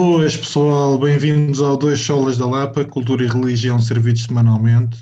Boas 0.00 0.36
pessoal, 0.36 0.96
bem-vindos 0.96 1.60
ao 1.60 1.76
Dois 1.76 1.98
Solas 1.98 2.38
da 2.38 2.46
Lapa, 2.46 2.84
Cultura 2.84 3.24
e 3.24 3.26
Religião 3.26 3.80
servidos 3.80 4.22
semanalmente. 4.22 4.96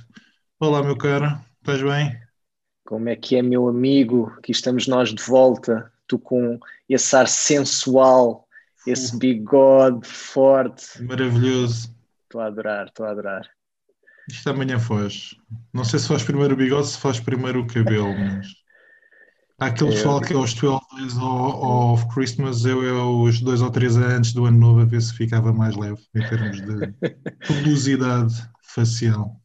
Olá 0.59 0.83
meu 0.83 0.97
caro, 0.97 1.39
estás 1.59 1.83
bem? 1.83 2.19
Como 2.87 3.07
é 3.11 3.15
que 3.15 3.37
é 3.37 3.43
meu 3.43 3.69
amigo? 3.69 4.33
Aqui 4.39 4.53
estamos 4.53 4.89
nós 4.89 5.15
de 5.15 5.23
volta, 5.23 5.93
tu 6.09 6.19
com 6.19 6.59
esse 6.89 7.15
ar 7.15 7.29
sensual, 7.29 8.49
esse 8.87 9.19
bigode 9.19 10.09
forte. 10.09 11.03
Maravilhoso. 11.03 11.95
Estou 12.23 12.41
a 12.41 12.47
adorar, 12.47 12.87
estou 12.87 13.05
a 13.05 13.11
adorar. 13.11 13.47
Isto 14.31 14.49
amanhã 14.49 14.79
faz. 14.79 15.35
Não 15.75 15.85
sei 15.85 15.99
se 15.99 16.09
faz 16.09 16.23
primeiro 16.23 16.55
o 16.55 16.57
bigode, 16.57 16.87
se 16.87 16.99
faz 16.99 17.21
primeiro 17.21 17.61
o 17.61 17.67
cabelo, 17.67 18.17
mas... 18.19 18.47
Há 19.59 19.67
aquele 19.67 19.91
pessoal 19.93 20.21
que 20.21 20.35
é 20.35 20.37
os 20.37 20.53
12 20.53 20.81
Days 20.99 21.17
of 21.17 22.07
Christmas, 22.13 22.67
eu 22.67 22.83
é 22.83 22.93
os 22.93 23.41
dois 23.41 23.63
ou 23.63 23.71
três 23.71 23.97
antes 23.97 24.35
do 24.35 24.45
ano 24.45 24.59
novo 24.59 24.81
a 24.81 24.85
ver 24.85 25.01
se 25.01 25.15
ficava 25.15 25.51
mais 25.51 25.75
leve 25.75 26.03
em 26.15 26.29
termos 26.29 26.61
de 26.61 26.93
publicidade 27.49 28.35
facial. 28.61 29.41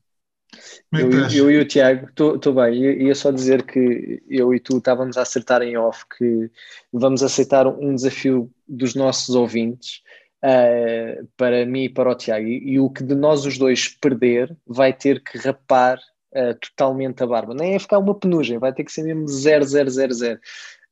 É 0.93 1.01
eu, 1.01 1.11
eu, 1.29 1.51
e 1.51 1.57
o 1.59 1.65
Tiago, 1.65 2.09
estou 2.09 2.53
bem, 2.53 3.03
ia 3.03 3.15
só 3.15 3.31
dizer 3.31 3.63
que 3.63 4.21
eu 4.29 4.53
e 4.53 4.59
tu 4.59 4.79
estávamos 4.79 5.15
a 5.15 5.21
acertar 5.21 5.61
em 5.61 5.77
off 5.77 6.03
que 6.17 6.51
vamos 6.91 7.23
aceitar 7.23 7.65
um 7.65 7.95
desafio 7.95 8.51
dos 8.67 8.93
nossos 8.93 9.33
ouvintes 9.33 10.01
uh, 10.43 11.25
para 11.37 11.65
mim 11.65 11.83
e 11.83 11.89
para 11.89 12.11
o 12.11 12.15
Tiago, 12.15 12.45
e, 12.45 12.73
e 12.73 12.79
o 12.81 12.89
que 12.89 13.01
de 13.01 13.15
nós 13.15 13.45
os 13.45 13.57
dois 13.57 13.87
perder 13.87 14.53
vai 14.67 14.91
ter 14.91 15.23
que 15.23 15.37
rapar 15.37 15.99
uh, 16.35 16.53
totalmente 16.59 17.23
a 17.23 17.27
barba. 17.27 17.53
Nem 17.53 17.75
é 17.75 17.79
ficar 17.79 17.99
uma 17.99 18.17
penugem, 18.17 18.57
vai 18.57 18.73
ter 18.73 18.83
que 18.83 18.91
ser 18.91 19.03
mesmo 19.03 19.27
0000. 19.27 20.35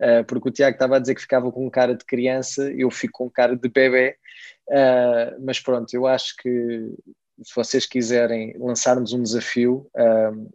Uh, 0.02 0.24
porque 0.26 0.50
o 0.50 0.52
Tiago 0.52 0.76
estava 0.76 0.96
a 0.96 1.00
dizer 1.00 1.16
que 1.16 1.22
ficava 1.22 1.52
com 1.52 1.70
cara 1.70 1.94
de 1.96 2.06
criança, 2.06 2.72
eu 2.72 2.90
fico 2.90 3.26
com 3.26 3.30
cara 3.30 3.56
de 3.56 3.70
bebê. 3.70 4.16
Uh, 4.70 5.44
mas 5.46 5.60
pronto, 5.60 5.94
eu 5.94 6.08
acho 6.08 6.36
que 6.38 6.94
se 7.42 7.56
vocês 7.56 7.86
quiserem 7.86 8.54
lançarmos 8.58 9.14
um 9.14 9.24
desafio, 9.24 9.90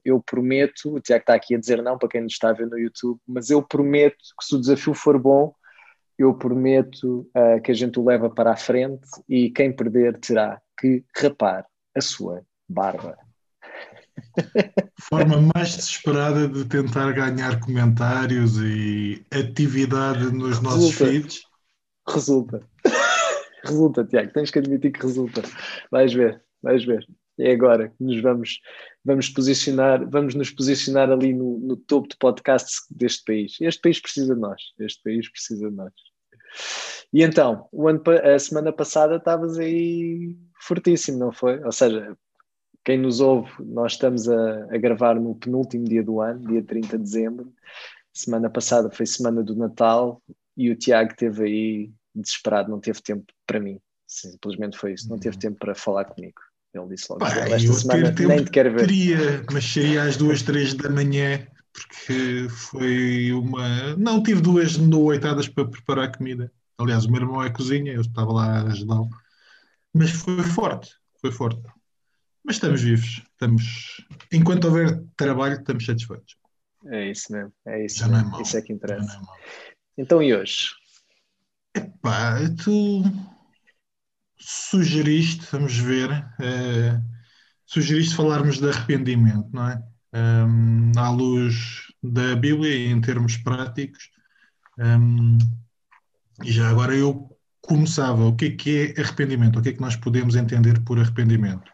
eu 0.04 0.20
prometo, 0.20 0.94
o 0.94 1.00
Tiago 1.00 1.22
está 1.22 1.32
aqui 1.32 1.54
a 1.54 1.58
dizer 1.58 1.82
não 1.82 1.96
para 1.96 2.10
quem 2.10 2.20
nos 2.20 2.34
está 2.34 2.50
a 2.50 2.52
ver 2.52 2.66
no 2.66 2.78
YouTube, 2.78 3.18
mas 3.26 3.48
eu 3.48 3.62
prometo 3.62 4.18
que 4.38 4.44
se 4.44 4.54
o 4.54 4.60
desafio 4.60 4.92
for 4.92 5.18
bom, 5.18 5.54
eu 6.18 6.34
prometo 6.34 7.28
uh, 7.36 7.60
que 7.62 7.70
a 7.70 7.74
gente 7.74 7.98
o 7.98 8.04
leva 8.04 8.30
para 8.30 8.52
a 8.52 8.56
frente 8.56 9.06
e 9.28 9.50
quem 9.50 9.74
perder 9.74 10.18
terá 10.18 10.60
que 10.78 11.04
rapar 11.16 11.66
a 11.94 12.00
sua 12.00 12.44
barba. 12.68 13.16
Forma 15.00 15.50
mais 15.54 15.76
desesperada 15.76 16.48
de 16.48 16.64
tentar 16.64 17.12
ganhar 17.12 17.60
comentários 17.60 18.56
e 18.58 19.24
atividade 19.30 20.32
nos 20.32 20.58
resulta. 20.58 20.62
nossos 20.62 20.94
feeds. 20.94 21.42
Resulta. 22.08 22.60
resulta, 23.64 24.04
Tiago, 24.04 24.32
tens 24.32 24.50
que 24.50 24.58
admitir 24.58 24.92
que 24.92 25.02
resulta. 25.02 25.42
Vais 25.90 26.12
ver, 26.12 26.42
vais 26.62 26.84
ver. 26.84 27.04
É 27.38 27.52
agora 27.52 27.88
que 27.88 28.04
nos 28.04 28.20
vamos, 28.22 28.60
vamos 29.04 29.28
posicionar, 29.28 30.08
vamos 30.08 30.34
nos 30.34 30.50
posicionar 30.50 31.10
ali 31.10 31.32
no, 31.32 31.58
no 31.58 31.76
topo 31.76 32.08
de 32.08 32.16
podcasts 32.16 32.82
deste 32.90 33.24
país. 33.24 33.56
Este 33.60 33.80
país 33.80 34.00
precisa 34.00 34.34
de 34.34 34.40
nós. 34.40 34.60
Este 34.78 35.02
país 35.02 35.28
precisa 35.30 35.68
de 35.68 35.74
nós. 35.74 35.92
E 37.12 37.22
então, 37.22 37.68
o 37.72 37.88
ano, 37.88 38.02
a 38.22 38.38
semana 38.38 38.72
passada 38.72 39.16
estavas 39.16 39.58
aí 39.58 40.36
fortíssimo, 40.60 41.18
não 41.18 41.32
foi? 41.32 41.62
Ou 41.64 41.72
seja, 41.72 42.16
quem 42.84 42.98
nos 42.98 43.20
ouve, 43.20 43.50
nós 43.60 43.92
estamos 43.92 44.28
a, 44.28 44.64
a, 44.64 44.78
gravar 44.78 45.18
no 45.18 45.34
penúltimo 45.34 45.84
dia 45.84 46.02
do 46.02 46.20
ano, 46.20 46.46
dia 46.46 46.62
30 46.62 46.98
de 46.98 47.02
dezembro. 47.02 47.52
Semana 48.12 48.50
passada 48.50 48.90
foi 48.90 49.06
semana 49.06 49.42
do 49.42 49.56
Natal 49.56 50.22
e 50.56 50.70
o 50.70 50.76
Tiago 50.76 51.10
esteve 51.10 51.44
aí 51.44 51.92
desesperado, 52.14 52.70
não 52.70 52.78
teve 52.78 53.00
tempo 53.00 53.24
para 53.46 53.58
mim. 53.58 53.80
Simplesmente 54.06 54.76
foi 54.76 54.92
isso, 54.92 55.08
não 55.08 55.18
teve 55.18 55.38
tempo 55.38 55.58
para 55.58 55.74
falar 55.74 56.04
comigo. 56.04 56.40
Ele 56.74 56.88
disse 56.88 57.06
logo: 57.08 57.20
Pá, 57.20 57.30
Esta 57.30 57.72
semana 57.72 58.10
nem 58.10 58.44
te 58.44 58.50
quero 58.50 58.72
ver. 58.72 58.80
Teria, 58.80 59.44
mas 59.50 59.64
seria 59.64 60.02
às 60.02 60.16
duas, 60.16 60.42
três 60.42 60.74
da 60.74 60.90
manhã, 60.90 61.46
porque 61.72 62.48
foi 62.50 63.32
uma. 63.32 63.96
Não, 63.96 64.22
tive 64.22 64.40
duas 64.40 64.76
noitadas 64.76 65.48
para 65.48 65.64
preparar 65.64 66.04
a 66.06 66.16
comida. 66.16 66.52
Aliás, 66.76 67.04
o 67.04 67.10
meu 67.10 67.22
irmão 67.22 67.42
é 67.42 67.50
cozinha, 67.50 67.92
eu 67.92 68.00
estava 68.00 68.32
lá 68.32 68.58
a 68.58 68.62
ajudá-lo. 68.66 69.08
Mas 69.92 70.10
foi 70.10 70.42
forte, 70.42 70.90
foi 71.20 71.30
forte. 71.30 71.62
Mas 72.44 72.56
estamos 72.56 72.82
vivos, 72.82 73.22
estamos. 73.32 74.06
Enquanto 74.30 74.66
houver 74.66 75.02
trabalho, 75.16 75.54
estamos 75.54 75.86
satisfeitos. 75.86 76.36
É 76.86 77.10
isso 77.10 77.32
mesmo, 77.32 77.52
é 77.66 77.86
isso. 77.86 77.98
Já 77.98 78.08
mesmo. 78.08 78.22
não 78.22 78.28
é 78.28 78.32
mal. 78.32 78.42
Isso 78.42 78.56
é 78.56 78.62
que 78.62 78.72
interessa. 78.72 79.20
É 79.96 80.02
então 80.02 80.22
e 80.22 80.34
hoje? 80.34 80.68
Epá, 81.74 82.36
tu 82.62 83.02
sugeriste, 84.38 85.46
vamos 85.50 85.76
ver, 85.78 86.10
uh, 86.10 87.02
sugeriste 87.64 88.14
falarmos 88.14 88.58
de 88.58 88.68
arrependimento, 88.68 89.48
não 89.52 89.70
é? 89.70 89.82
Um, 90.12 90.92
à 90.96 91.10
luz 91.10 91.92
da 92.02 92.36
Bíblia 92.36 92.76
e 92.76 92.86
em 92.86 93.00
termos 93.00 93.36
práticos. 93.38 94.10
Um, 94.78 95.38
e 96.44 96.52
já 96.52 96.68
agora 96.68 96.94
eu 96.94 97.34
começava, 97.60 98.26
o 98.26 98.36
que 98.36 98.44
é 98.44 98.50
que 98.50 98.94
é 98.96 99.00
arrependimento? 99.00 99.58
O 99.58 99.62
que 99.62 99.70
é 99.70 99.72
que 99.72 99.80
nós 99.80 99.96
podemos 99.96 100.36
entender 100.36 100.84
por 100.84 101.00
arrependimento? 101.00 101.73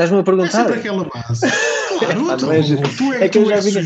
Estás-me 0.00 0.20
a 0.20 0.22
perguntar? 0.22 0.46
É 0.46 0.50
sempre 0.50 0.78
aquela 0.78 1.04
base. 1.04 1.46
Claro, 1.98 2.24
tu, 2.40 2.52
é, 2.52 2.62
tu 2.96 3.12
é, 3.12 3.24
é 3.24 3.28
que 3.28 3.36
eu 3.38 3.44
já 3.44 3.60
vinha, 3.60 3.82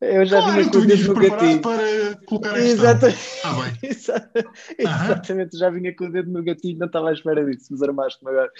eu 0.00 0.24
já 0.24 0.38
claro, 0.38 0.52
vinha 0.52 0.70
com 0.70 0.78
o 0.78 0.86
dedo 0.86 1.08
no 1.08 1.14
gatilho. 1.14 1.60
para 1.60 2.26
colocar 2.26 2.54
a 2.54 2.58
Exatamente. 2.60 3.18
Ah, 3.42 3.54
bem. 3.54 3.90
Exatamente, 4.78 5.58
já 5.58 5.70
vinha 5.70 5.96
com 5.96 6.04
o 6.04 6.12
dedo 6.12 6.30
no 6.30 6.44
gatilho, 6.44 6.78
não 6.78 6.86
estava 6.86 7.10
à 7.10 7.12
espera 7.12 7.44
disso, 7.44 7.66
mas 7.72 7.82
armaste-me 7.82 8.30
agora. 8.30 8.52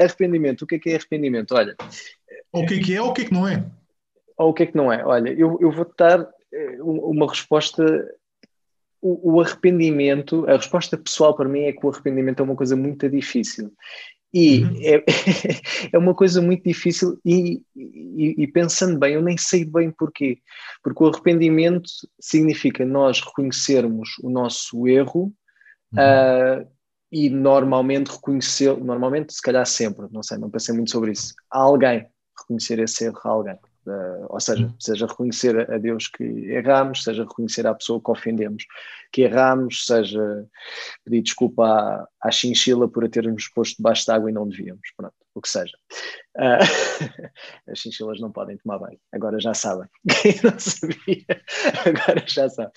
Arrependimento, 0.00 0.62
o 0.62 0.66
que 0.66 0.76
é 0.76 0.78
que 0.78 0.88
é 0.88 0.96
arrependimento? 0.96 1.54
Olha. 1.54 1.76
Ou 2.50 2.62
o 2.62 2.66
que 2.66 2.74
é 2.74 2.80
que 2.80 2.94
é 2.94 3.02
ou 3.02 3.10
o 3.10 3.12
que 3.12 3.20
é 3.20 3.24
que 3.26 3.34
não 3.34 3.46
é? 3.46 3.62
Ou 4.38 4.48
o 4.48 4.54
que 4.54 4.62
é 4.62 4.66
que 4.66 4.76
não 4.76 4.90
é? 4.90 5.04
Olha, 5.04 5.28
eu, 5.28 5.58
eu 5.60 5.70
vou-te 5.70 5.92
dar 5.98 6.26
eh, 6.50 6.78
uma 6.80 7.28
resposta 7.28 7.84
o, 9.00 9.40
arrependimento, 9.40 10.44
a 10.48 10.56
resposta 10.56 10.96
pessoal 10.96 11.34
para 11.34 11.48
mim 11.48 11.62
é 11.62 11.72
que 11.72 11.84
o 11.84 11.88
arrependimento 11.88 12.40
é 12.40 12.42
uma 12.42 12.56
coisa 12.56 12.74
muito 12.74 13.08
difícil. 13.08 13.72
E 14.32 14.62
uhum. 14.62 14.78
é, 14.82 15.04
é 15.92 15.98
uma 15.98 16.14
coisa 16.14 16.42
muito 16.42 16.62
difícil, 16.62 17.18
e, 17.24 17.62
e, 17.74 18.34
e, 18.42 18.46
pensando 18.46 18.98
bem, 18.98 19.14
eu 19.14 19.22
nem 19.22 19.36
sei 19.36 19.64
bem 19.64 19.90
porquê. 19.90 20.38
Porque 20.82 21.02
o 21.02 21.06
arrependimento 21.06 21.88
significa 22.20 22.84
nós 22.84 23.20
reconhecermos 23.20 24.10
o 24.22 24.28
nosso 24.28 24.86
erro 24.86 25.32
uhum. 25.92 25.98
uh, 25.98 26.68
e 27.10 27.30
normalmente 27.30 28.10
reconhecer, 28.10 28.76
normalmente, 28.76 29.32
se 29.32 29.40
calhar 29.40 29.64
sempre, 29.66 30.06
não 30.10 30.22
sei, 30.22 30.36
não 30.36 30.50
pensei 30.50 30.74
muito 30.74 30.90
sobre 30.90 31.12
isso, 31.12 31.34
a 31.50 31.60
alguém, 31.60 32.06
reconhecer 32.38 32.78
esse 32.80 33.04
erro 33.04 33.20
a 33.24 33.28
alguém. 33.28 33.58
Uh, 33.88 34.26
ou 34.28 34.40
seja, 34.40 34.64
uhum. 34.64 34.74
seja 34.78 35.06
reconhecer 35.06 35.70
a 35.70 35.78
Deus 35.78 36.08
que 36.08 36.24
erramos, 36.24 37.02
seja 37.02 37.22
reconhecer 37.22 37.66
à 37.66 37.74
pessoa 37.74 38.00
que 38.00 38.10
ofendemos 38.10 38.64
que 39.12 39.22
erramos, 39.22 39.86
seja 39.86 40.46
pedir 41.04 41.22
desculpa 41.22 41.64
à, 41.64 42.08
à 42.22 42.30
chinchila 42.30 42.88
por 42.88 43.04
a 43.04 43.08
termos 43.08 43.48
posto 43.48 43.76
debaixo 43.76 44.04
de 44.04 44.12
água 44.12 44.30
e 44.30 44.34
não 44.34 44.48
devíamos, 44.48 44.88
pronto, 44.96 45.14
o 45.34 45.40
que 45.40 45.48
seja. 45.48 45.76
Uh, 46.36 47.30
as 47.70 47.78
chinchilas 47.78 48.20
não 48.20 48.30
podem 48.30 48.56
tomar 48.58 48.78
banho, 48.78 48.98
agora 49.12 49.40
já 49.40 49.54
sabem. 49.54 49.88
Quem 50.22 50.34
não 50.42 50.58
sabia, 50.58 51.24
agora 51.86 52.24
já 52.26 52.48
sabe. 52.48 52.72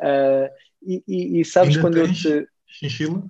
Uh, 0.00 0.50
e, 0.82 1.04
e, 1.06 1.40
e, 1.40 1.44
sabes 1.44 1.76
ainda 1.76 1.80
quando 1.80 2.04
tens 2.04 2.24
eu 2.24 2.44
te. 2.44 2.50
Chinchila? 2.66 3.22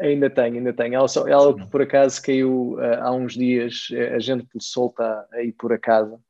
Ainda 0.00 0.28
tenho, 0.28 0.56
ainda 0.56 0.72
tenho. 0.72 0.94
Ela, 0.94 1.08
só, 1.08 1.26
ela 1.26 1.54
por 1.68 1.82
acaso 1.82 2.22
caiu 2.22 2.76
há 3.00 3.10
uns 3.12 3.34
dias, 3.34 3.88
a 4.14 4.18
gente 4.18 4.46
solta 4.60 5.26
aí 5.32 5.52
por 5.52 5.72
acaso, 5.72 6.20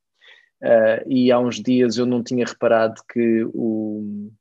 Uh, 0.65 1.05
e 1.07 1.31
há 1.31 1.37
uns 1.37 1.61
dias 1.61 1.97
eu 1.97 2.07
não 2.07 2.23
tinha 2.23 2.43
reparado 2.43 2.99
que 3.13 3.43
o, 3.53 4.31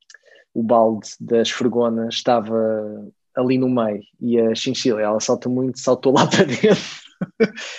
o 0.55 0.63
balde 0.63 1.11
da 1.21 1.43
esfregona 1.43 2.09
estava 2.09 3.13
ali 3.37 3.59
no 3.59 3.69
meio 3.69 4.01
e 4.19 4.41
a 4.41 4.55
chinchila, 4.55 5.03
ela 5.03 5.21
salta 5.21 5.51
muito, 5.51 5.79
saltou 5.79 6.15
lá 6.15 6.27
para 6.31 6.45
dentro 6.45 7.05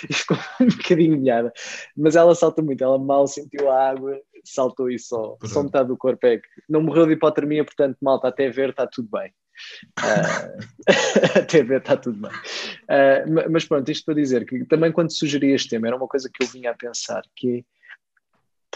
e 0.08 0.14
ficou 0.14 0.36
um 0.60 0.68
bocadinho 0.68 1.18
molhada, 1.18 1.52
mas 1.96 2.14
ela 2.14 2.36
salta 2.36 2.62
muito, 2.62 2.84
ela 2.84 2.98
mal 2.98 3.26
sentiu 3.26 3.68
a 3.68 3.90
água, 3.90 4.16
saltou 4.44 4.88
e 4.88 4.98
só, 4.98 5.36
só 5.44 5.64
metade 5.64 5.88
do 5.88 5.96
corpo 5.96 6.24
é 6.24 6.36
que 6.36 6.46
não 6.68 6.82
morreu 6.82 7.06
de 7.06 7.14
hipotermia, 7.14 7.64
portanto, 7.64 7.96
malta, 8.00 8.28
até 8.28 8.48
ver 8.48 8.70
está 8.70 8.86
tudo 8.86 9.08
bem. 9.10 9.32
Uh, 9.98 10.86
até 11.38 11.64
ver 11.64 11.80
está 11.80 11.96
tudo 11.96 12.20
bem. 12.20 12.30
Uh, 12.30 13.50
mas 13.50 13.64
pronto, 13.64 13.90
isto 13.90 14.04
para 14.04 14.14
dizer 14.14 14.46
que 14.46 14.64
também 14.66 14.92
quando 14.92 15.16
sugeri 15.16 15.52
este 15.52 15.70
tema 15.70 15.88
era 15.88 15.96
uma 15.96 16.06
coisa 16.06 16.30
que 16.32 16.44
eu 16.44 16.48
vinha 16.48 16.70
a 16.70 16.74
pensar, 16.74 17.22
que 17.34 17.58
é 17.58 17.76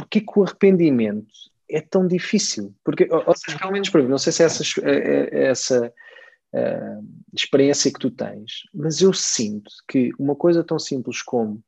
porque 0.01 0.21
que 0.21 0.39
o 0.39 0.43
arrependimento 0.43 1.33
é 1.69 1.81
tão 1.81 2.07
difícil? 2.07 2.75
Porque, 2.85 3.09
ou 3.11 3.37
seja, 3.37 3.59
pelo 3.59 3.73
menos 3.73 3.89
para 3.89 4.03
mim, 4.03 4.09
não 4.09 4.19
sei 4.19 4.33
se 4.33 4.43
é 4.43 4.47
essa, 4.47 4.63
é, 4.83 4.91
é, 4.91 5.29
é 5.33 5.45
essa 5.47 5.93
uh, 6.55 7.09
experiência 7.33 7.93
que 7.93 7.99
tu 7.99 8.11
tens, 8.11 8.65
mas 8.75 9.01
eu 9.01 9.13
sinto 9.13 9.71
que 9.89 10.11
uma 10.19 10.35
coisa 10.35 10.65
tão 10.65 10.79
simples 10.79 11.23
como 11.23 11.63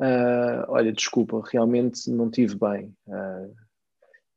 uh, 0.00 0.64
olha, 0.68 0.92
desculpa, 0.92 1.42
realmente 1.50 2.10
não 2.10 2.30
tive 2.30 2.56
bem. 2.56 2.94
Uh, 3.06 3.54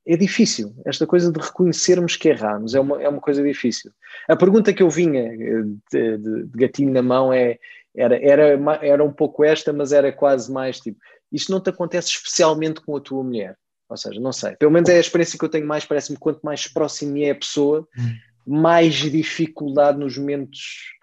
é 0.06 0.18
difícil. 0.18 0.76
Esta 0.86 1.08
coisa 1.08 1.32
de 1.32 1.40
reconhecermos 1.40 2.18
que 2.18 2.28
erramos 2.28 2.76
é 2.76 2.80
uma, 2.80 3.02
é 3.02 3.08
uma 3.08 3.22
coisa 3.22 3.42
difícil. 3.42 3.92
A 4.28 4.36
pergunta 4.36 4.74
que 4.74 4.84
eu 4.84 4.90
vinha 4.90 5.34
eh, 5.34 5.64
de, 5.92 6.18
de, 6.18 6.44
de 6.44 6.58
gatinho 6.58 6.92
na 6.92 7.02
mão 7.02 7.32
é, 7.32 7.58
era, 7.96 8.18
era, 8.22 8.60
era 8.82 9.04
um 9.04 9.14
pouco 9.14 9.46
esta, 9.46 9.72
mas 9.72 9.94
era 9.94 10.12
quase 10.12 10.52
mais 10.52 10.80
tipo: 10.82 11.00
isto 11.34 11.52
não 11.52 11.60
te 11.60 11.70
acontece 11.70 12.10
especialmente 12.10 12.82
com 12.82 12.96
a 12.96 13.02
tua 13.02 13.24
mulher? 13.24 13.58
Ou 13.90 13.98
seja, 13.98 14.20
não 14.20 14.32
sei. 14.32 14.56
Pelo 14.56 14.72
menos 14.72 14.90
é 14.90 14.98
a 14.98 15.02
experiência 15.02 15.38
que 15.38 15.44
eu 15.46 15.50
tenho 15.50 15.68
mais, 15.68 15.86
parece-me 15.86 16.18
quanto 16.18 16.42
mais 16.42 16.68
próximo 16.68 17.18
é 17.18 17.32
a 17.32 17.36
pessoa, 17.36 17.88
hum. 17.98 18.16
mais 18.62 18.96
dificuldade 18.96 20.00
nos 20.00 20.18
momentos 20.18 20.94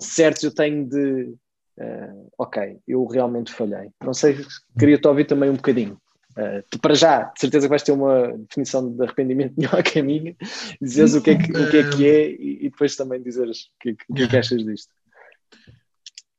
certos 0.00 0.42
eu 0.42 0.54
tenho 0.54 0.88
de. 0.88 1.34
Uh, 1.78 2.30
ok, 2.38 2.78
eu 2.86 3.04
realmente 3.06 3.52
falhei. 3.52 3.90
Não 4.04 4.12
sei, 4.12 4.44
queria-te 4.78 5.06
ouvir 5.08 5.24
também 5.24 5.50
um 5.50 5.56
bocadinho. 5.56 5.98
Uh, 6.32 6.78
para 6.78 6.94
já, 6.94 7.24
de 7.24 7.40
certeza 7.40 7.66
que 7.66 7.70
vais 7.70 7.82
ter 7.82 7.92
uma 7.92 8.36
definição 8.48 8.90
de 8.90 9.02
arrependimento 9.02 9.54
melhor 9.58 9.82
que 9.82 9.98
a 9.98 10.02
minha, 10.02 10.34
dizeres 10.80 11.14
o 11.14 11.22
que 11.22 11.30
é 11.30 11.38
que, 11.38 11.50
o 11.50 11.70
que, 11.70 11.76
é, 11.76 11.90
que 11.90 12.08
é 12.08 12.30
e, 12.30 12.66
e 12.66 12.70
depois 12.70 12.96
também 12.96 13.22
dizeres 13.22 13.64
o 13.64 13.70
que, 13.80 13.96
o 14.08 14.14
que, 14.14 14.22
é 14.22 14.28
que 14.28 14.36
achas 14.36 14.64
disto. 14.64 14.92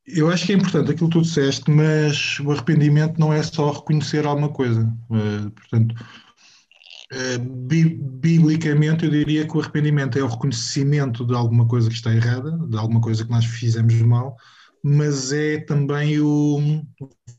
Eu 0.06 0.30
acho 0.30 0.46
que 0.46 0.52
é 0.52 0.56
importante 0.56 0.90
aquilo 0.90 1.08
que 1.08 1.18
tu 1.18 1.22
disseste, 1.22 1.70
mas 1.70 2.38
o 2.40 2.50
arrependimento 2.50 3.18
não 3.18 3.32
é 3.32 3.42
só 3.42 3.70
reconhecer 3.70 4.26
alguma 4.26 4.50
coisa. 4.50 4.82
Uh, 5.08 5.50
portanto, 5.50 5.94
uh, 7.12 7.38
bi 7.38 7.84
biblicamente, 7.84 9.06
eu 9.06 9.10
diria 9.10 9.46
que 9.46 9.56
o 9.56 9.60
arrependimento 9.60 10.18
é 10.18 10.22
o 10.22 10.28
reconhecimento 10.28 11.24
de 11.24 11.34
alguma 11.34 11.66
coisa 11.66 11.88
que 11.88 11.94
está 11.94 12.14
errada, 12.14 12.50
de 12.68 12.76
alguma 12.76 13.00
coisa 13.00 13.24
que 13.24 13.30
nós 13.30 13.46
fizemos 13.46 13.94
mal, 14.02 14.36
mas 14.82 15.32
é 15.32 15.60
também 15.60 16.20
o 16.20 16.82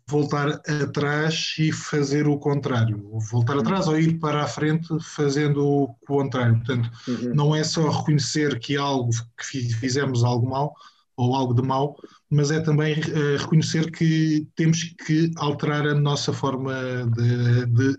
voltar 0.08 0.60
atrás 0.84 1.56
e 1.60 1.72
fazer 1.72 2.28
o 2.28 2.40
contrário. 2.40 3.08
Voltar 3.32 3.60
atrás 3.60 3.88
ou 3.88 4.00
ir 4.00 4.18
para 4.20 4.44
a 4.44 4.48
frente 4.48 4.88
fazendo 5.02 5.64
o 5.64 5.96
contrário. 6.08 6.56
Portanto, 6.56 6.90
uhum. 7.08 7.36
não 7.36 7.56
é 7.56 7.64
só 7.64 7.88
reconhecer 7.90 8.60
que 8.60 8.76
algo 8.76 9.12
que 9.38 9.72
fizemos 9.74 10.24
algo 10.24 10.50
mal 10.50 10.74
ou 11.18 11.36
algo 11.36 11.54
de 11.54 11.62
mal, 11.62 11.96
mas 12.30 12.52
é 12.52 12.60
também 12.60 12.94
uh, 13.00 13.38
reconhecer 13.40 13.92
que 13.92 14.48
temos 14.56 14.84
que 15.06 15.32
alterar 15.38 15.88
a 15.88 15.96
nossa 15.96 16.34
forma 16.34 16.74
de, 17.16 17.66
de 17.68 17.98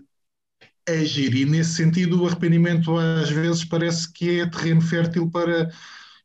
agir. 0.87 1.35
E 1.35 1.45
nesse 1.45 1.75
sentido, 1.75 2.21
o 2.21 2.27
arrependimento 2.27 2.97
às 2.97 3.29
vezes 3.29 3.65
parece 3.65 4.11
que 4.11 4.39
é 4.39 4.49
terreno 4.49 4.81
fértil 4.81 5.29
para 5.29 5.69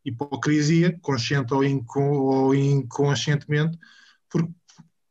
hipocrisia, 0.05 0.99
consciente 1.01 1.55
ou, 1.55 1.65
inco, 1.65 2.01
ou 2.01 2.55
inconscientemente, 2.55 3.79
porque 4.29 4.53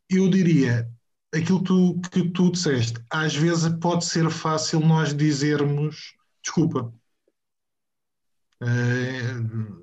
eu 0.10 0.30
diria, 0.30 0.90
aquilo 1.34 1.64
tu, 1.64 2.00
que 2.12 2.30
tu 2.30 2.52
disseste, 2.52 3.02
às 3.10 3.36
vezes 3.36 3.70
pode 3.80 4.06
ser 4.06 4.30
fácil 4.30 4.80
nós 4.82 5.16
dizermos 5.16 6.14
desculpa. 6.44 6.94
Uh, 8.62 9.81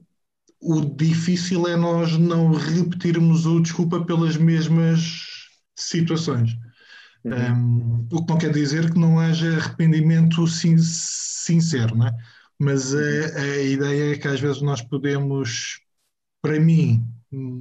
o 0.60 0.81
difícil 0.84 1.66
é 1.69 1.76
nós 1.76 2.16
não 2.16 2.52
repetirmos 2.52 3.46
o 3.46 3.60
desculpa 3.60 4.05
pelas 4.05 4.37
mesmas 4.37 5.26
situações. 5.76 6.56
Uhum. 7.25 7.32
Um, 7.32 8.08
o 8.12 8.25
que 8.25 8.32
não 8.32 8.38
quer 8.38 8.52
dizer 8.52 8.93
que 8.93 8.99
não 8.99 9.19
haja 9.19 9.56
arrependimento 9.56 10.46
sin 10.46 10.78
sincero, 10.78 11.96
não 11.96 12.06
é? 12.06 12.16
mas 12.58 12.94
a, 12.94 12.99
a, 13.40 13.62
ideia 13.62 14.12
é 14.12 14.19
que 14.19 14.28
às 14.28 14.40
vezes 14.40 14.60
nós 14.60 14.82
podemos, 14.82 15.81
para 16.43 16.58
mim, 16.58 17.06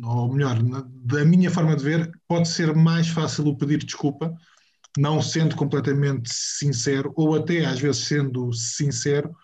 ou 0.03 0.33
melhor, 0.33 0.57
da 1.05 1.23
minha 1.23 1.51
forma 1.51 1.75
de 1.75 1.83
ver, 1.83 2.11
pode 2.27 2.47
ser 2.47 2.75
mais 2.75 3.07
fácil 3.07 3.47
o 3.47 3.55
pedir 3.55 3.83
desculpa, 3.83 4.35
não 4.97 5.21
sendo 5.21 5.55
completamente 5.55 6.29
sincero, 6.33 7.13
ou 7.15 7.35
até 7.35 7.65
às 7.65 7.79
vezes 7.79 8.07
sendo 8.07 8.51
sincero, 8.51 9.35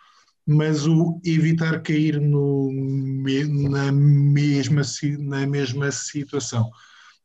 mas 0.46 0.86
o 0.86 1.22
evitar 1.24 1.82
cair 1.82 2.20
no, 2.20 2.72
na, 3.70 3.92
mesma, 3.92 4.82
na 5.20 5.48
mesma 5.48 5.92
situação. 5.92 6.70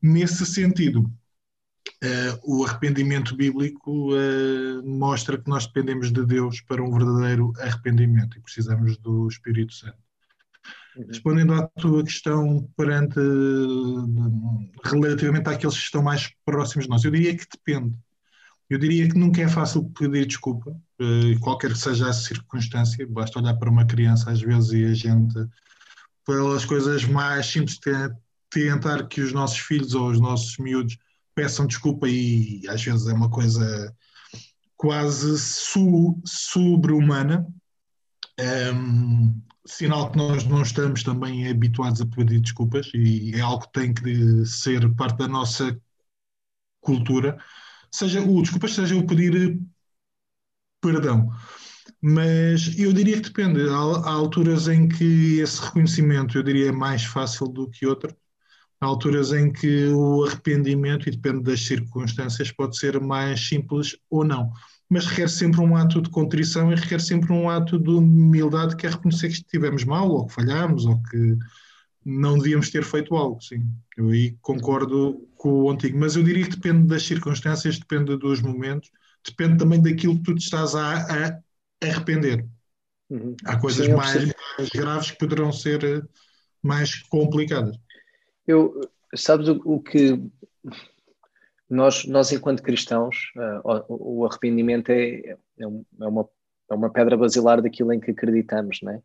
Nesse 0.00 0.46
sentido, 0.46 1.00
uh, 1.00 2.38
o 2.44 2.64
arrependimento 2.64 3.36
bíblico 3.36 4.14
uh, 4.14 4.86
mostra 4.86 5.38
que 5.38 5.48
nós 5.48 5.66
dependemos 5.66 6.12
de 6.12 6.24
Deus 6.24 6.60
para 6.60 6.82
um 6.82 6.92
verdadeiro 6.92 7.52
arrependimento 7.58 8.38
e 8.38 8.40
precisamos 8.40 8.96
do 8.98 9.26
Espírito 9.26 9.74
Santo. 9.74 9.98
Uhum. 10.96 11.06
Respondendo 11.06 11.54
à 11.54 11.66
tua 11.66 12.04
questão 12.04 12.68
perante 12.76 13.20
relativamente 14.84 15.48
àqueles 15.48 15.76
que 15.76 15.82
estão 15.82 16.02
mais 16.02 16.32
próximos 16.44 16.84
de 16.84 16.90
nós, 16.90 17.04
eu 17.04 17.10
diria 17.10 17.36
que 17.36 17.46
depende. 17.50 17.94
Eu 18.70 18.78
diria 18.78 19.08
que 19.08 19.18
nunca 19.18 19.40
é 19.40 19.48
fácil 19.48 19.88
pedir 19.90 20.26
desculpa, 20.26 20.76
eh, 21.00 21.38
qualquer 21.40 21.72
que 21.72 21.78
seja 21.78 22.08
a 22.08 22.12
circunstância, 22.12 23.06
basta 23.08 23.38
olhar 23.38 23.54
para 23.54 23.70
uma 23.70 23.86
criança 23.86 24.30
às 24.30 24.40
vezes 24.40 24.72
e 24.72 24.84
a 24.84 24.94
gente, 24.94 25.34
pelas 26.26 26.64
coisas 26.66 27.04
mais 27.04 27.46
simples, 27.46 27.80
tentar 28.50 29.06
que 29.08 29.20
os 29.20 29.32
nossos 29.32 29.58
filhos 29.58 29.94
ou 29.94 30.10
os 30.10 30.20
nossos 30.20 30.58
miúdos 30.58 30.98
peçam 31.34 31.66
desculpa 31.66 32.08
e 32.08 32.62
às 32.68 32.82
vezes 32.82 33.06
é 33.06 33.12
uma 33.12 33.30
coisa 33.30 33.94
quase 34.76 35.38
su, 35.38 36.20
sobre-humana. 36.24 37.46
Um, 38.40 39.40
sinal 39.66 40.10
que 40.10 40.16
nós 40.16 40.44
não 40.44 40.62
estamos 40.62 41.02
também 41.02 41.48
habituados 41.48 42.00
a 42.00 42.06
pedir 42.06 42.40
desculpas 42.40 42.90
e 42.94 43.32
é 43.34 43.40
algo 43.40 43.66
que 43.66 43.72
tem 43.72 43.92
que 43.92 44.46
ser 44.46 44.88
parte 44.94 45.18
da 45.18 45.28
nossa 45.28 45.78
cultura. 46.80 47.38
Seja 47.90 48.22
o 48.22 48.42
desculpas, 48.42 48.74
seja 48.74 48.96
o 48.96 49.06
pedir 49.06 49.58
perdão. 50.80 51.28
Mas 52.00 52.78
eu 52.78 52.92
diria 52.92 53.16
que 53.16 53.28
depende. 53.28 53.60
Há, 53.68 53.74
há, 53.74 54.10
alturas 54.12 54.68
em 54.68 54.88
que 54.88 55.40
esse 55.40 55.60
reconhecimento, 55.60 56.38
eu 56.38 56.42
diria, 56.42 56.68
é 56.68 56.72
mais 56.72 57.04
fácil 57.04 57.48
do 57.48 57.68
que 57.68 57.86
outras. 57.86 58.14
Há 58.80 58.86
alturas 58.86 59.32
em 59.32 59.52
que 59.52 59.88
o 59.88 60.24
arrependimento, 60.24 61.08
e 61.08 61.12
depende 61.12 61.42
das 61.42 61.60
circunstâncias, 61.66 62.52
pode 62.52 62.78
ser 62.78 63.00
mais 63.00 63.48
simples 63.48 63.96
ou 64.08 64.24
não. 64.24 64.52
Mas 64.88 65.06
requer 65.06 65.28
sempre 65.28 65.60
um 65.60 65.76
ato 65.76 66.00
de 66.00 66.10
contrição 66.10 66.72
e 66.72 66.76
requer 66.76 67.00
sempre 67.00 67.32
um 67.32 67.50
ato 67.50 67.78
de 67.78 67.90
humildade, 67.90 68.76
que 68.76 68.86
é 68.86 68.90
reconhecer 68.90 69.28
que 69.28 69.34
estivemos 69.34 69.84
mal, 69.84 70.08
ou 70.08 70.26
que 70.26 70.34
falhámos, 70.34 70.86
ou 70.86 71.02
que 71.02 71.36
não 72.08 72.38
devíamos 72.38 72.70
ter 72.70 72.84
feito 72.84 73.14
algo, 73.14 73.40
sim. 73.40 73.62
Eu 73.96 74.08
aí 74.08 74.36
concordo 74.40 75.28
com 75.36 75.64
o 75.64 75.70
antigo. 75.70 75.98
Mas 75.98 76.16
eu 76.16 76.22
diria 76.22 76.44
que 76.44 76.56
depende 76.56 76.86
das 76.88 77.02
circunstâncias, 77.02 77.78
depende 77.78 78.16
dos 78.16 78.40
momentos 78.40 78.90
depende 79.26 79.58
também 79.58 79.80
daquilo 79.80 80.16
que 80.16 80.24
tu 80.24 80.34
te 80.34 80.44
estás 80.44 80.74
a, 80.74 81.02
a 81.02 81.40
arrepender. 81.82 82.46
Uhum. 83.10 83.34
Há 83.44 83.58
coisas 83.58 83.86
Sim, 83.86 83.94
mais, 83.94 84.34
mais, 84.58 84.68
graves 84.70 85.10
que 85.10 85.18
poderão 85.18 85.52
ser 85.52 85.82
eh, 85.84 86.02
mais 86.62 87.02
complicadas. 87.04 87.76
Eu, 88.46 88.80
sabes 89.14 89.48
o, 89.48 89.60
o 89.64 89.80
que 89.80 90.20
nós, 91.68 92.04
nós 92.06 92.32
enquanto 92.32 92.62
cristãos, 92.62 93.32
uh, 93.36 93.84
o, 93.88 94.20
o, 94.20 94.26
arrependimento 94.26 94.90
é, 94.90 95.20
é, 95.20 95.36
é, 95.60 95.66
uma, 95.66 96.28
é 96.70 96.74
uma 96.74 96.90
pedra 96.90 97.16
basilar 97.16 97.62
daquilo 97.62 97.92
em 97.92 98.00
que 98.00 98.10
acreditamos, 98.10 98.80
não 98.82 98.92
é? 98.92 99.02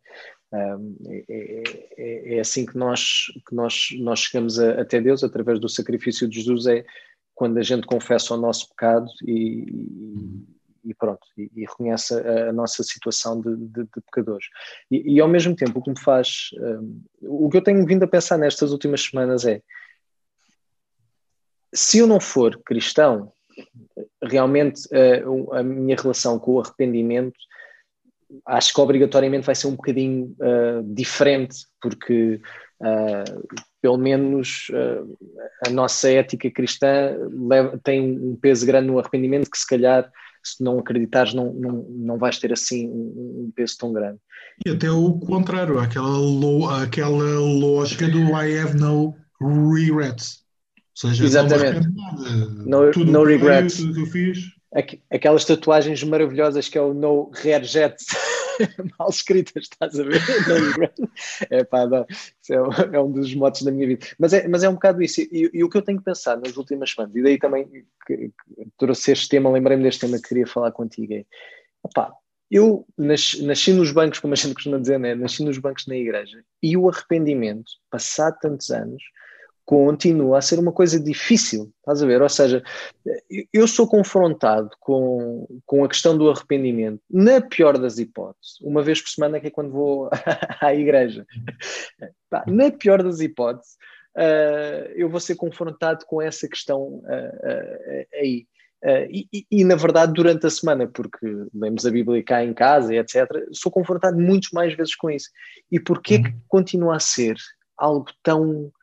É, 0.53 1.63
é, 1.97 2.35
é, 2.35 2.39
assim 2.39 2.65
que 2.65 2.77
nós, 2.77 3.25
que 3.47 3.55
nós, 3.55 3.89
nós 3.99 4.19
chegamos 4.19 4.59
a, 4.59 4.81
até 4.81 5.01
Deus 5.01 5.23
através 5.23 5.59
do 5.59 5.67
sacrifício 5.67 6.27
de 6.27 6.39
Jesus, 6.39 6.67
é, 6.67 6.85
quando 7.33 7.57
a 7.57 7.63
gente 7.63 7.87
confessa 7.87 8.35
o 8.35 8.37
nosso 8.37 8.69
pecado 8.69 9.07
e, 9.25 10.45
e 10.85 10.93
pronto, 10.93 11.25
e, 11.35 11.49
e, 11.55 11.61
reconhece 11.61 12.13
a, 12.13 12.49
a, 12.49 12.53
nossa 12.53 12.83
situação 12.83 13.41
de, 13.41 13.55
de, 13.55 13.83
de 13.83 14.01
pecadores. 14.05 14.45
E, 14.91 15.15
e, 15.15 15.19
ao 15.19 15.27
mesmo 15.27 15.55
tempo, 15.55 15.79
o 15.79 15.81
que 15.81 15.89
me 15.89 15.99
faz. 15.99 16.49
Um, 16.53 17.01
o 17.23 17.49
que 17.49 17.57
eu 17.57 17.63
tenho 17.63 17.83
vindo 17.85 18.03
a 18.03 18.07
pensar 18.07 18.37
nestas 18.37 18.71
últimas 18.71 19.01
semanas 19.01 19.45
é: 19.45 19.59
se 21.73 21.97
eu 21.97 22.05
não 22.05 22.19
for 22.19 22.61
cristão, 22.63 23.33
realmente 24.21 24.87
uh, 24.87 25.53
a 25.53 25.63
minha 25.63 25.95
relação 25.95 26.37
com 26.37 26.53
o 26.53 26.59
arrependimento 26.59 27.39
acho 28.45 28.73
que 28.73 28.81
obrigatoriamente 28.81 29.45
vai 29.45 29.55
ser 29.55 29.67
um 29.67 29.75
bocadinho 29.75 30.35
uh, 30.39 30.83
diferente, 30.93 31.65
porque 31.81 32.39
uh, 32.81 33.57
pelo 33.81 33.97
menos 33.97 34.67
uh, 34.69 35.17
a 35.67 35.69
nossa 35.69 36.09
ética 36.09 36.49
cristã 36.49 37.15
leva, 37.31 37.79
tem 37.83 38.01
um 38.01 38.35
peso 38.35 38.65
grande 38.65 38.87
no 38.87 38.99
arrependimento 38.99 39.49
que 39.49 39.57
se 39.57 39.67
calhar 39.67 40.09
se 40.43 40.61
não 40.61 40.77
acreditares 40.77 41.33
não, 41.33 41.53
não, 41.53 41.85
não 41.89 42.17
vais 42.17 42.37
ter 42.37 42.51
assim 42.51 42.89
um, 42.89 43.45
um 43.45 43.51
peso 43.55 43.77
tão 43.77 43.93
grande. 43.93 44.19
E 44.65 44.69
até 44.69 44.91
o 44.91 45.13
contrário, 45.19 45.79
aquela, 45.79 46.17
lo, 46.17 46.69
aquela 46.69 47.39
lógica 47.39 48.07
do 48.07 48.19
I 48.19 48.59
have 48.59 48.77
no 48.77 49.15
regrets. 49.39 50.43
Ou 51.03 51.09
seja, 51.09 51.23
Exatamente. 51.23 51.87
Não, 52.65 52.91
no, 52.91 53.05
no 53.05 53.23
regrets. 53.23 53.77
tudo 53.77 53.93
que 53.93 54.01
eu 54.01 54.05
fiz. 54.05 54.52
Aquelas 55.11 55.45
tatuagens 55.45 56.03
maravilhosas 56.03 56.67
que 56.67 56.77
é 56.77 56.81
o 56.81 56.93
no 56.93 57.29
regrets. 57.31 58.07
mal 58.99 59.09
escritas, 59.09 59.63
estás 59.63 59.99
a 59.99 60.03
ver? 60.03 60.21
é 61.49 61.63
pá, 61.63 61.83
é, 62.49 62.95
é, 62.95 62.99
um 62.99 63.11
dos 63.11 63.33
motos 63.35 63.63
da 63.63 63.71
minha 63.71 63.87
vida. 63.87 64.05
Mas 64.19 64.33
é, 64.33 64.47
mas 64.47 64.63
é 64.63 64.69
um 64.69 64.73
bocado 64.73 65.01
isso. 65.01 65.21
E, 65.21 65.49
e 65.53 65.63
o 65.63 65.69
que 65.69 65.77
eu 65.77 65.81
tenho 65.81 66.01
pensado 66.01 66.41
nas 66.45 66.57
últimas 66.57 66.91
semanas, 66.91 67.15
e 67.15 67.23
daí 67.23 67.37
também 67.37 67.67
que, 67.67 67.83
que 68.05 68.31
trouxe 68.77 69.11
este 69.11 69.29
tema, 69.29 69.51
lembrei-me 69.51 69.83
deste 69.83 70.01
tema 70.01 70.17
que 70.17 70.27
queria 70.27 70.47
falar 70.47 70.71
contigo, 70.71 71.13
é 71.13 71.25
Opa, 71.83 72.13
eu 72.49 72.85
nasci, 72.97 73.43
nasci, 73.43 73.73
nos 73.73 73.91
bancos, 73.91 74.19
como 74.19 74.33
a 74.33 74.37
gente 74.37 74.53
costuma 74.53 74.77
dizer, 74.77 74.99
né? 74.99 75.15
nasci 75.15 75.43
nos 75.43 75.57
bancos 75.57 75.85
na 75.87 75.95
igreja, 75.95 76.43
e 76.61 76.77
o 76.77 76.87
arrependimento, 76.87 77.71
passado 77.89 78.37
tantos 78.39 78.69
anos, 78.69 79.03
continua 79.65 80.39
a 80.39 80.41
ser 80.41 80.59
uma 80.59 80.71
coisa 80.71 80.99
difícil, 80.99 81.71
estás 81.79 82.03
a 82.03 82.05
ver? 82.05 82.21
Ou 82.21 82.29
seja, 82.29 82.61
eu 83.51 83.67
sou 83.67 83.87
confrontado 83.87 84.69
com, 84.79 85.47
com 85.65 85.83
a 85.83 85.87
questão 85.87 86.17
do 86.17 86.29
arrependimento, 86.29 87.01
na 87.09 87.39
pior 87.39 87.77
das 87.77 87.97
hipóteses, 87.97 88.59
uma 88.61 88.81
vez 88.81 89.01
por 89.01 89.09
semana, 89.09 89.39
que 89.39 89.47
é 89.47 89.51
quando 89.51 89.71
vou 89.71 90.09
à 90.61 90.73
igreja. 90.73 91.25
Na 92.47 92.71
pior 92.71 93.01
das 93.01 93.21
hipóteses, 93.21 93.77
uh, 94.17 94.91
eu 94.95 95.09
vou 95.09 95.19
ser 95.19 95.35
confrontado 95.35 96.05
com 96.05 96.21
essa 96.21 96.47
questão 96.47 96.81
uh, 96.81 97.01
uh, 97.03 98.05
aí. 98.13 98.45
E, 99.09 99.25
e, 99.31 99.45
e, 99.49 99.63
na 99.63 99.77
verdade, 99.77 100.11
durante 100.11 100.45
a 100.45 100.49
semana, 100.49 100.85
porque 100.85 101.25
lemos 101.53 101.85
a 101.85 101.89
Bíblia 101.89 102.21
cá 102.21 102.43
em 102.43 102.53
casa 102.53 102.93
etc., 102.93 103.29
sou 103.53 103.71
confrontado 103.71 104.19
muitas 104.19 104.51
mais 104.51 104.75
vezes 104.75 104.93
com 104.93 105.09
isso. 105.09 105.29
E 105.71 105.79
porquê 105.79 106.19
que 106.19 106.27
uhum. 106.27 106.41
continua 106.49 106.97
a 106.97 106.99
ser 106.99 107.37
algo 107.77 108.07
tão 108.21 108.73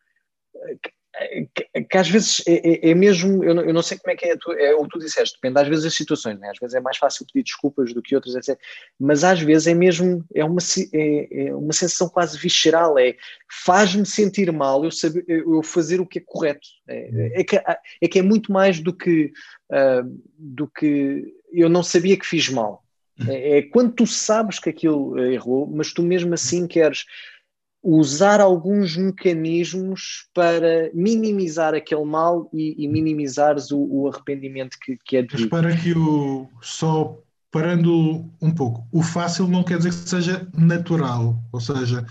que, 1.55 1.85
que, 1.85 1.99
às 1.99 2.09
vezes 2.09 2.43
é, 2.47 2.89
é, 2.89 2.91
é 2.91 2.95
mesmo, 2.95 3.43
eu 3.43 3.55
não, 3.55 3.65
eu 3.65 3.75
não, 3.75 3.83
sei 3.83 3.99
como 3.99 4.13
é 4.13 4.17
que 4.17 4.27
é, 4.27 4.37
tu, 4.37 4.53
é 4.53 4.75
o 4.75 4.85
que 4.85 4.91
tu 4.91 4.99
disseste, 4.99 5.37
depende 5.37 5.61
às 5.61 5.69
vezes 5.69 5.85
das 5.85 5.95
situações, 5.95 6.39
né? 6.39 6.51
às 6.51 6.59
vezes 6.59 6.75
é 6.75 6.81
mais 6.81 6.97
fácil 6.97 7.27
pedir 7.27 7.45
desculpas 7.45 7.93
do 7.93 8.01
que 8.01 8.15
outras, 8.15 8.35
etc. 8.35 8.59
Mas 8.99 9.25
às 9.25 9.41
vezes 9.41 9.67
é 9.67 9.75
mesmo, 9.75 10.25
é 10.35 10.45
uma, 10.45 10.61
é, 10.93 11.47
é 11.47 11.55
uma 11.55 11.73
sensação 11.73 12.09
quase 12.09 12.39
visceral, 12.39 12.99
é 12.99 13.17
faz-me 13.65 14.07
sentir 14.07 14.51
mal 14.53 14.85
eu, 14.85 14.91
saber, 14.91 15.25
eu 15.27 15.63
fazer 15.63 16.01
o 16.01 16.07
que 16.07 16.19
é 16.19 16.23
correto. 16.25 16.69
É, 16.89 17.41
é, 17.41 17.45
que, 17.45 17.57
é 17.57 18.09
que 18.09 18.19
é 18.19 18.23
muito 18.23 18.53
mais 18.53 18.81
do 18.81 18.93
que, 18.93 19.33
uh, 19.73 20.23
do 20.39 20.69
que 20.69 21.35
eu 21.53 21.69
não 21.69 21.83
sabia 21.83 22.17
que 22.17 22.27
fiz 22.27 22.49
mal. 22.49 22.85
É, 23.29 23.59
é 23.59 23.63
quando 23.63 23.93
tu 23.93 24.07
sabes 24.07 24.59
que 24.59 24.71
aquilo 24.71 25.19
errou, 25.19 25.67
mas 25.67 25.93
tu 25.93 26.03
mesmo 26.03 26.33
assim 26.33 26.67
queres 26.67 27.05
usar 27.83 28.41
alguns 28.41 28.97
mecanismos 28.97 30.29
para 30.35 30.91
minimizar 30.93 31.75
aquele 31.75 32.05
mal 32.05 32.51
e, 32.53 32.85
e 32.85 32.87
minimizares 32.87 33.71
o, 33.71 33.79
o, 33.79 34.09
arrependimento 34.09 34.77
que, 34.81 34.99
que 35.05 35.17
é 35.17 35.23
devido. 35.23 35.49
Mas 35.51 35.63
para 35.63 35.77
que 35.77 35.97
o 35.97 36.49
só 36.61 37.19
parando 37.51 38.31
um 38.41 38.55
pouco, 38.55 38.87
o 38.93 39.03
fácil 39.03 39.49
não 39.49 39.65
quer 39.65 39.79
dizer 39.79 39.91
que 39.91 40.09
seja 40.09 40.49
natural, 40.57 41.43
ou 41.51 41.61
seja, 41.61 42.07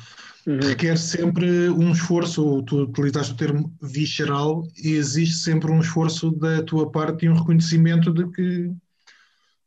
uhum. 0.45 0.59
requer 0.59 0.97
sempre 0.97 1.69
um 1.69 1.91
esforço, 1.91 2.61
tu 2.63 2.83
utilizaste 2.83 3.33
o 3.33 3.37
termo 3.37 3.73
visceral, 3.81 4.67
e 4.83 4.93
existe 4.93 5.35
sempre 5.35 5.71
um 5.71 5.79
esforço 5.79 6.31
da 6.31 6.61
tua 6.63 6.91
parte 6.91 7.25
e 7.25 7.29
um 7.29 7.35
reconhecimento 7.35 8.11
de 8.11 8.29
que 8.31 8.71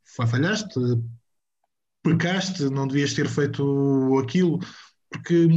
falhaste, 0.05 0.79
pecaste, 2.03 2.65
não 2.65 2.87
devias 2.87 3.15
ter 3.15 3.29
feito 3.29 4.19
aquilo, 4.23 4.59
porque 5.11 5.49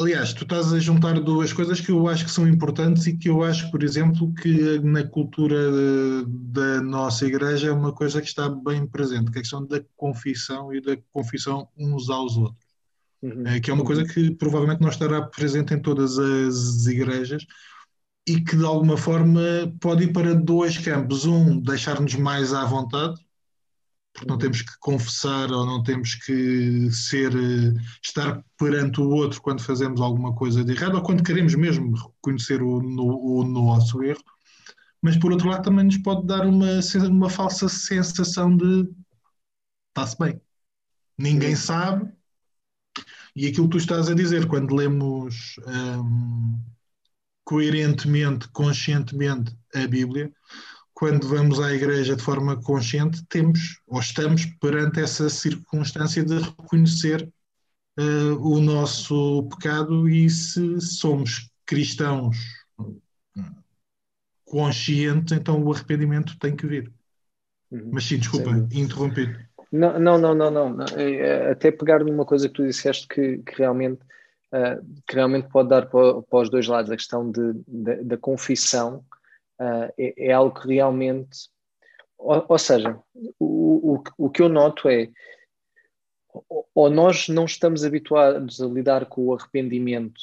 Aliás, 0.00 0.32
tu 0.32 0.44
estás 0.44 0.72
a 0.72 0.78
juntar 0.78 1.18
duas 1.20 1.52
coisas 1.52 1.80
que 1.80 1.90
eu 1.90 2.06
acho 2.06 2.24
que 2.24 2.30
são 2.30 2.46
importantes 2.46 3.06
e 3.08 3.16
que 3.16 3.28
eu 3.28 3.42
acho, 3.42 3.68
por 3.70 3.82
exemplo, 3.82 4.32
que 4.32 4.78
na 4.78 5.02
cultura 5.02 5.58
da 6.24 6.80
nossa 6.80 7.26
igreja 7.26 7.68
é 7.68 7.72
uma 7.72 7.92
coisa 7.92 8.20
que 8.20 8.28
está 8.28 8.48
bem 8.48 8.86
presente, 8.86 9.32
que 9.32 9.38
é 9.38 9.40
a 9.40 9.42
questão 9.42 9.66
da 9.66 9.80
confissão 9.96 10.72
e 10.72 10.80
da 10.80 10.96
confissão 11.12 11.68
uns 11.76 12.08
aos 12.10 12.36
outros. 12.36 12.64
Uhum. 13.20 13.44
É, 13.44 13.58
que 13.58 13.72
é 13.72 13.74
uma 13.74 13.84
coisa 13.84 14.04
que 14.04 14.30
provavelmente 14.30 14.80
não 14.80 14.88
estará 14.88 15.20
presente 15.22 15.74
em 15.74 15.82
todas 15.82 16.16
as 16.16 16.86
igrejas 16.86 17.44
e 18.24 18.40
que 18.40 18.56
de 18.56 18.64
alguma 18.64 18.96
forma 18.96 19.40
pode 19.80 20.04
ir 20.04 20.12
para 20.12 20.32
dois 20.32 20.78
campos. 20.78 21.24
Um, 21.24 21.58
deixar-nos 21.58 22.14
mais 22.14 22.54
à 22.54 22.64
vontade, 22.64 23.18
porque 24.18 24.30
não 24.30 24.38
temos 24.38 24.62
que 24.62 24.78
confessar 24.80 25.52
ou 25.52 25.64
não 25.64 25.82
temos 25.82 26.16
que 26.16 26.90
ser 26.90 27.32
eh, 27.34 27.80
estar 28.02 28.44
perante 28.58 29.00
o 29.00 29.08
outro 29.08 29.40
quando 29.40 29.62
fazemos 29.62 30.00
alguma 30.00 30.34
coisa 30.34 30.64
de 30.64 30.72
errado 30.72 30.96
ou 30.96 31.02
quando 31.02 31.22
queremos 31.22 31.54
mesmo 31.54 31.94
reconhecer 31.96 32.60
o, 32.60 32.80
o, 32.80 33.40
o 33.40 33.44
nosso 33.44 34.02
erro. 34.02 34.22
Mas 35.00 35.16
por 35.16 35.30
outro 35.30 35.48
lado 35.48 35.62
também 35.62 35.84
nos 35.84 35.98
pode 35.98 36.26
dar 36.26 36.44
uma, 36.44 36.80
uma 37.08 37.30
falsa 37.30 37.68
sensação 37.68 38.56
de 38.56 38.90
está-se 39.90 40.18
bem 40.18 40.40
ninguém 41.16 41.54
sabe 41.54 42.10
e 43.36 43.46
aquilo 43.46 43.66
que 43.66 43.72
tu 43.72 43.78
estás 43.78 44.08
a 44.08 44.14
dizer 44.14 44.48
quando 44.48 44.74
lemos 44.74 45.56
hum, 45.66 46.60
coerentemente, 47.44 48.48
conscientemente 48.48 49.56
a 49.74 49.86
Bíblia 49.86 50.32
quando 50.98 51.28
vamos 51.28 51.60
à 51.60 51.72
igreja 51.72 52.16
de 52.16 52.22
forma 52.24 52.60
consciente, 52.60 53.24
temos 53.28 53.80
ou 53.86 54.00
estamos 54.00 54.46
perante 54.60 54.98
essa 54.98 55.28
circunstância 55.30 56.24
de 56.24 56.36
reconhecer 56.40 57.32
uh, 57.96 58.34
o 58.40 58.60
nosso 58.60 59.48
pecado 59.48 60.08
e 60.08 60.28
se 60.28 60.80
somos 60.80 61.52
cristãos 61.64 62.36
conscientes, 64.44 65.38
então 65.38 65.62
o 65.62 65.72
arrependimento 65.72 66.36
tem 66.36 66.56
que 66.56 66.66
vir. 66.66 66.92
Uhum. 67.70 67.90
Mas 67.92 68.02
sim, 68.02 68.18
desculpa, 68.18 68.50
interrompido. 68.72 69.38
Não, 69.70 70.00
não, 70.00 70.18
não, 70.18 70.34
não, 70.34 70.50
não, 70.50 70.84
é, 70.96 71.14
é, 71.14 71.50
Até 71.52 71.70
pegar 71.70 72.02
numa 72.02 72.24
coisa 72.24 72.48
que 72.48 72.54
tu 72.54 72.66
disseste 72.66 73.06
que, 73.06 73.38
que 73.38 73.56
realmente, 73.56 74.00
uh, 74.52 74.84
que 75.06 75.14
realmente 75.14 75.48
pode 75.48 75.68
dar 75.68 75.86
para, 75.86 76.22
para, 76.22 76.40
os 76.40 76.50
dois 76.50 76.66
lados, 76.66 76.90
a 76.90 76.96
questão 76.96 77.30
de, 77.30 77.52
de 77.68 78.02
da 78.02 78.16
confissão 78.16 79.04
uh, 79.60 79.92
é, 79.98 80.28
é, 80.28 80.32
algo 80.32 80.58
que 80.58 80.74
realmente. 80.74 81.48
Ou, 82.16 82.44
ou 82.48 82.58
seja, 82.58 82.98
o, 83.38 83.94
o, 83.94 84.02
o 84.16 84.30
que 84.30 84.42
eu 84.42 84.48
noto 84.48 84.88
é 84.88 85.08
ou 86.74 86.90
nós 86.90 87.28
não 87.28 87.44
estamos 87.44 87.84
habituados 87.84 88.60
a 88.60 88.66
lidar 88.66 89.06
com 89.06 89.26
o 89.26 89.34
arrependimento 89.34 90.20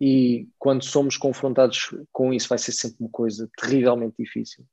e 0.00 0.48
quando 0.58 0.84
somos 0.84 1.16
confrontados 1.16 1.94
com 2.12 2.32
isso 2.32 2.48
vai 2.48 2.58
ser 2.58 2.72
sempre 2.72 2.98
uma 3.00 3.10
coisa 3.10 3.48
terrivelmente 3.56 4.14
difícil. 4.18 4.64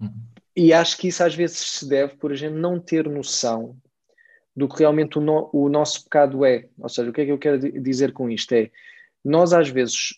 Uhum. 0.00 0.12
E 0.54 0.72
acho 0.72 0.98
que 0.98 1.08
isso 1.08 1.22
às 1.22 1.34
vezes 1.34 1.58
se 1.58 1.88
deve 1.88 2.16
por 2.16 2.32
a 2.32 2.34
gente 2.34 2.54
não 2.54 2.78
ter 2.78 3.08
noção 3.08 3.76
do 4.54 4.68
que 4.68 4.80
realmente 4.80 5.18
o, 5.18 5.20
no, 5.20 5.48
o 5.52 5.68
nosso 5.68 6.04
pecado 6.04 6.44
é. 6.44 6.68
Ou 6.78 6.88
seja, 6.88 7.08
o 7.08 7.12
que 7.12 7.22
é 7.22 7.24
que 7.24 7.32
eu 7.32 7.38
quero 7.38 7.58
dizer 7.80 8.12
com 8.12 8.28
isto? 8.28 8.52
É, 8.52 8.70
nós 9.24 9.52
às 9.52 9.68
vezes 9.68 10.14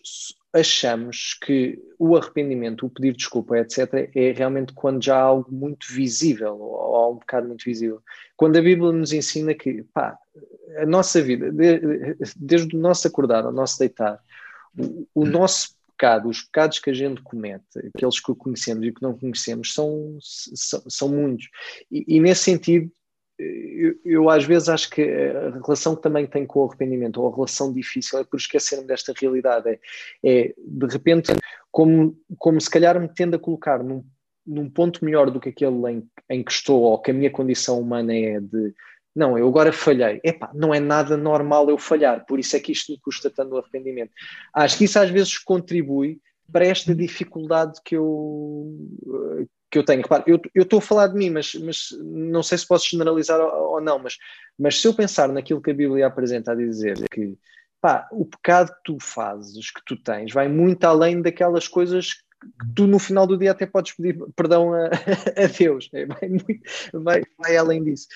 achamos 0.54 1.36
que 1.42 1.82
o 1.98 2.16
arrependimento, 2.16 2.86
o 2.86 2.90
pedir 2.90 3.12
desculpa, 3.16 3.58
etc., 3.58 4.08
é 4.14 4.30
realmente 4.30 4.72
quando 4.72 5.02
já 5.02 5.16
há 5.16 5.22
algo 5.22 5.52
muito 5.52 5.84
visível, 5.92 6.56
ou 6.56 6.94
há 6.94 7.10
um 7.10 7.16
bocado 7.16 7.48
muito 7.48 7.64
visível. 7.64 8.00
Quando 8.36 8.56
a 8.56 8.62
Bíblia 8.62 8.92
nos 8.92 9.12
ensina 9.12 9.52
que, 9.52 9.82
pá, 9.92 10.16
a 10.76 10.86
nossa 10.86 11.20
vida, 11.20 11.50
desde 12.36 12.76
o 12.76 12.78
nosso 12.78 13.08
acordar 13.08 13.44
ao 13.44 13.52
nosso 13.52 13.80
deitar, 13.80 14.20
o, 14.78 15.08
o 15.12 15.26
nosso 15.26 15.74
pecado, 15.96 16.28
os 16.28 16.42
pecados 16.42 16.78
que 16.78 16.90
a 16.90 16.94
gente 16.94 17.20
comete, 17.20 17.64
aqueles 17.92 18.20
que 18.20 18.34
conhecemos 18.36 18.86
e 18.86 18.92
que 18.92 19.02
não 19.02 19.18
conhecemos, 19.18 19.74
são, 19.74 20.18
são, 20.20 20.82
são 20.88 21.08
muitos. 21.08 21.48
E, 21.90 22.16
e 22.16 22.20
nesse 22.20 22.44
sentido, 22.44 22.92
eu, 23.38 23.94
eu, 24.04 24.30
às 24.30 24.44
vezes 24.44 24.68
acho 24.68 24.90
que 24.90 25.02
a 25.02 25.50
relação 25.50 25.96
que 25.96 26.02
também 26.02 26.26
tem 26.26 26.46
com 26.46 26.60
o 26.60 26.68
arrependimento, 26.68 27.20
ou 27.20 27.30
a 27.30 27.34
relação 27.34 27.72
difícil, 27.72 28.18
é 28.18 28.24
por 28.24 28.36
esquecer-me 28.36 28.86
desta 28.86 29.12
realidade. 29.16 29.68
É, 29.68 29.78
é, 30.24 30.54
de 30.56 30.86
repente, 30.86 31.32
como, 31.70 32.16
como 32.38 32.60
se 32.60 32.70
calhar 32.70 32.98
me 33.00 33.08
tendo 33.08 33.36
a 33.36 33.38
colocar 33.38 33.82
num, 33.82 34.04
num 34.46 34.70
ponto 34.70 35.04
melhor 35.04 35.30
do 35.30 35.40
que 35.40 35.48
aquele 35.48 35.90
em, 35.90 36.08
em 36.30 36.44
que 36.44 36.52
estou, 36.52 36.82
ou 36.82 37.00
que 37.00 37.10
a 37.10 37.14
minha 37.14 37.30
condição 37.30 37.80
humana 37.80 38.14
é 38.14 38.40
de 38.40 38.74
não, 39.14 39.38
eu 39.38 39.46
agora 39.46 39.72
falhei. 39.72 40.20
Epá, 40.24 40.50
não 40.52 40.74
é 40.74 40.80
nada 40.80 41.16
normal 41.16 41.70
eu 41.70 41.78
falhar, 41.78 42.26
por 42.26 42.40
isso 42.40 42.56
é 42.56 42.60
que 42.60 42.72
isto 42.72 42.90
me 42.90 42.98
custa 42.98 43.30
tanto 43.30 43.56
arrependimento. 43.56 44.10
Acho 44.52 44.76
que 44.76 44.84
isso 44.84 44.98
às 44.98 45.08
vezes 45.08 45.38
contribui 45.38 46.20
para 46.50 46.66
esta 46.66 46.94
dificuldade 46.94 47.80
que 47.84 47.96
eu, 47.96 48.76
que 49.74 49.78
eu 49.78 49.84
tenho. 49.84 50.02
Repare, 50.02 50.22
eu 50.26 50.62
estou 50.62 50.78
a 50.78 50.82
falar 50.82 51.08
de 51.08 51.14
mim, 51.14 51.30
mas, 51.30 51.52
mas 51.54 51.88
não 52.00 52.44
sei 52.44 52.56
se 52.56 52.66
posso 52.66 52.88
generalizar 52.88 53.40
ou, 53.40 53.72
ou, 53.72 53.80
não, 53.80 53.98
mas, 53.98 54.16
mas 54.56 54.80
se 54.80 54.86
eu 54.86 54.94
pensar 54.94 55.28
naquilo 55.28 55.60
que 55.60 55.72
a 55.72 55.74
Bíblia 55.74 56.06
apresenta 56.06 56.52
a 56.52 56.54
dizer, 56.54 56.96
que 57.10 57.36
pá, 57.80 58.08
o 58.12 58.24
pecado 58.24 58.68
que 58.68 58.82
tu 58.84 58.98
fazes, 59.00 59.72
que 59.72 59.80
tu 59.84 59.96
tens, 59.96 60.32
vai 60.32 60.48
muito 60.48 60.84
além 60.84 61.20
daquelas 61.20 61.66
coisas 61.66 62.12
que 62.12 62.22
tu 62.76 62.86
no 62.86 63.00
final 63.00 63.26
do 63.26 63.36
dia 63.36 63.50
até 63.50 63.66
podes 63.66 63.96
pedir 63.96 64.16
perdão 64.36 64.72
a, 64.72 64.86
a 65.42 65.46
Deus, 65.58 65.90
é, 65.92 66.06
vai, 66.06 66.28
muito, 66.28 66.60
vai, 66.92 67.22
vai 67.36 67.56
além 67.56 67.82
disso. 67.82 68.06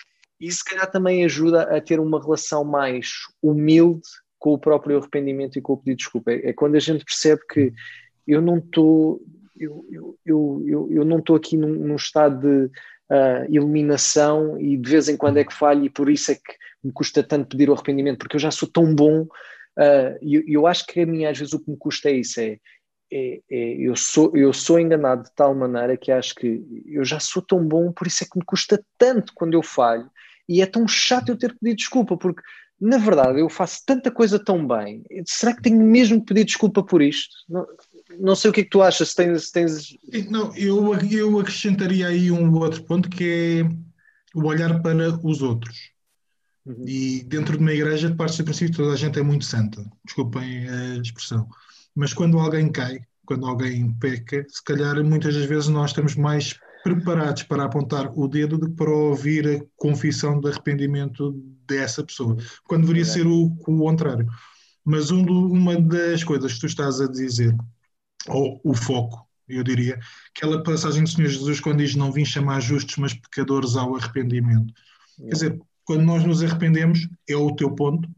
E 0.40 0.52
se 0.52 0.64
calhar 0.64 0.88
também 0.88 1.24
ajuda 1.24 1.62
a 1.76 1.80
ter 1.80 1.98
uma 1.98 2.22
relação 2.22 2.62
mais 2.62 3.14
humilde 3.42 4.06
com 4.38 4.52
o 4.52 4.58
próprio 4.58 4.96
arrependimento 4.96 5.58
e 5.58 5.60
com 5.60 5.72
o 5.72 5.76
pedido 5.76 5.96
de 5.96 6.04
desculpa. 6.04 6.30
É, 6.30 6.50
é 6.50 6.52
quando 6.52 6.76
a 6.76 6.80
gente 6.80 7.04
percebe 7.04 7.42
que 7.52 7.72
eu 8.28 8.40
não 8.40 8.58
estou 8.58 9.20
eu, 9.58 9.84
eu, 10.24 10.62
eu, 10.66 10.88
eu, 10.90 11.04
não 11.04 11.18
estou 11.18 11.36
aqui 11.36 11.56
num, 11.56 11.72
num, 11.72 11.96
estado 11.96 12.40
de 12.40 12.66
uh, 13.10 13.46
iluminação 13.48 14.60
e 14.60 14.76
de 14.76 14.90
vez 14.90 15.08
em 15.08 15.16
quando 15.16 15.38
é 15.38 15.44
que 15.44 15.54
falho 15.54 15.84
e 15.84 15.90
por 15.90 16.08
isso 16.08 16.30
é 16.32 16.34
que 16.34 16.54
me 16.82 16.92
custa 16.92 17.22
tanto 17.22 17.48
pedir 17.48 17.68
o 17.68 17.74
arrependimento, 17.74 18.18
porque 18.18 18.36
eu 18.36 18.40
já 18.40 18.50
sou 18.50 18.68
tão 18.68 18.94
bom 18.94 19.22
uh, 19.22 20.18
e 20.22 20.34
eu, 20.34 20.42
eu, 20.46 20.66
acho 20.66 20.86
que 20.86 21.00
a 21.00 21.06
mim 21.06 21.24
às 21.24 21.38
vezes 21.38 21.52
o 21.52 21.60
que 21.62 21.70
me 21.70 21.76
custa 21.76 22.08
é 22.08 22.12
isso, 22.12 22.40
é, 22.40 22.58
é, 23.10 23.40
é, 23.50 23.74
eu, 23.78 23.96
sou, 23.96 24.36
eu 24.36 24.52
sou 24.52 24.78
enganado 24.78 25.24
de 25.24 25.34
tal 25.34 25.54
maneira 25.54 25.96
que 25.96 26.12
acho 26.12 26.34
que 26.34 26.62
eu 26.86 27.04
já 27.04 27.18
sou 27.18 27.42
tão 27.42 27.66
bom, 27.66 27.90
por 27.90 28.06
isso 28.06 28.22
é 28.22 28.26
que 28.30 28.38
me 28.38 28.44
custa 28.44 28.82
tanto 28.98 29.32
quando 29.34 29.54
eu 29.54 29.62
falho 29.62 30.10
E 30.48 30.60
é 30.60 30.66
tão 30.66 30.86
chato 30.86 31.30
eu 31.30 31.38
ter 31.38 31.52
que 31.52 31.58
pedir 31.58 31.76
desculpa, 31.76 32.16
porque 32.16 32.42
na 32.80 32.98
verdade 32.98 33.40
eu 33.40 33.48
faço 33.48 33.82
tanta 33.86 34.10
coisa 34.10 34.38
tão 34.38 34.66
bem. 34.66 35.02
Será 35.26 35.54
que 35.54 35.62
tenho 35.62 35.82
mesmo 35.82 36.20
que 36.20 36.26
pedir 36.26 36.44
desculpa 36.44 36.82
por 36.82 37.02
isto? 37.02 37.34
Não 38.20 38.34
sei 38.34 38.50
o 38.50 38.52
que 38.52 38.60
é 38.60 38.64
que 38.64 38.70
tu 38.70 38.82
achas, 38.82 39.10
se 39.10 39.16
tens. 39.16 39.44
Se 39.44 39.52
tens... 39.52 39.98
Não, 40.30 40.54
eu, 40.56 40.94
eu 41.10 41.38
acrescentaria 41.38 42.08
aí 42.08 42.30
um 42.30 42.54
outro 42.54 42.82
ponto 42.84 43.08
que 43.08 43.64
é 43.64 44.38
o 44.38 44.46
olhar 44.46 44.80
para 44.82 45.18
os 45.22 45.42
outros. 45.42 45.90
Uhum. 46.66 46.84
E 46.86 47.24
dentro 47.24 47.56
de 47.56 47.62
uma 47.62 47.72
igreja, 47.72 48.10
de 48.10 48.16
parte 48.16 48.38
do 48.38 48.44
princípio, 48.44 48.76
toda 48.76 48.92
a 48.92 48.96
gente 48.96 49.18
é 49.18 49.22
muito 49.22 49.44
santa. 49.44 49.84
Desculpem 50.04 50.68
a 50.68 50.96
expressão. 50.96 51.48
Mas 51.94 52.12
quando 52.12 52.38
alguém 52.38 52.70
cai, 52.70 53.00
quando 53.24 53.46
alguém 53.46 53.92
peca, 53.94 54.44
se 54.48 54.62
calhar 54.62 55.02
muitas 55.04 55.34
das 55.34 55.44
vezes 55.44 55.68
nós 55.68 55.90
estamos 55.90 56.14
mais 56.14 56.58
preparados 56.82 57.42
para 57.42 57.64
apontar 57.64 58.12
o 58.16 58.28
dedo 58.28 58.56
do 58.56 58.68
que 58.68 58.76
para 58.76 58.90
ouvir 58.90 59.46
a 59.48 59.64
confissão 59.76 60.40
de 60.40 60.48
arrependimento 60.48 61.32
dessa 61.66 62.04
pessoa, 62.04 62.36
quando 62.64 62.82
deveria 62.82 63.04
ser 63.04 63.26
o, 63.26 63.46
o 63.46 63.78
contrário. 63.78 64.26
Mas 64.84 65.10
um 65.10 65.22
do, 65.22 65.52
uma 65.52 65.78
das 65.80 66.24
coisas 66.24 66.54
que 66.54 66.60
tu 66.60 66.66
estás 66.66 67.00
a 67.00 67.06
dizer, 67.06 67.54
ou 68.28 68.60
o 68.64 68.74
foco, 68.74 69.26
eu 69.48 69.62
diria, 69.62 69.98
aquela 70.36 70.62
passagem 70.62 71.02
do 71.02 71.08
Senhor 71.08 71.28
Jesus 71.28 71.60
quando 71.60 71.78
diz 71.78 71.94
não 71.94 72.12
vim 72.12 72.24
chamar 72.24 72.60
justos, 72.60 72.96
mas 72.96 73.14
pecadores 73.14 73.76
ao 73.76 73.96
arrependimento. 73.96 74.72
Quer 75.16 75.32
dizer, 75.32 75.60
quando 75.84 76.02
nós 76.02 76.24
nos 76.24 76.42
arrependemos, 76.42 77.08
é 77.28 77.34
o 77.34 77.54
teu 77.56 77.70
ponto, 77.70 78.08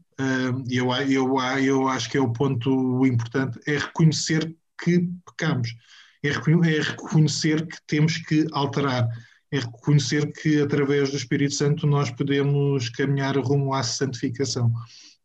e 0.67 0.77
eu, 0.77 0.91
eu, 0.93 1.39
eu 1.63 1.87
acho 1.87 2.09
que 2.09 2.17
é 2.17 2.21
o 2.21 2.33
ponto 2.33 3.05
importante, 3.05 3.59
é 3.65 3.77
reconhecer 3.77 4.55
que 4.83 5.09
pecamos. 5.25 5.75
É, 6.23 6.29
é 6.29 6.81
reconhecer 6.81 7.65
que 7.65 7.77
temos 7.87 8.17
que 8.17 8.45
alterar, 8.51 9.07
é 9.51 9.59
reconhecer 9.59 10.31
que 10.31 10.61
através 10.61 11.09
do 11.09 11.17
Espírito 11.17 11.55
Santo 11.55 11.87
nós 11.87 12.11
podemos 12.11 12.89
caminhar 12.89 13.37
rumo 13.37 13.73
à 13.73 13.81
santificação. 13.83 14.71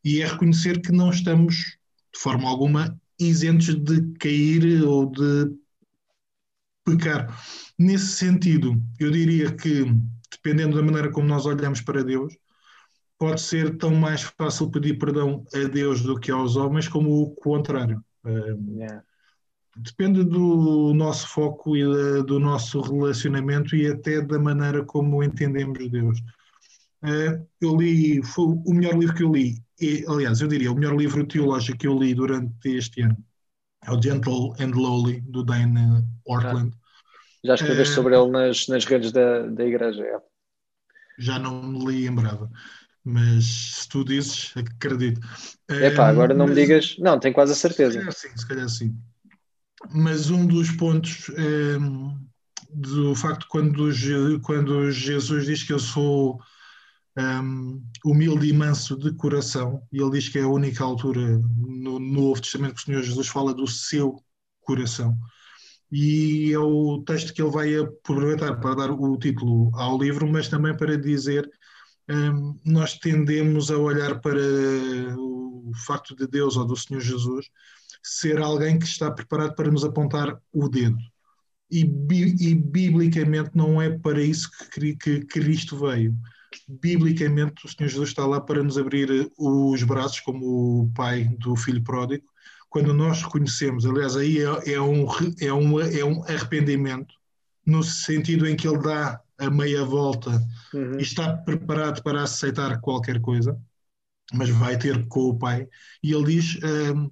E 0.04 0.22
é 0.22 0.26
reconhecer 0.26 0.80
que 0.80 0.92
não 0.92 1.10
estamos 1.10 1.56
de 2.14 2.20
forma 2.20 2.48
alguma 2.48 2.98
isentos 3.18 3.74
de 3.74 4.12
cair 4.18 4.82
ou 4.82 5.10
de 5.10 5.56
pecar. 6.84 7.36
Nesse 7.78 8.08
sentido, 8.08 8.80
eu 8.98 9.10
diria 9.10 9.52
que, 9.52 9.84
dependendo 10.30 10.76
da 10.76 10.82
maneira 10.82 11.10
como 11.10 11.26
nós 11.26 11.46
olhamos 11.46 11.80
para 11.80 12.04
Deus, 12.04 12.36
pode 13.18 13.40
ser 13.40 13.76
tão 13.76 13.94
mais 13.94 14.22
fácil 14.22 14.70
pedir 14.70 14.98
perdão 14.98 15.44
a 15.54 15.68
Deus 15.68 16.02
do 16.02 16.18
que 16.18 16.30
aos 16.30 16.56
homens, 16.56 16.88
como 16.88 17.22
o 17.22 17.34
contrário. 17.34 18.04
Yeah 18.24 19.02
depende 19.76 20.24
do 20.24 20.94
nosso 20.94 21.28
foco 21.28 21.76
e 21.76 21.84
da, 21.84 22.22
do 22.22 22.40
nosso 22.40 22.80
relacionamento 22.80 23.76
e 23.76 23.86
até 23.86 24.20
da 24.20 24.38
maneira 24.38 24.84
como 24.84 25.22
entendemos 25.22 25.90
Deus. 25.90 26.18
Uh, 27.02 27.46
eu 27.60 27.76
li, 27.76 28.22
foi 28.22 28.44
o 28.44 28.72
melhor 28.72 28.98
livro 28.98 29.14
que 29.14 29.22
eu 29.22 29.32
li, 29.32 29.62
e, 29.80 30.04
aliás, 30.08 30.40
eu 30.40 30.48
diria, 30.48 30.72
o 30.72 30.74
melhor 30.74 30.96
livro 30.96 31.26
teológico 31.26 31.78
que 31.78 31.86
eu 31.86 31.98
li 31.98 32.14
durante 32.14 32.68
este 32.68 33.02
ano 33.02 33.16
é 33.84 33.92
o 33.92 34.02
Gentle 34.02 34.54
and 34.58 34.74
Lowly, 34.74 35.20
do 35.20 35.44
Dane 35.44 36.04
Ortland. 36.26 36.74
Já 37.44 37.54
escreveste 37.54 37.92
uh, 37.92 37.96
sobre 37.96 38.16
ele 38.16 38.30
nas, 38.30 38.66
nas 38.68 38.84
redes 38.84 39.12
da, 39.12 39.46
da 39.46 39.64
igreja, 39.64 40.02
é. 40.02 40.18
Já 41.18 41.38
não 41.38 41.62
me 41.62 41.84
li 41.86 42.06
em 42.06 42.16
mas 43.04 43.44
se 43.44 43.88
tu 43.88 44.04
dizes, 44.04 44.52
acredito. 44.56 45.20
Epá, 45.68 46.08
agora 46.08 46.34
não 46.34 46.46
mas, 46.46 46.56
me 46.56 46.60
digas, 46.60 46.96
não, 46.98 47.20
tenho 47.20 47.32
quase 47.32 47.52
a 47.52 47.54
certeza. 47.54 47.92
Se 47.92 47.98
calhar 47.98 48.12
sim, 48.12 48.36
se 48.36 48.48
calhar 48.48 48.68
sim 48.68 48.98
mas 49.90 50.30
um 50.30 50.46
dos 50.46 50.70
pontos 50.72 51.30
é, 51.30 51.76
do 52.72 53.14
facto 53.14 53.46
quando, 53.48 53.88
quando 54.42 54.90
Jesus 54.90 55.46
diz 55.46 55.62
que 55.62 55.72
eu 55.72 55.78
sou 55.78 56.40
um, 57.18 57.82
humilde 58.04 58.48
e 58.48 58.52
manso 58.52 58.96
de 58.96 59.12
coração, 59.14 59.82
e 59.92 60.00
ele 60.00 60.12
diz 60.12 60.28
que 60.28 60.38
é 60.38 60.42
a 60.42 60.48
única 60.48 60.84
altura 60.84 61.38
no, 61.56 61.98
no 61.98 61.98
Novo 61.98 62.40
Testamento 62.40 62.74
que 62.74 62.82
o 62.82 62.84
Senhor 62.84 63.02
Jesus 63.02 63.28
fala 63.28 63.54
do 63.54 63.66
seu 63.66 64.22
coração. 64.60 65.16
E 65.90 66.52
é 66.52 66.58
o 66.58 67.02
texto 67.06 67.32
que 67.32 67.40
ele 67.40 67.50
vai 67.50 67.74
aproveitar 67.76 68.56
para 68.60 68.74
dar 68.74 68.90
o 68.90 69.16
título 69.18 69.70
ao 69.74 69.98
livro, 69.98 70.30
mas 70.30 70.48
também 70.48 70.76
para 70.76 70.98
dizer 70.98 71.48
um, 72.10 72.58
nós 72.64 72.98
tendemos 72.98 73.70
a 73.70 73.78
olhar 73.78 74.20
para 74.20 74.40
o 75.16 75.72
facto 75.86 76.14
de 76.14 76.26
Deus 76.26 76.56
ou 76.56 76.66
do 76.66 76.76
Senhor 76.76 77.00
Jesus 77.00 77.46
ser 78.02 78.40
alguém 78.40 78.78
que 78.78 78.84
está 78.86 79.10
preparado 79.10 79.54
para 79.54 79.70
nos 79.70 79.84
apontar 79.84 80.40
o 80.52 80.68
dedo. 80.68 80.98
E, 81.70 81.80
e 81.80 82.54
biblicamente 82.54 83.50
não 83.54 83.82
é 83.82 83.98
para 83.98 84.22
isso 84.22 84.48
que, 84.72 84.94
que 84.94 85.20
Cristo 85.24 85.76
veio. 85.76 86.16
Biblicamente, 86.68 87.64
o 87.64 87.68
Senhor 87.68 87.88
Jesus 87.88 88.10
está 88.10 88.26
lá 88.26 88.40
para 88.40 88.62
nos 88.62 88.78
abrir 88.78 89.30
os 89.38 89.82
braços, 89.82 90.20
como 90.20 90.82
o 90.82 90.92
pai 90.94 91.24
do 91.38 91.56
filho 91.56 91.82
pródigo, 91.82 92.24
quando 92.68 92.92
nós 92.92 93.22
reconhecemos. 93.22 93.86
Aliás, 93.86 94.16
aí 94.16 94.38
é, 94.38 94.74
é, 94.74 94.80
um, 94.80 95.06
é, 95.40 95.52
um, 95.52 95.80
é 95.80 96.04
um 96.04 96.22
arrependimento, 96.24 97.14
no 97.64 97.82
sentido 97.82 98.46
em 98.46 98.56
que 98.56 98.68
ele 98.68 98.78
dá 98.78 99.20
a 99.38 99.50
meia 99.50 99.84
volta 99.84 100.30
uhum. 100.72 100.98
e 100.98 101.02
está 101.02 101.36
preparado 101.36 102.02
para 102.02 102.22
aceitar 102.22 102.80
qualquer 102.80 103.20
coisa, 103.20 103.58
mas 104.32 104.48
vai 104.48 104.78
ter 104.78 105.06
com 105.08 105.30
o 105.30 105.38
pai. 105.38 105.68
E 106.02 106.12
ele 106.12 106.34
diz. 106.34 106.58
Um, 106.62 107.10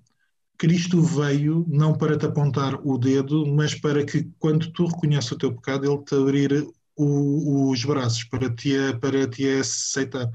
Cristo 0.57 1.03
veio 1.03 1.67
não 1.69 1.93
para 1.93 2.17
te 2.17 2.27
apontar 2.27 2.81
o 2.87 2.97
dedo, 2.97 3.45
mas 3.47 3.75
para 3.75 4.05
que 4.05 4.31
quando 4.39 4.71
tu 4.73 4.87
reconheces 4.87 5.31
o 5.33 5.39
teu 5.39 5.53
pecado, 5.55 5.85
Ele 5.85 6.05
te 6.05 6.15
abrir 6.15 6.67
o, 6.97 7.71
os 7.71 7.85
braços 7.85 8.25
para 8.25 8.51
te, 8.55 8.77
para 9.01 9.29
te 9.29 9.47
aceitar. 9.59 10.31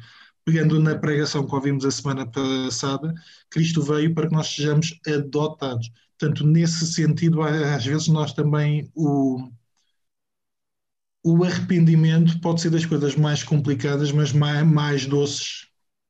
Pegando 0.45 0.79
na 0.79 0.97
pregação 0.97 1.45
que 1.45 1.53
ouvimos 1.53 1.85
a 1.85 1.91
semana 1.91 2.25
passada, 2.25 3.13
Cristo 3.49 3.81
veio 3.81 4.13
para 4.13 4.27
que 4.27 4.35
nós 4.35 4.47
sejamos 4.47 4.99
adotados. 5.05 5.91
Portanto, 6.17 6.45
nesse 6.45 6.85
sentido, 6.87 7.41
às 7.41 7.85
vezes 7.85 8.07
nós 8.07 8.33
também 8.33 8.89
o, 8.95 9.49
o 11.23 11.43
arrependimento 11.43 12.39
pode 12.41 12.61
ser 12.61 12.71
das 12.71 12.85
coisas 12.85 13.15
mais 13.15 13.43
complicadas, 13.43 14.11
mas 14.11 14.33
mais, 14.33 14.65
mais 14.65 15.05
doces 15.05 15.67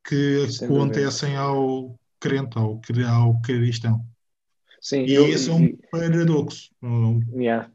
que 0.08 0.48
acontecem 0.64 1.36
ao, 1.36 2.00
crente, 2.20 2.58
ao, 2.58 2.82
ao 3.08 3.42
cristão. 3.42 4.06
Sim, 4.82 5.04
e 5.04 5.14
eu, 5.14 5.28
esse 5.28 5.50
é 5.50 5.54
um 5.54 5.78
paradoxo. 5.92 6.72
Yeah, 7.34 7.70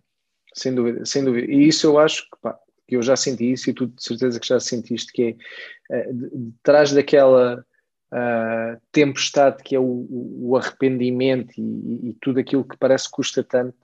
sem 0.54 0.74
dúvida, 0.74 1.04
sem 1.04 1.24
dúvida. 1.24 1.52
E 1.52 1.68
isso 1.68 1.86
eu 1.86 1.98
acho 1.98 2.22
que, 2.22 2.38
pá, 2.40 2.58
que 2.86 2.96
eu 2.96 3.02
já 3.02 3.16
senti 3.16 3.52
isso 3.52 3.70
e 3.70 3.72
tu 3.72 3.86
de 3.86 4.02
certeza 4.02 4.38
que 4.38 4.46
já 4.46 4.60
sentiste 4.60 5.12
que 5.12 5.36
é 5.90 6.08
uh, 6.08 6.14
de, 6.14 6.30
de 6.30 6.52
trás 6.62 6.92
daquela 6.92 7.64
uh, 8.12 8.80
tempestade 8.92 9.62
que 9.62 9.74
é 9.74 9.80
o, 9.80 10.06
o 10.10 10.56
arrependimento 10.56 11.52
e, 11.58 12.10
e, 12.10 12.16
tudo 12.20 12.40
aquilo 12.40 12.64
que 12.64 12.76
parece 12.76 13.06
que 13.06 13.12
custa 13.12 13.42
tanto. 13.42 13.76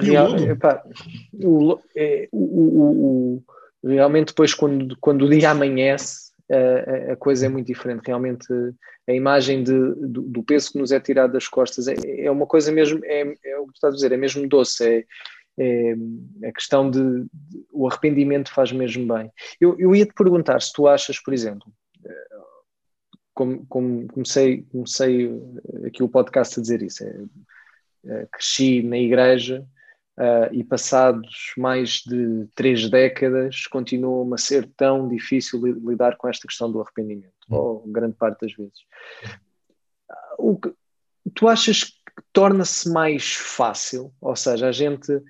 Real, 0.00 0.36
epá, 0.38 0.84
o, 1.32 1.80
é, 1.96 2.28
o, 2.32 3.42
realmente 3.82 4.28
depois 4.28 4.54
quando, 4.54 4.96
quando 5.00 5.22
o 5.22 5.28
dia 5.28 5.50
amanhece 5.50 6.32
a, 6.50 7.12
a, 7.12 7.16
coisa 7.16 7.46
é 7.46 7.48
muito 7.48 7.66
diferente. 7.66 8.06
Realmente, 8.06 8.46
a 9.08 9.12
imagem 9.12 9.62
de, 9.62 9.72
do, 9.72 10.22
do, 10.22 10.42
peso 10.42 10.72
que 10.72 10.78
nos 10.78 10.92
é 10.92 11.00
tirado 11.00 11.32
das 11.32 11.48
costas 11.48 11.88
é, 11.88 11.94
é 12.18 12.30
uma 12.30 12.46
coisa 12.46 12.70
mesmo, 12.70 13.00
é, 13.04 13.34
é, 13.44 13.58
o 13.58 13.66
que 13.66 13.74
estás 13.74 13.92
a 13.92 13.96
dizer, 13.96 14.12
é 14.12 14.16
mesmo 14.16 14.48
doce. 14.48 14.84
É, 14.86 15.04
é 15.58 15.94
a 16.48 16.52
questão 16.52 16.90
de, 16.90 17.24
de, 17.32 17.66
o 17.72 17.86
arrependimento 17.88 18.52
faz 18.52 18.72
mesmo 18.72 19.12
bem. 19.14 19.30
Eu, 19.60 19.78
eu 19.78 19.94
ia 19.94 20.06
te 20.06 20.12
perguntar 20.12 20.60
se 20.60 20.72
tu 20.72 20.88
achas, 20.88 21.18
por 21.20 21.32
exemplo, 21.32 21.72
eh, 22.04 22.28
como, 23.32 23.64
como 23.66 24.06
comecei, 24.08 24.62
comecei 24.70 25.30
aqui 25.86 26.02
o 26.02 26.08
podcast 26.08 26.58
a 26.58 26.62
dizer 26.62 26.82
isso, 26.82 27.04
é, 28.06 28.26
cresci 28.30 28.82
na 28.82 28.98
igreja 28.98 29.66
Uh, 30.16 30.46
e 30.52 30.62
passados 30.62 31.52
mais 31.58 32.04
de 32.06 32.46
três 32.54 32.88
décadas 32.88 33.66
continua 33.66 34.32
a 34.32 34.38
ser 34.38 34.70
tão 34.76 35.08
difícil 35.08 35.60
lidar 35.60 36.16
com 36.16 36.28
esta 36.28 36.46
questão 36.46 36.70
do 36.70 36.80
arrependimento, 36.80 37.34
uhum. 37.50 37.56
ou 37.56 37.86
grande 37.88 38.14
parte 38.14 38.42
das 38.42 38.52
vezes. 38.54 38.78
O 40.38 40.56
que, 40.56 40.72
tu 41.34 41.48
achas 41.48 41.82
que 41.82 42.03
torna-se 42.32 42.88
mais 42.90 43.34
fácil? 43.34 44.12
Ou 44.20 44.36
seja, 44.36 44.68
a 44.68 44.72
gente. 44.72 45.20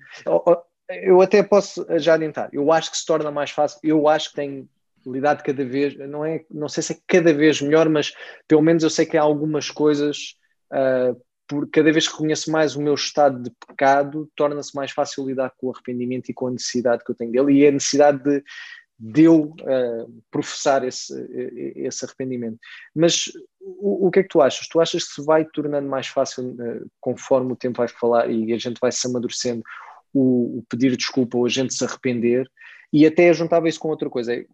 Eu 0.87 1.21
até 1.21 1.41
posso 1.41 1.85
já 1.97 2.13
adiantar, 2.13 2.49
eu 2.53 2.71
acho 2.71 2.91
que 2.91 2.97
se 2.97 3.05
torna 3.05 3.31
mais 3.31 3.49
fácil, 3.49 3.79
eu 3.83 4.07
acho 4.07 4.29
que 4.29 4.35
tem 4.35 4.69
lidado 5.05 5.43
cada 5.43 5.65
vez, 5.65 5.95
não, 5.97 6.23
é, 6.23 6.43
não 6.49 6.69
sei 6.69 6.83
se 6.83 6.93
é 6.93 6.97
cada 7.07 7.33
vez 7.33 7.59
melhor, 7.61 7.89
mas 7.89 8.13
pelo 8.47 8.61
menos 8.61 8.83
eu 8.83 8.89
sei 8.89 9.05
que 9.05 9.17
há 9.17 9.21
algumas 9.21 9.71
coisas 9.71 10.35
uh, 10.71 11.19
por 11.47 11.69
cada 11.69 11.91
vez 11.91 12.07
que 12.07 12.13
reconheço 12.13 12.51
mais 12.51 12.75
o 12.75 12.81
meu 12.81 12.95
estado 12.95 13.41
de 13.41 13.51
pecado, 13.67 14.29
torna-se 14.35 14.75
mais 14.75 14.91
fácil 14.91 15.25
lidar 15.25 15.51
com 15.57 15.67
o 15.67 15.71
arrependimento 15.71 16.29
e 16.29 16.33
com 16.33 16.47
a 16.47 16.51
necessidade 16.51 17.03
que 17.03 17.11
eu 17.11 17.15
tenho 17.15 17.31
dele 17.31 17.53
e 17.53 17.67
a 17.67 17.71
necessidade 17.71 18.23
de, 18.23 18.43
de 18.97 19.23
eu 19.23 19.53
uh, 19.61 20.23
professar 20.31 20.83
esse, 20.85 21.13
esse 21.75 22.05
arrependimento. 22.05 22.57
Mas 22.95 23.25
o, 23.59 24.07
o, 24.07 24.11
que 24.11 24.19
é 24.19 24.23
que 24.23 24.29
tu 24.29 24.41
achas? 24.41 24.67
Tu 24.67 24.79
achas 24.79 25.03
que 25.03 25.13
se 25.15 25.25
vai 25.25 25.45
tornando 25.45 25.87
mais 25.87 26.07
fácil 26.07 26.51
uh, 26.51 26.89
conforme 27.01 27.51
o 27.51 27.57
tempo 27.57 27.77
vai 27.77 27.87
falar 27.87 28.29
e 28.29 28.53
a 28.53 28.57
gente 28.57 28.79
vai 28.79 28.91
se 28.91 29.05
amadurecendo 29.05 29.61
o, 30.13 30.59
o, 30.59 30.65
pedir 30.69 30.95
desculpa 30.95 31.37
ou 31.37 31.45
a 31.45 31.49
gente 31.49 31.73
se 31.73 31.83
arrepender? 31.83 32.49
E 32.93 33.05
até 33.05 33.33
juntava 33.33 33.67
isso 33.67 33.79
com 33.79 33.89
outra 33.89 34.09
coisa. 34.09 34.33
É, 34.33 34.45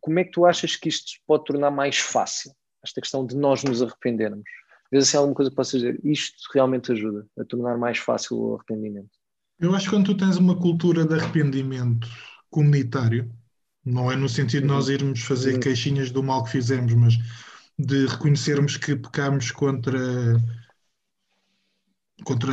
como 0.00 0.18
é 0.20 0.24
que 0.24 0.30
tu 0.30 0.46
achas 0.46 0.76
que 0.76 0.88
isto 0.88 1.20
pode 1.26 1.44
tornar 1.44 1.70
mais 1.70 1.98
fácil? 1.98 2.52
Esta 2.84 3.00
questão 3.00 3.26
de 3.26 3.36
nós 3.36 3.64
nos 3.64 3.82
arrependermos. 3.82 4.44
Vês 4.92 5.08
assim 5.08 5.16
alguma 5.16 5.34
coisa 5.34 5.50
que 5.50 5.56
possas 5.56 5.80
dizer? 5.80 6.00
Isto 6.04 6.36
realmente 6.54 6.92
ajuda 6.92 7.26
a 7.36 7.44
tornar 7.44 7.76
mais 7.76 7.98
fácil 7.98 8.38
o 8.38 8.54
arrependimento. 8.54 9.10
Eu 9.58 9.74
acho 9.74 9.86
que 9.86 9.96
quando 9.96 10.06
tu 10.06 10.16
tens 10.16 10.36
uma 10.36 10.56
cultura 10.56 11.04
de 11.04 11.14
arrependimento 11.14 12.08
comunitário, 12.48 13.30
não 13.88 14.10
é 14.10 14.16
no 14.16 14.28
sentido 14.28 14.62
de 14.62 14.68
nós 14.68 14.86
uhum. 14.86 14.94
irmos 14.94 15.20
fazer 15.20 15.54
uhum. 15.54 15.60
queixinhas 15.60 16.10
do 16.10 16.22
mal 16.22 16.44
que 16.44 16.50
fizemos, 16.50 16.92
mas 16.94 17.18
de 17.78 18.06
reconhecermos 18.06 18.76
que 18.76 18.96
pecamos 18.96 19.50
contra 19.50 20.00
contra 22.24 22.52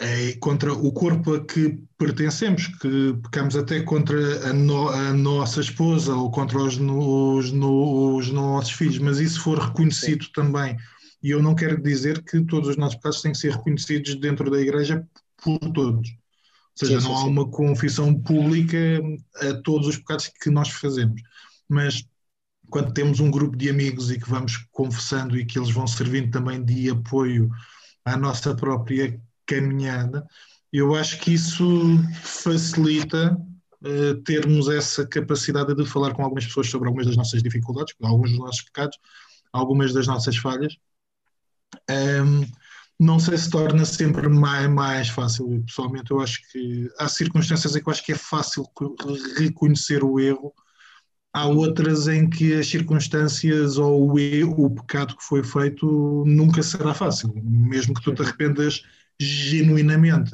é 0.00 0.32
contra 0.34 0.72
o 0.72 0.92
corpo 0.92 1.34
a 1.34 1.44
que 1.44 1.78
pertencemos, 1.96 2.66
que 2.66 3.14
pecamos 3.22 3.56
até 3.56 3.80
contra 3.82 4.48
a, 4.48 4.52
no, 4.52 4.88
a 4.88 5.12
nossa 5.12 5.60
esposa 5.60 6.14
ou 6.14 6.30
contra 6.30 6.58
os, 6.58 6.78
os, 6.78 7.52
os, 7.52 8.30
nossos 8.30 8.72
filhos, 8.72 8.98
mas 8.98 9.18
isso 9.18 9.40
for 9.40 9.58
reconhecido 9.58 10.24
Sim. 10.24 10.32
também. 10.32 10.76
E 11.22 11.30
eu 11.30 11.42
não 11.42 11.54
quero 11.54 11.80
dizer 11.80 12.22
que 12.22 12.44
todos 12.44 12.70
os 12.70 12.76
nossos 12.76 12.96
pecados 12.96 13.22
têm 13.22 13.32
que 13.32 13.38
ser 13.38 13.52
reconhecidos 13.52 14.16
dentro 14.16 14.50
da 14.50 14.60
igreja 14.60 15.06
por 15.36 15.58
todos. 15.72 16.08
Ou 16.80 16.88
seja, 16.88 17.00
sim, 17.00 17.08
não 17.08 17.16
sim, 17.16 17.22
há 17.22 17.26
uma 17.26 17.48
confissão 17.48 18.14
pública 18.20 18.78
a 19.40 19.54
todos 19.62 19.86
os 19.86 19.96
pecados 19.96 20.28
que 20.28 20.50
nós 20.50 20.68
fazemos. 20.68 21.22
Mas 21.68 22.04
quando 22.68 22.92
temos 22.92 23.20
um 23.20 23.30
grupo 23.30 23.56
de 23.56 23.70
amigos 23.70 24.10
e 24.10 24.18
que 24.18 24.28
vamos 24.28 24.56
confessando 24.72 25.38
e 25.38 25.44
que 25.44 25.58
eles 25.58 25.70
vão 25.70 25.86
servindo 25.86 26.30
também 26.30 26.64
de 26.64 26.90
apoio 26.90 27.48
à 28.04 28.16
nossa 28.16 28.54
própria 28.54 29.20
caminhada, 29.46 30.26
eu 30.72 30.94
acho 30.94 31.20
que 31.20 31.34
isso 31.34 31.64
facilita 32.22 33.36
uh, 33.82 34.14
termos 34.22 34.68
essa 34.68 35.06
capacidade 35.06 35.74
de 35.74 35.86
falar 35.86 36.12
com 36.12 36.24
algumas 36.24 36.46
pessoas 36.46 36.68
sobre 36.68 36.88
algumas 36.88 37.06
das 37.06 37.16
nossas 37.16 37.42
dificuldades, 37.42 37.94
alguns 38.02 38.30
dos 38.30 38.40
nossos 38.40 38.62
pecados, 38.62 38.98
algumas 39.52 39.92
das 39.92 40.08
nossas 40.08 40.36
falhas. 40.36 40.76
Um, 41.88 42.44
não 42.98 43.18
sei 43.18 43.36
se 43.36 43.50
torna 43.50 43.84
sempre 43.84 44.28
mais, 44.28 44.68
mais 44.70 45.08
fácil. 45.08 45.62
Pessoalmente, 45.66 46.10
eu 46.10 46.20
acho 46.20 46.40
que 46.50 46.88
há 46.98 47.08
circunstâncias 47.08 47.74
em 47.74 47.82
que 47.82 47.88
eu 47.88 47.92
acho 47.92 48.04
que 48.04 48.12
é 48.12 48.16
fácil 48.16 48.64
reconhecer 49.36 50.04
o 50.04 50.20
erro, 50.20 50.52
há 51.32 51.46
outras 51.46 52.06
em 52.06 52.28
que 52.30 52.54
as 52.54 52.68
circunstâncias 52.68 53.76
ou 53.76 54.12
o, 54.12 54.18
erro, 54.18 54.66
o 54.66 54.70
pecado 54.74 55.16
que 55.16 55.24
foi 55.24 55.42
feito 55.42 56.24
nunca 56.26 56.62
será 56.62 56.94
fácil, 56.94 57.32
mesmo 57.44 57.94
que 57.94 58.02
tu 58.02 58.14
te 58.14 58.22
arrependas 58.22 58.82
genuinamente. 59.18 60.32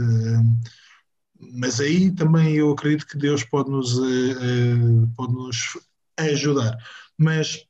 Mas 1.54 1.80
aí 1.80 2.14
também 2.14 2.54
eu 2.54 2.70
acredito 2.70 3.06
que 3.06 3.16
Deus 3.16 3.42
pode 3.44 3.70
nos, 3.70 3.98
eh, 3.98 4.32
eh, 4.32 5.06
pode 5.16 5.32
nos 5.32 5.78
ajudar. 6.18 6.76
Mas 7.16 7.66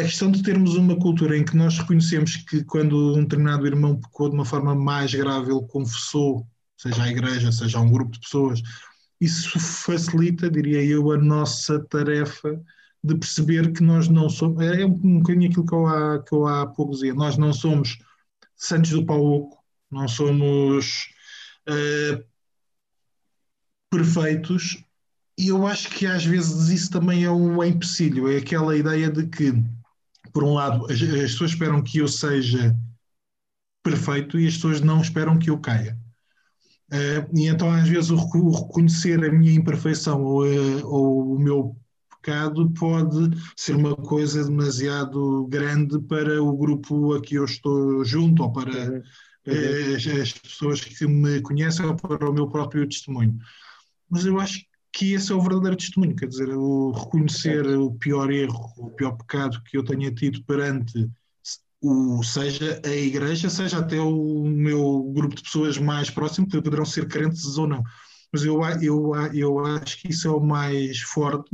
a 0.00 0.04
questão 0.04 0.30
de 0.30 0.42
termos 0.42 0.74
uma 0.74 0.96
cultura 0.98 1.36
em 1.36 1.44
que 1.44 1.56
nós 1.56 1.78
reconhecemos 1.78 2.36
que 2.36 2.64
quando 2.64 3.14
um 3.14 3.22
determinado 3.22 3.66
irmão 3.66 4.00
pecou 4.00 4.28
de 4.28 4.34
uma 4.34 4.44
forma 4.44 4.74
mais 4.74 5.14
grave, 5.14 5.50
ele 5.50 5.66
confessou, 5.68 6.46
seja 6.76 7.02
a 7.02 7.08
igreja, 7.08 7.50
seja 7.52 7.80
um 7.80 7.90
grupo 7.90 8.12
de 8.12 8.20
pessoas, 8.20 8.62
isso 9.20 9.58
facilita, 9.58 10.50
diria 10.50 10.82
eu, 10.82 11.10
a 11.12 11.18
nossa 11.18 11.80
tarefa 11.88 12.60
de 13.02 13.14
perceber 13.14 13.72
que 13.72 13.82
nós 13.82 14.08
não 14.08 14.28
somos. 14.28 14.60
É 14.64 14.84
um 14.84 15.18
bocadinho 15.18 15.50
aquilo 15.50 15.66
que 15.66 15.74
eu 15.74 15.86
há, 15.86 16.22
que 16.22 16.34
eu 16.34 16.46
há 16.46 16.66
pouco 16.66 16.92
dizia. 16.92 17.14
Nós 17.14 17.38
não 17.38 17.52
somos 17.52 17.98
santos 18.56 18.90
do 18.90 19.06
pau 19.06 19.24
oco, 19.24 19.58
não 19.90 20.08
somos 20.08 21.06
uh, 21.68 22.24
perfeitos, 23.90 24.82
e 25.38 25.48
eu 25.48 25.66
acho 25.66 25.90
que 25.90 26.06
às 26.06 26.24
vezes 26.24 26.68
isso 26.68 26.90
também 26.90 27.24
é 27.24 27.30
um 27.30 27.62
empecilho, 27.62 28.28
é 28.30 28.38
aquela 28.38 28.76
ideia 28.76 29.10
de 29.10 29.26
que, 29.26 29.52
por 30.36 30.44
um 30.44 30.52
lado, 30.52 30.84
as, 30.92 31.00
as 31.00 31.32
pessoas 31.32 31.52
esperam 31.52 31.82
que 31.82 31.96
eu 31.96 32.06
seja 32.06 32.76
perfeito 33.82 34.38
e 34.38 34.46
as 34.46 34.52
pessoas 34.52 34.82
não 34.82 35.00
esperam 35.00 35.38
que 35.38 35.48
eu 35.48 35.58
caia. 35.58 35.98
Uh, 36.92 37.24
e 37.34 37.46
então, 37.46 37.70
às 37.70 37.88
vezes, 37.88 38.10
o, 38.10 38.16
o, 38.16 38.50
reconhecer 38.50 39.24
a 39.24 39.32
minha 39.32 39.54
imperfeição 39.54 40.22
ou, 40.22 40.44
uh, 40.44 40.86
ou, 40.86 41.36
o 41.36 41.38
meu 41.38 41.74
pecado 42.10 42.70
pode 42.72 43.30
ser 43.56 43.76
uma 43.76 43.96
coisa 43.96 44.44
demasiado 44.44 45.46
grande 45.46 45.98
para 46.00 46.42
o 46.42 46.54
grupo 46.54 47.14
a 47.14 47.22
que 47.22 47.36
eu 47.36 47.46
estou 47.46 48.04
junto 48.04 48.42
ou 48.42 48.52
para 48.52 48.90
uhum. 48.90 48.98
uh, 48.98 49.96
as, 49.96 50.06
as, 50.06 50.32
pessoas 50.34 50.82
que 50.82 51.06
me 51.06 51.40
conhecem 51.40 51.86
ou 51.86 51.96
para 51.96 52.28
o 52.28 52.34
meu 52.34 52.46
próprio 52.46 52.86
testemunho. 52.86 53.38
Mas 54.10 54.26
eu 54.26 54.38
acho 54.38 54.58
que 54.96 55.12
esse 55.12 55.30
é 55.30 55.34
o 55.34 55.42
verdadeiro 55.42 55.76
testemunho, 55.76 56.16
quer 56.16 56.26
dizer, 56.26 56.48
o 56.48 56.90
reconhecer 56.90 57.66
o 57.66 57.92
pior 57.92 58.30
erro, 58.30 58.72
o 58.78 58.90
pior 58.90 59.12
pecado 59.12 59.62
que 59.64 59.76
eu 59.76 59.84
tenha 59.84 60.10
tido 60.10 60.42
perante 60.44 61.06
o, 61.82 62.22
seja 62.22 62.80
a 62.82 62.88
igreja, 62.88 63.50
seja 63.50 63.80
até 63.80 64.00
o 64.00 64.42
meu 64.42 65.02
grupo 65.14 65.36
de 65.36 65.42
pessoas 65.42 65.76
mais 65.76 66.08
próximo, 66.08 66.48
que 66.48 66.62
poderão 66.62 66.86
ser 66.86 67.06
crentes 67.08 67.58
ou 67.58 67.66
não. 67.66 67.84
Mas 68.32 68.42
eu, 68.42 68.58
eu, 68.80 69.12
eu 69.34 69.66
acho 69.66 70.00
que 70.00 70.08
isso 70.08 70.28
é 70.28 70.30
o 70.30 70.40
mais 70.40 70.98
forte. 71.00 71.50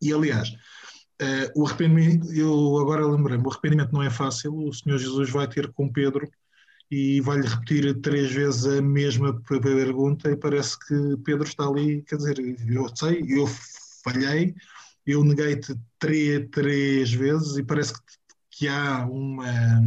E, 0.00 0.12
aliás, 0.12 0.50
uh, 0.50 1.60
o 1.60 1.66
arrependimento, 1.66 2.32
eu 2.32 2.78
agora 2.78 3.04
lembrei-me, 3.04 3.42
o 3.42 3.50
arrependimento 3.50 3.92
não 3.92 4.02
é 4.02 4.10
fácil. 4.10 4.56
O 4.56 4.72
Senhor 4.72 4.98
Jesus 4.98 5.28
vai 5.28 5.48
ter 5.48 5.72
com 5.72 5.92
Pedro 5.92 6.30
e 6.90 7.20
vai-lhe 7.20 7.46
repetir 7.46 8.00
três 8.00 8.32
vezes 8.32 8.66
a 8.66 8.82
mesma 8.82 9.40
pergunta 9.42 10.30
e 10.30 10.36
parece 10.36 10.78
que 10.78 11.16
Pedro 11.24 11.44
está 11.44 11.66
ali, 11.66 12.02
quer 12.02 12.16
dizer, 12.16 12.38
eu 12.68 12.86
sei, 12.94 13.24
eu 13.28 13.46
falhei, 14.04 14.54
eu 15.06 15.24
neguei-te 15.24 15.74
três, 15.98 16.48
três 16.50 17.12
vezes 17.12 17.56
e 17.56 17.62
parece 17.62 17.94
que 17.94 18.00
que 18.56 18.68
há 18.68 19.04
uma 19.06 19.80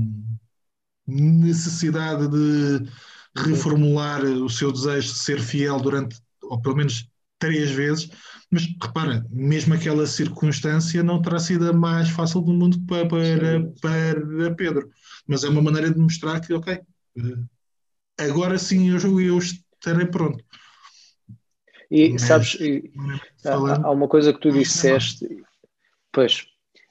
necessidade 1.06 2.28
de 2.28 2.90
reformular 3.36 4.24
o 4.26 4.50
seu 4.50 4.72
desejo 4.72 5.14
de 5.14 5.20
ser 5.20 5.40
fiel 5.40 5.80
durante, 5.80 6.20
ou 6.44 6.62
pelo 6.62 6.76
menos 6.76 7.08
três 7.40 7.72
vezes, 7.72 8.10
mas 8.50 8.66
repara, 8.82 9.26
mesmo 9.30 9.74
aquela 9.74 10.06
circunstância 10.06 11.04
não 11.04 11.22
terá 11.22 11.40
sido 11.40 11.70
a 11.70 11.74
mais 11.74 12.10
fácil 12.10 12.42
do 12.42 12.54
mundo 12.54 12.80
para, 12.88 13.08
para, 13.08 13.62
para 13.82 14.56
Pedro, 14.56 14.90
mas 15.28 15.44
é 15.44 15.50
uma 15.50 15.62
maneira 15.62 15.92
de 15.92 16.00
mostrar 16.00 16.40
que, 16.40 16.54
ok, 16.54 16.74
eh, 16.74 18.24
agora 18.26 18.58
sim 18.58 18.90
eu, 18.90 19.20
eu 19.20 19.38
estarei 19.38 20.06
pronto. 20.06 20.44
E 21.92 22.12
mas, 22.12 22.22
sabes, 22.22 22.58
há, 23.46 23.88
há, 23.88 23.92
uma 23.92 24.08
coisa 24.08 24.34
que 24.34 24.40
tu 24.40 24.52
disseste, 24.52 25.26
pois, 26.12 26.46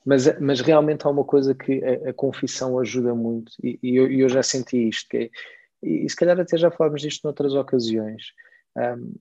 mas, 0.05 0.39
mas 0.41 0.61
realmente 0.61 1.07
há 1.07 1.11
uma 1.11 1.25
coisa 1.25 1.55
que 1.55 1.83
a, 1.85 2.11
a 2.11 2.13
confissão 2.13 2.79
ajuda 2.79 3.15
muito, 3.15 3.53
e, 3.63 3.79
e 3.83 3.97
eu, 3.97 4.11
eu, 4.11 4.29
já 4.29 4.43
senti 4.43 4.89
isto, 4.89 5.09
que 5.09 5.17
é, 5.17 5.31
e, 5.83 6.09
se 6.09 6.17
calhar 6.17 6.39
até 6.39 6.57
já 6.57 6.71
falámos 6.71 7.03
disto 7.03 7.25
noutras 7.25 7.55
ocasiões. 7.55 8.33
Um, 8.77 9.15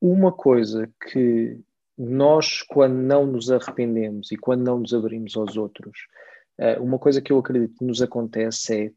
uma 0.00 0.32
coisa 0.32 0.90
que 1.10 1.58
nós, 1.96 2.62
quando 2.62 2.94
não 2.94 3.26
nos 3.26 3.50
arrependemos 3.50 4.30
e 4.30 4.36
quando 4.36 4.64
não 4.64 4.80
nos 4.80 4.92
abrimos 4.92 5.36
aos 5.36 5.56
outros, 5.56 5.98
uh, 6.60 6.82
uma 6.82 6.98
coisa 6.98 7.22
que 7.22 7.32
eu 7.32 7.38
acredito 7.38 7.78
que 7.78 7.84
nos 7.84 8.02
acontece 8.02 8.92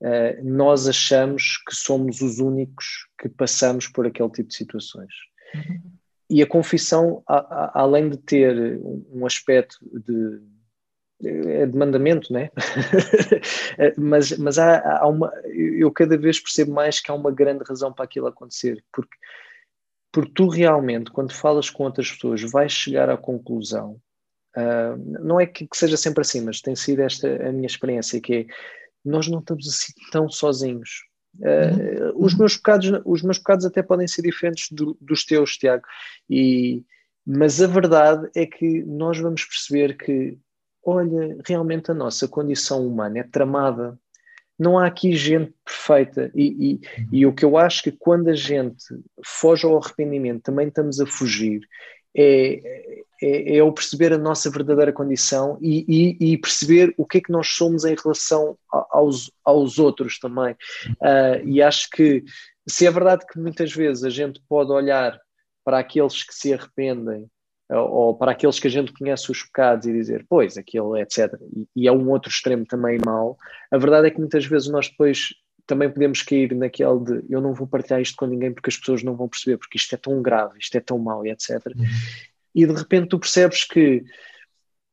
é 0.00 0.38
uh, 0.40 0.44
nós 0.44 0.88
achamos 0.88 1.58
que 1.66 1.74
somos 1.74 2.20
os 2.20 2.38
únicos 2.38 3.08
que 3.20 3.28
passamos 3.28 3.88
por 3.88 4.06
aquele 4.06 4.30
tipo 4.30 4.48
de 4.48 4.54
situações. 4.54 5.12
Uhum 5.54 5.96
e 6.28 6.42
a 6.42 6.46
confissão, 6.46 7.22
a, 7.26 7.36
a, 7.36 7.80
além 7.82 8.10
de 8.10 8.18
ter 8.18 8.80
um 9.10 9.24
aspecto 9.24 9.78
de, 9.82 10.42
é 11.22 11.66
de 11.66 11.76
mandamento, 11.76 12.32
né? 12.32 12.50
mas 13.96 14.36
mas 14.36 14.58
há, 14.58 14.98
há, 14.98 15.08
uma, 15.08 15.32
eu 15.54 15.90
cada 15.90 16.18
vez 16.18 16.40
percebo 16.40 16.72
mais 16.72 17.00
que 17.00 17.10
há 17.10 17.14
uma 17.14 17.30
grande 17.30 17.64
razão 17.64 17.92
para 17.92 18.04
aquilo 18.04 18.26
acontecer, 18.26 18.84
porque, 18.92 19.16
porque 20.16 20.32
tu 20.32 20.48
realmente, 20.48 21.10
quando 21.10 21.30
falas 21.30 21.68
com 21.68 21.84
outras 21.84 22.10
pessoas, 22.10 22.40
vais 22.50 22.72
chegar 22.72 23.10
à 23.10 23.18
conclusão, 23.18 24.00
uh, 24.56 24.96
não 25.22 25.38
é 25.38 25.44
que, 25.44 25.68
que, 25.68 25.76
seja 25.76 25.94
sempre 25.94 26.22
assim, 26.22 26.40
mas 26.40 26.62
tem 26.62 26.74
sido 26.74 27.02
esta 27.02 27.28
a 27.46 27.52
minha 27.52 27.66
experiência, 27.66 28.18
que 28.18 28.34
é, 28.34 28.46
nós 29.04 29.28
não 29.28 29.40
estamos 29.40 29.68
assim 29.68 29.92
tão 30.10 30.26
sozinhos, 30.30 31.04
Uh, 31.38 32.14
os, 32.16 32.34
meus 32.34 32.56
pecados, 32.56 32.90
os 33.04 33.20
meus 33.20 33.36
pecados 33.36 33.66
até 33.66 33.82
podem 33.82 34.08
ser 34.08 34.22
diferentes 34.22 34.68
do, 34.72 34.96
dos 34.98 35.22
teus, 35.22 35.58
Tiago, 35.58 35.84
e, 36.30 36.82
mas 37.26 37.60
a 37.60 37.66
verdade 37.66 38.30
é 38.34 38.46
que 38.46 38.82
nós 38.84 39.18
vamos 39.18 39.44
perceber 39.44 39.98
que, 39.98 40.38
olha, 40.82 41.36
realmente 41.46 41.90
a 41.90 41.94
nossa 41.94 42.26
condição 42.26 42.86
humana 42.86 43.18
é 43.18 43.22
tramada. 43.22 43.98
Não 44.58 44.78
há 44.78 44.86
aqui 44.86 45.14
gente 45.14 45.52
perfeita. 45.86 46.30
E, 46.34 46.80
e, 47.12 47.18
e 47.18 47.26
o 47.26 47.32
que 47.32 47.44
eu 47.44 47.56
acho 47.56 47.82
que 47.82 47.92
quando 47.92 48.28
a 48.28 48.34
gente 48.34 48.84
foge 49.24 49.64
ao 49.64 49.78
arrependimento, 49.78 50.42
também 50.42 50.68
estamos 50.68 51.00
a 51.00 51.06
fugir, 51.06 51.60
é, 52.16 52.94
é, 53.22 53.56
é 53.56 53.62
o 53.62 53.72
perceber 53.72 54.12
a 54.12 54.18
nossa 54.18 54.50
verdadeira 54.50 54.92
condição 54.92 55.58
e, 55.60 55.84
e, 56.20 56.32
e, 56.32 56.38
perceber 56.38 56.94
o 56.96 57.06
que 57.06 57.18
é 57.18 57.20
que 57.20 57.32
nós 57.32 57.48
somos 57.48 57.84
em 57.84 57.94
relação 57.94 58.56
aos, 58.90 59.30
aos 59.44 59.78
outros 59.78 60.18
também. 60.18 60.54
Uh, 61.00 61.46
e 61.46 61.62
acho 61.62 61.88
que 61.90 62.24
se 62.66 62.86
é 62.86 62.90
verdade 62.90 63.26
que 63.26 63.38
muitas 63.38 63.72
vezes 63.72 64.02
a 64.02 64.10
gente 64.10 64.40
pode 64.48 64.72
olhar 64.72 65.18
para 65.64 65.78
aqueles 65.78 66.22
que 66.22 66.34
se 66.34 66.52
arrependem 66.52 67.26
ou 67.68 68.16
para 68.16 68.30
aqueles 68.30 68.60
que 68.60 68.68
a 68.68 68.70
gente 68.70 68.92
conhece 68.92 69.30
os 69.30 69.42
pecados 69.42 69.86
e 69.86 69.92
dizer, 69.92 70.24
pois, 70.28 70.56
aquilo, 70.56 70.96
etc. 70.96 71.34
E, 71.52 71.66
e 71.74 71.88
é 71.88 71.92
um 71.92 72.08
outro 72.10 72.30
extremo 72.30 72.64
também 72.64 72.98
mau. 73.04 73.36
A 73.72 73.76
verdade 73.76 74.06
é 74.06 74.10
que 74.10 74.20
muitas 74.20 74.46
vezes 74.46 74.68
nós 74.68 74.88
depois 74.88 75.34
também 75.66 75.90
podemos 75.90 76.22
cair 76.22 76.54
naquele 76.54 77.00
de 77.00 77.24
eu 77.28 77.40
não 77.40 77.52
vou 77.52 77.66
partilhar 77.66 78.00
isto 78.00 78.16
com 78.16 78.26
ninguém 78.26 78.52
porque 78.52 78.70
as 78.70 78.76
pessoas 78.76 79.02
não 79.02 79.16
vão 79.16 79.28
perceber, 79.28 79.58
porque 79.58 79.76
isto 79.76 79.94
é 79.94 79.98
tão 79.98 80.22
grave, 80.22 80.58
isto 80.58 80.76
é 80.76 80.80
tão 80.80 80.98
mau, 80.98 81.26
e 81.26 81.30
etc. 81.30 81.66
Uhum. 81.66 81.84
E 82.54 82.66
de 82.66 82.72
repente 82.72 83.08
tu 83.08 83.18
percebes 83.18 83.64
que 83.64 84.04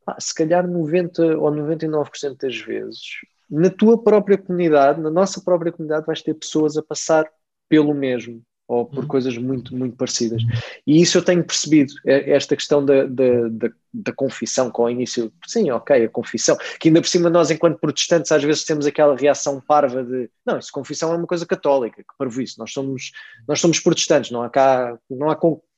pá, 0.05 0.17
se 0.19 0.33
calhar 0.33 0.67
90 0.67 1.38
ou 1.38 1.51
99% 1.51 2.38
das 2.38 2.57
vezes 2.57 3.01
na 3.49 3.69
tua 3.69 4.01
própria 4.01 4.38
comunidade, 4.38 4.99
na 4.99 5.12
nossa 5.12 5.39
própria 5.39 5.71
comunidade, 5.71 6.07
vais 6.07 6.23
ter 6.23 6.33
pessoas 6.33 6.75
a 6.75 6.81
passar 6.81 7.29
pelo 7.69 7.93
mesmo 7.93 8.41
ou 8.67 8.86
por 8.86 9.04
uhum. 9.04 9.08
coisas 9.08 9.38
muito, 9.38 9.76
muito 9.76 9.95
parecidas. 9.95 10.41
E 10.88 11.02
isso 11.02 11.17
eu 11.17 11.23
tenho 11.23 11.43
percebido, 11.43 11.93
é, 12.06 12.32
esta 12.32 12.56
questão 12.56 12.84
da, 12.84 13.06
da, 13.06 13.49
da, 13.49 13.69
da 13.93 14.13
confissão 14.13 14.71
com 14.71 14.84
o 14.84 14.89
início, 14.89 15.32
sim, 15.45 15.69
ok, 15.71 16.06
a 16.06 16.10
confissão, 16.10 16.58
que 16.80 16.88
ainda 16.88 17.02
por 17.02 17.08
cima 17.08 17.30
nós, 17.30 17.52
enquanto 17.52 17.80
protestantes, 17.80 18.32
às 18.32 18.43
vezes 18.43 18.63
temos 18.63 18.86
aquela 18.86 19.15
reação 19.15 19.62
parva 19.62 20.04
de, 20.04 20.30
não, 20.45 20.58
isso 20.58 20.71
confissão 20.71 21.13
é 21.13 21.17
uma 21.17 21.28
coisa 21.28 21.45
católica, 21.45 21.97
que 21.97 22.13
para 22.17 22.30
isso, 22.41 22.58
nós 22.58 22.71
somos, 22.71 23.12
nós 23.47 23.60
somos 23.60 23.80
protestantes, 23.80 24.32
não 24.32 24.41
há 24.41 24.49
cá, 24.49 24.97
não 25.10 25.30
há 25.30 25.36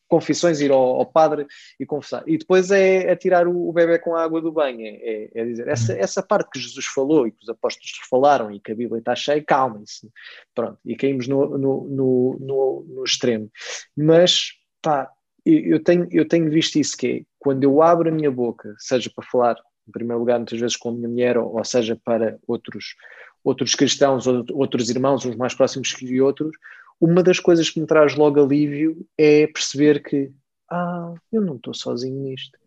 confissões, 0.08 0.62
ir 0.62 0.72
ao, 0.72 0.98
ao, 0.98 1.06
padre 1.06 1.46
e 1.80 1.86
confessar. 1.86 2.24
E 2.28 2.38
depois 2.38 2.72
é, 2.72 3.12
é 3.12 3.15
tirar 3.15 3.48
o, 3.48 3.70
o 3.70 3.74
bebê 3.74 4.00
com 4.00 4.15
a 4.15 4.24
água 4.24 4.41
do 4.41 4.52
banho, 4.52 4.82
é, 4.82 4.89
é, 4.89 5.30
é 5.34 5.46
dizer, 5.46 5.68
essa, 5.68 5.94
uhum. 5.94 6.00
essa 6.00 6.24
parte 6.24 6.50
que 6.52 6.60
Jesus 6.60 6.86
falou 6.86 7.28
e 7.28 7.32
que 7.32 7.44
os 7.44 7.50
apóstolos 7.50 7.91
falaram 8.10 8.52
e 8.52 8.60
que 8.60 8.72
a 8.72 8.76
Bíblia 8.76 9.00
está 9.00 9.15
cheia, 9.15 9.44
calmem-se. 9.44 10.10
Pronto, 10.54 10.78
e 10.86 10.96
caímos 10.96 11.28
no, 11.28 11.58
no, 11.58 11.88
no, 11.88 12.38
no, 12.39 12.86
no 12.88 13.04
extremo. 13.04 13.50
Mas, 13.96 14.52
pá, 14.82 15.10
eu 15.46 15.84
tenho, 15.84 16.08
eu 16.12 16.28
tenho 16.28 16.50
visto 16.50 16.78
isso 16.78 16.98
que 16.98 17.08
é, 17.08 17.22
quando 17.38 17.63
eu 17.63 17.82
abro 17.82 18.10
a 18.10 18.12
minha 18.12 18.32
boca, 18.32 18.76
seja 18.80 19.12
para 19.15 19.26
falar, 19.26 19.56
em 19.88 19.91
primeiro 19.91 20.20
lugar, 20.20 20.39
muitas 20.39 20.60
vezes 20.60 20.76
com 20.76 20.89
a 20.89 20.91
minha 20.91 21.08
mulher, 21.08 21.38
ou, 21.38 21.56
ou 21.56 21.63
seja 21.63 22.00
para 22.04 22.39
outros, 22.48 22.96
outros 23.44 23.76
cristãos, 23.76 24.26
ou 24.26 24.44
outros 24.54 24.89
irmãos, 24.89 25.24
uns 25.24 25.36
mais 25.36 25.54
próximos 25.54 25.94
que 25.94 26.20
outros, 26.20 26.56
uma 26.99 27.21
das 27.21 27.39
coisas 27.39 27.69
que 27.69 27.79
me 27.79 27.88
traz 27.88 28.15
logo 28.15 28.43
alívio 28.43 29.05
é 29.17 29.47
perceber 29.47 30.01
que, 30.01 30.31
ah, 30.69 31.13
eu 31.31 31.41
não 31.41 31.55
estou 31.55 31.73
sozinho 31.73 32.19
nisto. 32.21 32.58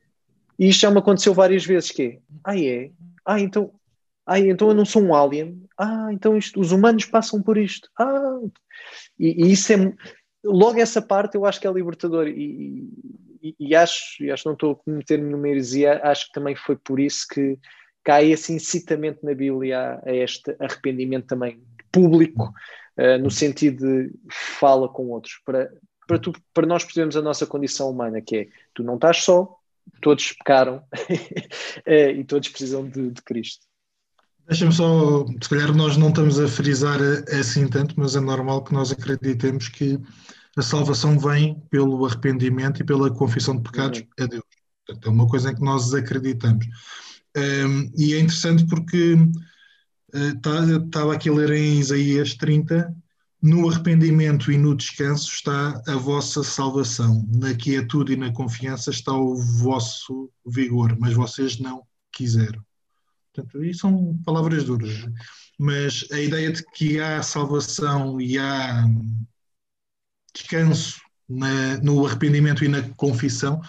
E 0.59 0.69
isto 0.69 0.81
já 0.81 0.91
me 0.91 0.99
aconteceu 0.99 1.33
várias 1.33 1.65
vezes, 1.65 1.91
que 1.91 2.19
ah, 2.45 2.59
é? 2.59 2.91
Ah, 3.25 3.41
então, 3.41 3.73
ah, 4.27 4.39
então 4.39 4.69
eu 4.69 4.75
não 4.75 4.85
sou 4.85 5.03
um 5.03 5.15
alien? 5.15 5.63
Ah, 5.79 6.09
então 6.13 6.37
isto, 6.37 6.61
os 6.61 6.73
humanos 6.73 7.05
passam 7.05 7.41
por 7.43 7.57
isto. 7.57 7.89
Ah, 7.99 8.41
e, 9.19 9.45
e 9.45 9.53
isso 9.53 9.73
é, 9.73 9.95
logo 10.45 10.79
essa 10.79 11.01
parte 11.01 11.37
eu 11.37 11.45
acho 11.45 11.61
que 11.61 11.67
é 11.67 11.73
libertador 11.73 12.29
e, 12.29 12.89
e, 13.43 13.55
e 13.59 13.75
acho, 13.75 14.23
e 14.23 14.31
acho 14.31 14.47
não 14.47 14.55
estou 14.55 14.73
a 14.73 14.77
cometer 14.77 15.19
nenhuma 15.19 15.49
heresia, 15.49 16.01
acho 16.03 16.27
que 16.27 16.33
também 16.33 16.55
foi 16.55 16.77
por 16.77 17.01
isso 17.01 17.27
que 17.29 17.59
cai 18.05 18.31
esse 18.31 18.53
incitamento 18.53 19.25
na 19.25 19.35
Bíblia 19.35 20.01
a, 20.05 20.11
a 20.11 20.15
este 20.15 20.55
arrependimento 20.59 21.27
também 21.27 21.63
público 21.93 22.53
uh, 22.99 23.23
no 23.23 23.31
sentido 23.31 23.87
de 23.87 24.13
fala 24.31 24.89
com 24.89 25.09
outros, 25.09 25.41
para, 25.45 25.71
para, 26.07 26.19
tu, 26.19 26.33
para 26.53 26.67
nós 26.67 26.85
percebermos 26.85 27.17
a 27.17 27.23
nossa 27.23 27.47
condição 27.47 27.91
humana, 27.91 28.21
que 28.21 28.37
é 28.37 28.49
tu 28.75 28.83
não 28.83 28.97
estás 28.97 29.23
só, 29.23 29.57
todos 30.03 30.33
pecaram 30.33 30.79
uh, 30.79 31.91
e 32.19 32.25
todos 32.25 32.49
precisam 32.49 32.89
de, 32.89 33.11
de 33.11 33.23
Cristo. 33.23 33.67
Deixa-me 34.47 34.73
só, 34.73 35.27
se 35.43 35.49
calhar 35.49 35.75
nós 35.75 35.99
não 35.99 36.09
estamos 36.09 36.41
a 36.41 36.49
frisar 36.49 36.99
assim 37.39 37.69
tanto, 37.69 37.95
mas 37.99 38.17
é 38.17 38.21
normal 38.21 38.65
que 38.65 38.73
nós 38.73 38.91
acreditemos 38.91 39.69
que 39.69 40.01
a 40.57 40.63
salvação 40.63 41.19
vem 41.19 41.61
pelo 41.71 42.05
arrependimento 42.07 42.81
e 42.81 42.85
pela 42.85 43.11
confissão 43.11 43.57
de 43.57 43.63
pecados 43.63 44.01
uhum. 44.01 44.25
a 44.25 44.27
Deus. 44.27 44.45
Portanto, 44.87 45.07
é 45.07 45.13
uma 45.13 45.29
coisa 45.29 45.51
em 45.51 45.55
que 45.55 45.61
nós 45.63 45.93
acreditamos. 45.93 46.67
Um, 47.37 47.93
e 47.97 48.15
é 48.15 48.19
interessante 48.19 48.67
porque 48.67 49.17
Estava 50.13 51.13
eh, 51.13 51.17
aqui 51.17 51.29
a 51.29 51.33
ler 51.33 51.51
em 51.51 51.79
Isaías 51.79 52.35
30. 52.35 52.95
No 53.41 53.69
arrependimento 53.69 54.51
e 54.51 54.59
no 54.59 54.75
descanso 54.75 55.31
está 55.33 55.81
a 55.87 55.95
vossa 55.95 56.43
salvação. 56.43 57.25
Na 57.29 57.55
quietude 57.55 58.15
e 58.15 58.17
na 58.17 58.33
confiança 58.33 58.91
está 58.91 59.13
o 59.13 59.37
vosso 59.37 60.31
vigor, 60.45 60.97
mas 60.99 61.15
vocês 61.15 61.59
não 61.59 61.83
quiseram. 62.13 62.61
Portanto, 63.33 63.63
isso 63.65 63.81
são 63.81 64.19
palavras 64.25 64.65
duras. 64.65 65.07
Mas 65.57 66.05
a 66.11 66.19
ideia 66.19 66.53
de 66.53 66.65
que 66.75 66.99
há 67.01 67.23
salvação 67.23 68.21
e 68.21 68.39
há 68.39 68.85
descanso 70.35 71.01
na, 71.29 71.79
no 71.79 72.05
arrependimento 72.07 72.65
e 72.65 72.69
na 72.69 72.83
confissão, 72.95 73.61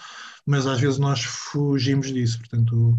mas 0.44 0.66
às 0.66 0.80
vezes 0.80 0.98
nós 0.98 1.22
fugimos 1.22 2.12
disso. 2.12 2.38
Portanto, 2.38 2.98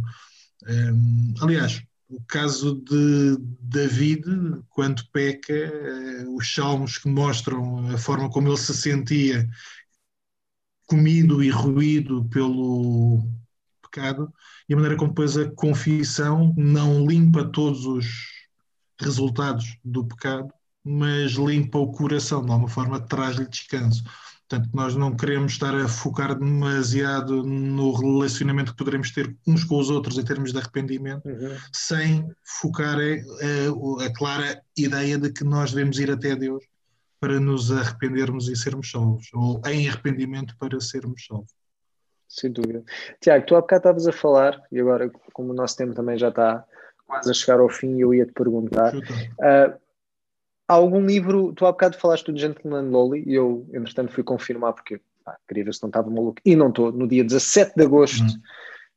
ehm, 0.67 1.34
aliás, 1.41 1.84
o 2.12 2.21
caso 2.28 2.76
de 2.76 3.38
David, 3.62 4.26
quando 4.69 5.04
peca, 5.12 5.54
eh, 5.54 6.26
os 6.28 6.54
salmos 6.54 6.97
que 6.97 7.08
mostram 7.08 7.88
a 7.89 7.97
forma 7.97 8.30
como 8.30 8.50
ele 8.50 8.58
se 8.58 8.74
sentia 8.74 9.50
comido 10.86 11.41
e 11.41 11.50
ruído 11.50 12.26
pelo 12.26 13.26
pecado 13.82 14.32
e 14.67 14.74
a 14.74 14.76
maneira 14.76 14.97
como 14.97 15.12
depois 15.12 15.38
a 15.38 15.50
confissão 15.52 16.54
não 16.58 17.06
limpa 17.08 17.45
todos 17.45 17.86
os 17.86 18.06
resultados 19.00 19.78
do 19.84 20.06
pecado, 20.06 20.54
mas 20.84 21.32
limpa 21.34 21.80
o 21.80 21.91
coração, 21.91 22.43
de 22.43 22.52
alguma 22.52 22.69
forma 22.69 23.00
traz-lhe 23.00 23.47
descanso. 23.47 24.04
Portanto, 24.52 24.70
nós 24.74 24.96
não 24.98 25.16
queremos 25.16 25.54
estar 25.54 25.74
a 25.74 25.88
focar 25.88 26.38
demasiado 26.38 27.42
no 27.42 27.94
relacionamento 27.94 28.74
que 28.74 28.78
poderemos 28.78 29.10
ter 29.10 29.34
uns 29.48 29.64
com 29.64 29.80
os 29.80 29.90
outros 29.90 30.18
em 30.18 30.26
termos 30.26 30.52
de 30.52 30.60
arrependimento, 30.60 31.26
uhum. 31.26 31.56
sem 31.72 32.28
focar 32.44 32.98
a, 32.98 34.04
a, 34.04 34.06
a, 34.06 34.14
clara 34.14 34.62
ideia 34.78 35.18
de 35.18 35.32
que 35.32 35.46
nós 35.46 35.72
devemos 35.72 35.98
ir 36.00 36.12
até 36.12 36.36
Deus 36.36 36.66
para 37.18 37.40
nos 37.40 37.72
arrependermos 37.72 38.50
e 38.50 38.56
sermos 38.58 38.92
salvos, 38.92 39.30
ou 39.34 39.62
em 39.68 39.88
arrependimento 39.88 40.54
para 40.60 40.82
sermos 40.82 41.26
salvos. 41.26 41.54
Sem 42.28 42.52
dúvida. 42.52 42.84
Tiago, 43.22 43.46
tu 43.46 43.56
há 43.56 43.62
bocado 43.62 43.80
estavas 43.80 44.08
a 44.08 44.12
falar, 44.12 44.62
e 44.70 44.82
agora, 44.82 45.10
como 45.32 45.52
o 45.52 45.56
nosso 45.56 45.78
tempo 45.78 45.94
também 45.94 46.18
já 46.18 46.28
está 46.28 46.66
quase 47.08 47.32
a 47.32 47.34
chegar 47.34 47.62
ao 47.62 47.70
fim, 47.70 48.02
eu 48.02 48.14
ia 48.14 48.26
te 48.26 48.34
perguntar. 48.34 48.94
Uh, 48.98 49.81
há 50.72 50.74
algum 50.74 51.06
livro, 51.06 51.52
tu 51.54 51.66
há 51.66 51.72
bocado 51.72 51.98
falaste 51.98 52.32
do 52.32 52.40
Gentleman 52.40 52.90
Lolly 52.90 53.24
e 53.28 53.34
eu, 53.34 53.68
entretanto, 53.74 54.14
fui 54.14 54.24
confirmar 54.24 54.72
porque 54.72 55.02
pá, 55.24 55.36
queria 55.46 55.66
ver 55.66 55.74
se 55.74 55.82
não 55.84 55.90
estava 55.90 56.10
maluco 56.10 56.42
e 56.46 56.56
não 56.56 56.70
estou. 56.70 56.94
No 56.94 57.08
dia 57.08 57.26
17 57.26 57.74
de 57.76 57.84
agosto 57.84 58.24
uhum. 58.24 58.42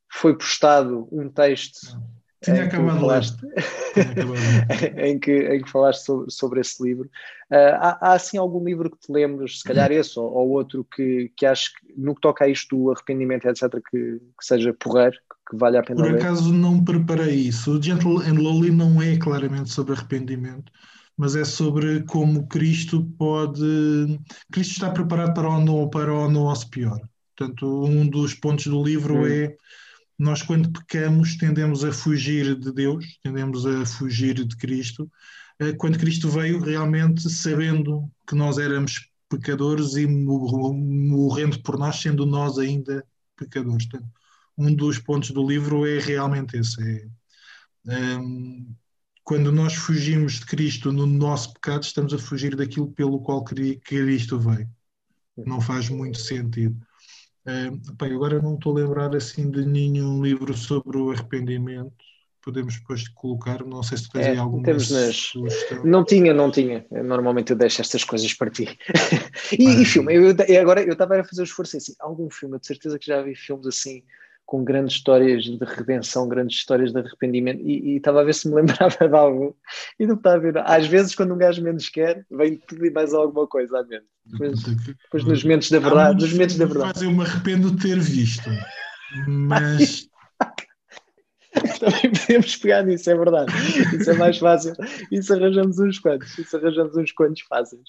foi 0.08 0.38
postado 0.38 1.08
um 1.10 1.28
texto. 1.28 1.98
Tinha 2.40 2.58
em 2.58 2.60
acabado 2.60 2.94
que 2.94 3.00
falaste, 3.00 3.38
em, 4.98 5.18
que, 5.18 5.32
em 5.32 5.62
que 5.62 5.70
falaste 5.70 6.04
sobre, 6.04 6.30
sobre 6.30 6.60
esse 6.60 6.80
livro. 6.80 7.10
Uh, 7.50 7.74
há, 7.80 7.98
há, 8.00 8.12
assim 8.12 8.36
algum 8.36 8.62
livro 8.62 8.90
que 8.90 8.98
te 8.98 9.10
lembres, 9.10 9.58
se 9.58 9.64
calhar 9.64 9.90
esse 9.90 10.18
ou, 10.18 10.30
ou, 10.30 10.50
outro, 10.50 10.86
que, 10.94 11.32
que 11.36 11.44
acho 11.44 11.72
que 11.74 11.94
no 11.96 12.14
que 12.14 12.20
toca 12.20 12.44
a 12.44 12.48
isto 12.48 12.76
do 12.76 12.92
arrependimento, 12.92 13.48
etc., 13.48 13.80
que, 13.90 14.20
que 14.20 14.44
seja 14.44 14.74
porreiro, 14.74 15.16
que 15.50 15.56
vale 15.56 15.78
a 15.78 15.82
pena 15.82 16.02
Por 16.02 16.12
ler? 16.12 16.20
acaso 16.20 16.52
não 16.52 16.84
preparei 16.84 17.34
isso. 17.34 17.72
O 17.72 17.82
Gentle 17.82 18.18
and 18.18 18.38
Lowly 18.38 18.70
não 18.70 19.02
é 19.02 19.16
claramente 19.16 19.70
sobre 19.70 19.94
arrependimento 19.94 20.70
mas 21.16 21.36
é 21.36 21.44
sobre 21.44 22.02
como 22.04 22.46
Cristo 22.48 23.04
pode. 23.18 24.20
Cristo 24.50 24.72
está 24.72 24.90
preparado 24.90 25.34
para 25.34 25.48
o, 25.48 25.88
para 25.88 26.12
o 26.12 26.30
nosso 26.30 26.68
pior. 26.70 27.00
Portanto, 27.36 27.84
um 27.84 28.06
dos 28.08 28.34
pontos 28.34 28.66
do 28.66 28.82
livro 28.82 29.18
hum. 29.18 29.26
é 29.26 29.56
nós, 30.18 30.42
quando 30.42 30.70
pecamos, 30.72 31.36
tendemos 31.36 31.84
a 31.84 31.92
fugir 31.92 32.56
de 32.58 32.72
Deus, 32.72 33.18
tendemos 33.22 33.66
a 33.66 33.84
fugir 33.84 34.34
de 34.34 34.56
Cristo. 34.56 35.10
Eh, 35.58 35.72
quando 35.72 35.98
Cristo 35.98 36.28
veio, 36.28 36.60
realmente 36.60 37.28
sabendo 37.28 38.08
que 38.26 38.34
nós 38.34 38.58
éramos 38.58 39.08
pecadores 39.28 39.96
e 39.96 40.06
morrendo 40.06 41.60
por 41.62 41.78
nós, 41.78 41.96
sendo 41.96 42.24
nós 42.26 42.58
ainda 42.58 43.04
pecadores. 43.36 43.86
Portanto, 43.86 44.10
um 44.56 44.74
dos 44.74 44.98
pontos 44.98 45.30
do 45.30 45.46
livro 45.46 45.86
é 45.86 45.98
realmente 45.98 46.56
esse. 46.56 47.08
É, 47.86 48.16
um, 48.16 48.74
quando 49.24 49.50
nós 49.50 49.74
fugimos 49.74 50.34
de 50.34 50.46
Cristo 50.46 50.92
no 50.92 51.06
nosso 51.06 51.54
pecado, 51.54 51.82
estamos 51.82 52.12
a 52.12 52.18
fugir 52.18 52.54
daquilo 52.54 52.92
pelo 52.92 53.18
qual 53.20 53.42
Cristo 53.42 54.38
veio. 54.38 54.68
Não 55.36 55.60
faz 55.60 55.88
muito 55.88 56.18
sentido. 56.18 56.76
Uh, 57.46 57.94
bem, 57.94 58.12
agora 58.12 58.40
não 58.40 58.54
estou 58.54 58.76
a 58.76 58.80
lembrar 58.80 59.16
assim 59.16 59.50
de 59.50 59.64
nenhum 59.64 60.22
livro 60.22 60.54
sobre 60.54 60.98
o 60.98 61.10
arrependimento. 61.10 61.92
Podemos 62.42 62.74
depois 62.74 63.08
colocar, 63.08 63.64
não 63.64 63.82
sei 63.82 63.96
se 63.96 64.10
tens 64.10 64.26
é, 64.26 64.30
aí 64.32 64.36
alguma 64.36 64.62
temos 64.62 64.90
nas... 64.90 65.32
Não 65.82 66.04
tinha, 66.04 66.34
não 66.34 66.50
tinha. 66.50 66.86
Normalmente 66.90 67.50
eu 67.50 67.56
deixo 67.56 67.80
estas 67.80 68.04
coisas 68.04 68.34
para 68.34 68.50
ti. 68.50 68.78
e, 69.58 69.66
ah. 69.66 69.80
e 69.80 69.84
filme, 69.86 70.14
eu, 70.14 70.60
agora 70.60 70.82
eu 70.82 70.92
estava 70.92 71.18
a 71.18 71.24
fazer 71.24 71.40
o 71.40 71.44
esforço 71.44 71.78
assim, 71.78 71.94
algum 71.98 72.28
filme, 72.30 72.58
de 72.60 72.66
certeza 72.66 72.98
que 72.98 73.06
já 73.06 73.22
vi 73.22 73.34
filmes 73.34 73.66
assim 73.66 74.02
com 74.46 74.62
grandes 74.62 74.96
histórias 74.96 75.44
de 75.44 75.64
redenção, 75.64 76.28
grandes 76.28 76.58
histórias 76.58 76.92
de 76.92 76.98
arrependimento, 76.98 77.60
e, 77.60 77.92
e 77.92 77.96
estava 77.96 78.20
a 78.20 78.24
ver 78.24 78.34
se 78.34 78.48
me 78.48 78.54
lembrava 78.60 79.08
de 79.08 79.14
algo. 79.14 79.56
E 79.98 80.06
não 80.06 80.14
estava 80.14 80.36
a 80.36 80.38
ver. 80.38 80.58
Às 80.58 80.86
vezes, 80.86 81.14
quando 81.14 81.34
um 81.34 81.38
gajo 81.38 81.62
menos 81.62 81.88
quer, 81.88 82.24
vem 82.30 82.56
tudo 82.56 82.84
e 82.84 82.90
mais 82.90 83.14
alguma 83.14 83.46
coisa 83.46 83.78
à 83.78 83.84
mente. 83.84 84.06
Depois, 84.26 84.62
depois 84.62 85.24
nos 85.24 85.42
momentos 85.42 85.70
da 85.70 85.78
verdade, 85.78 86.22
nos 86.22 86.32
momentos 86.32 86.56
da 86.56 86.64
verdade. 86.64 86.92
Mas 86.94 87.02
eu 87.02 87.12
me 87.12 87.22
arrependo 87.22 87.70
de 87.70 87.82
ter 87.82 87.98
visto, 87.98 88.50
mas. 89.26 90.08
Também 91.78 92.10
podemos 92.10 92.56
pegar 92.56 92.82
nisso, 92.82 93.08
é 93.08 93.16
verdade. 93.16 93.52
Isso 93.96 94.10
é 94.10 94.14
mais 94.14 94.38
fácil. 94.38 94.74
Isso 95.12 95.32
arranjamos 95.32 95.78
uns 95.78 96.00
quantos. 96.00 96.36
Isso 96.36 96.56
arranjamos 96.56 96.96
uns 96.96 97.12
quantos 97.12 97.42
fáceis. 97.42 97.82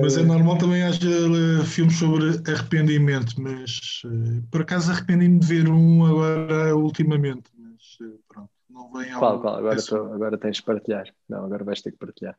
Mas 0.00 0.18
é 0.18 0.22
normal 0.22 0.58
também 0.58 0.82
haja 0.82 1.08
uh, 1.08 1.64
filmes 1.64 1.98
sobre 1.98 2.42
arrependimento, 2.50 3.40
mas 3.40 4.02
uh, 4.04 4.42
por 4.50 4.60
acaso 4.60 4.92
arrependi-me 4.92 5.38
de 5.38 5.46
ver 5.46 5.68
um 5.68 6.04
agora 6.04 6.76
ultimamente, 6.76 7.50
mas 7.56 7.80
pronto, 8.28 8.50
não 8.68 8.92
vem 8.92 9.10
ao. 9.10 9.18
Qual, 9.18 9.40
qual? 9.40 9.56
Agora, 9.56 9.82
tô, 9.82 9.96
agora 9.96 10.36
tens 10.36 10.56
de 10.56 10.62
partilhar. 10.62 11.06
Não, 11.28 11.44
agora 11.44 11.64
vais 11.64 11.80
ter 11.80 11.92
que 11.92 11.98
partilhar. 11.98 12.36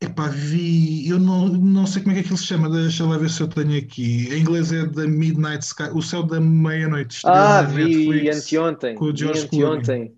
Epá, 0.00 0.28
vi, 0.28 1.08
eu 1.08 1.18
não, 1.18 1.48
não 1.48 1.86
sei 1.86 2.02
como 2.02 2.12
é 2.12 2.16
que 2.16 2.20
aquilo 2.22 2.36
se 2.36 2.44
chama, 2.44 2.68
deixa 2.68 3.06
lá 3.06 3.16
ver 3.16 3.30
se 3.30 3.40
eu 3.40 3.48
tenho 3.48 3.78
aqui. 3.78 4.28
Em 4.34 4.40
inglês 4.40 4.72
é 4.72 4.86
The 4.86 5.06
Midnight 5.06 5.64
Sky, 5.64 5.84
O 5.94 6.02
Céu 6.02 6.22
da 6.22 6.40
Meia-Noite. 6.40 7.20
Ah, 7.24 7.62
vi 7.62 8.28
anteontem. 8.28 8.96
Com 8.96 9.06
o 9.06 9.16
George 9.16 9.44
anteontem. 9.44 10.14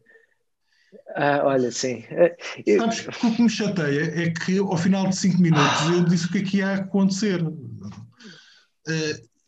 Ah, 1.15 1.43
olha, 1.45 1.71
sim. 1.71 2.05
É, 2.11 2.37
eu... 2.67 2.81
Sabes, 2.81 3.07
o 3.23 3.35
que 3.35 3.43
me 3.43 3.49
chateia 3.49 4.23
é 4.23 4.31
que 4.31 4.59
ao 4.59 4.77
final 4.77 5.09
de 5.09 5.17
5 5.17 5.41
minutos 5.41 5.91
eu 5.91 6.05
disse 6.05 6.27
o 6.27 6.31
que 6.31 6.39
é 6.39 6.43
que 6.43 6.57
ia 6.59 6.75
acontecer. 6.75 7.43
Uh, 7.43 7.57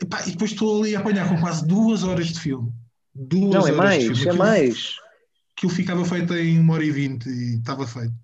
epá, 0.02 0.26
e 0.26 0.32
depois 0.32 0.52
estou 0.52 0.80
ali 0.80 0.96
a 0.96 1.00
apanhar 1.00 1.28
com 1.28 1.38
quase 1.40 1.66
duas 1.66 2.04
horas 2.04 2.28
de 2.28 2.40
filme. 2.40 2.72
Duas 3.14 3.54
Não, 3.54 3.68
é 3.68 3.72
mais, 3.72 4.04
é 4.04 4.12
aquilo, 4.12 4.36
mais. 4.36 4.96
Aquilo 5.56 5.72
ficava 5.72 6.04
feito 6.04 6.34
em 6.34 6.58
uma 6.58 6.74
hora 6.74 6.84
e 6.84 6.90
vinte 6.90 7.28
e 7.28 7.56
estava 7.56 7.86
feito. 7.86 8.14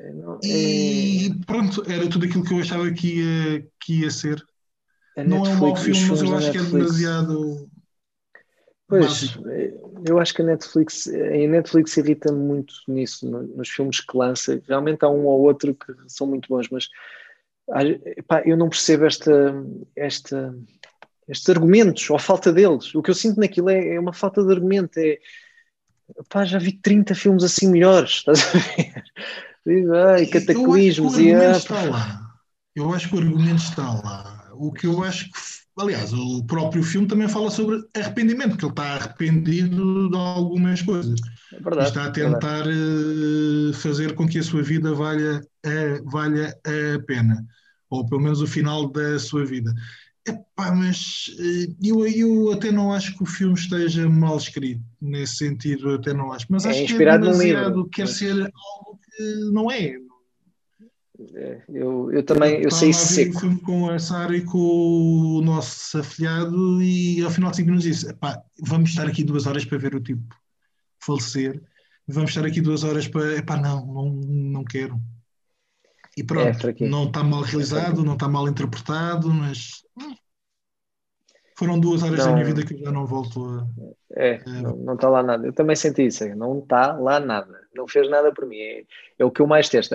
É, 0.00 0.12
não, 0.12 0.38
é... 0.42 0.46
E 0.46 1.34
pronto, 1.44 1.84
era 1.86 2.08
tudo 2.08 2.24
aquilo 2.24 2.44
que 2.44 2.54
eu 2.54 2.60
achava 2.60 2.90
que 2.90 3.18
ia, 3.18 3.66
que 3.80 4.00
ia 4.00 4.10
ser. 4.10 4.42
não 5.26 5.44
é 5.44 5.50
um 5.50 5.56
mau 5.56 5.76
filme, 5.76 6.04
mas 6.06 6.22
eu 6.22 6.36
acho 6.36 6.50
que 6.50 6.58
é 6.58 6.62
demasiado. 6.62 7.70
Pois, 8.90 9.06
básico. 9.06 9.44
eu 10.04 10.18
acho 10.18 10.34
que 10.34 10.42
a 10.42 10.44
Netflix, 10.44 11.06
a 11.06 11.48
Netflix 11.48 11.96
irrita 11.96 12.32
muito 12.32 12.74
nisso, 12.88 13.30
nos 13.30 13.68
filmes 13.68 14.00
que 14.00 14.18
lança. 14.18 14.60
Realmente 14.66 15.04
há 15.04 15.08
um 15.08 15.26
ou 15.26 15.42
outro 15.42 15.72
que 15.72 15.94
são 16.08 16.26
muito 16.26 16.48
bons, 16.48 16.68
mas 16.70 16.88
pá, 18.26 18.42
eu 18.44 18.56
não 18.56 18.68
percebo 18.68 19.06
esta, 19.06 19.54
esta, 19.94 20.52
estes 21.28 21.48
argumentos, 21.48 22.10
ou 22.10 22.18
falta 22.18 22.52
deles. 22.52 22.92
O 22.92 23.00
que 23.00 23.10
eu 23.10 23.14
sinto 23.14 23.38
naquilo 23.38 23.70
é, 23.70 23.94
é 23.94 24.00
uma 24.00 24.12
falta 24.12 24.44
de 24.44 24.52
argumento. 24.52 24.98
É, 24.98 25.18
pá, 26.28 26.44
já 26.44 26.58
vi 26.58 26.72
30 26.72 27.14
filmes 27.14 27.44
assim 27.44 27.70
melhores, 27.70 28.24
estás 28.26 28.42
a 28.42 28.58
ver? 28.58 29.04
Ai, 30.08 30.26
cataclismos 30.26 31.16
eu 31.16 31.24
e. 31.24 31.56
Está 31.56 31.80
lá. 31.84 32.20
Eu 32.74 32.92
acho 32.92 33.08
que 33.08 33.14
o 33.14 33.18
argumento 33.18 33.62
está 33.62 33.84
lá. 33.84 34.50
O 34.54 34.72
que 34.72 34.86
eu 34.86 35.04
acho 35.04 35.30
que 35.30 35.59
Aliás, 35.80 36.12
o 36.12 36.44
próprio 36.44 36.82
filme 36.82 37.08
também 37.08 37.26
fala 37.26 37.50
sobre 37.50 37.82
arrependimento, 37.96 38.58
que 38.58 38.64
ele 38.66 38.72
está 38.72 38.96
arrependido 38.96 40.10
de 40.10 40.16
algumas 40.16 40.82
coisas. 40.82 41.18
É 41.54 41.58
verdade, 41.58 41.88
está 41.88 42.04
a 42.04 42.08
é 42.08 42.10
tentar 42.10 42.66
é 42.66 43.72
fazer 43.72 44.14
com 44.14 44.28
que 44.28 44.38
a 44.38 44.42
sua 44.42 44.62
vida 44.62 44.94
valha 44.94 45.40
a, 45.64 46.10
valha 46.10 46.54
a 46.66 47.02
pena, 47.06 47.42
ou 47.88 48.06
pelo 48.06 48.20
menos 48.20 48.42
o 48.42 48.46
final 48.46 48.90
da 48.92 49.18
sua 49.18 49.46
vida. 49.46 49.72
Epá, 50.28 50.70
mas 50.70 51.34
eh, 51.38 51.72
eu, 51.82 52.06
eu 52.06 52.52
até 52.52 52.70
não 52.70 52.92
acho 52.92 53.16
que 53.16 53.22
o 53.22 53.26
filme 53.26 53.54
esteja 53.54 54.06
mal 54.06 54.36
escrito, 54.36 54.82
nesse 55.00 55.36
sentido, 55.36 55.94
até 55.94 56.12
não 56.12 56.30
acho. 56.30 56.44
Mas 56.50 56.66
é 56.66 56.70
acho 56.70 56.94
que 56.94 57.02
é 57.02 57.18
demasiado, 57.18 57.88
quer 57.88 58.06
ser 58.06 58.34
algo 58.34 59.00
que 59.02 59.34
não 59.50 59.70
é. 59.70 59.96
É, 61.34 61.62
eu, 61.68 62.10
eu 62.12 62.22
também 62.22 62.62
eu 62.62 62.70
sei 62.70 62.92
seco. 62.92 63.36
Um 63.36 63.40
filme 63.40 63.60
com 63.60 63.90
a 63.90 63.98
Sara 63.98 64.36
e 64.36 64.44
com 64.44 64.58
o 64.58 65.42
nosso 65.42 65.98
afiliado 65.98 66.82
e 66.82 67.22
ao 67.22 67.30
final 67.30 67.50
de 67.50 67.58
5 67.58 67.66
minutos 67.66 67.84
disse: 67.84 68.16
vamos 68.62 68.90
estar 68.90 69.06
aqui 69.06 69.22
duas 69.22 69.46
horas 69.46 69.64
para 69.64 69.78
ver 69.78 69.94
o 69.94 70.00
tipo 70.00 70.34
falecer, 70.98 71.60
vamos 72.06 72.30
estar 72.30 72.46
aqui 72.46 72.60
duas 72.60 72.84
horas 72.84 73.06
para. 73.06 73.36
Epá, 73.36 73.56
não, 73.56 73.86
não, 73.86 74.10
não 74.12 74.64
quero. 74.64 74.98
E 76.16 76.24
pronto, 76.24 76.68
é, 76.68 76.74
não 76.88 77.04
está 77.04 77.22
mal 77.22 77.42
realizado, 77.42 78.04
não 78.04 78.14
está 78.14 78.28
mal 78.28 78.48
interpretado, 78.48 79.28
mas 79.32 79.84
hum, 79.98 80.14
foram 81.56 81.78
duas 81.78 82.02
horas 82.02 82.18
não, 82.18 82.26
da 82.26 82.32
minha 82.32 82.44
vida 82.46 82.64
que 82.64 82.74
eu 82.74 82.78
já 82.78 82.90
não 82.90 83.06
volto 83.06 83.44
a. 83.44 83.66
É, 84.16 84.42
não 84.46 84.94
está 84.94 85.08
lá 85.08 85.22
nada. 85.22 85.46
Eu 85.46 85.52
também 85.52 85.76
senti 85.76 86.06
isso, 86.06 86.26
não 86.34 86.60
está 86.60 86.92
lá 86.92 87.20
nada. 87.20 87.60
Não 87.74 87.86
fez 87.86 88.08
nada 88.08 88.32
por 88.32 88.46
mim. 88.46 88.58
É, 88.58 88.84
é 89.18 89.24
o 89.24 89.30
que 89.30 89.42
eu 89.42 89.46
mais 89.46 89.68
testo. 89.68 89.94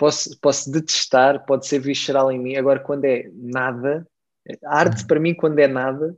É, 0.00 0.10
posso, 0.10 0.38
posso 0.40 0.70
detestar, 0.70 1.44
pode 1.44 1.66
ser 1.66 1.78
visceral 1.78 2.32
em 2.32 2.38
mim, 2.38 2.56
agora 2.56 2.80
quando 2.80 3.04
é 3.04 3.30
nada, 3.34 4.06
a 4.64 4.78
arte 4.78 5.06
para 5.06 5.20
mim 5.20 5.34
quando 5.34 5.58
é 5.58 5.68
nada 5.68 6.16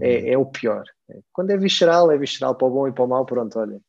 é, 0.00 0.32
é 0.32 0.38
o 0.38 0.46
pior. 0.46 0.84
Quando 1.32 1.50
é 1.50 1.56
visceral, 1.56 2.10
é 2.10 2.18
visceral 2.18 2.54
para 2.54 2.66
o 2.66 2.70
bom 2.70 2.88
e 2.88 2.92
para 2.92 3.04
o 3.04 3.08
mau, 3.08 3.24
pronto, 3.24 3.58
olha, 3.58 3.80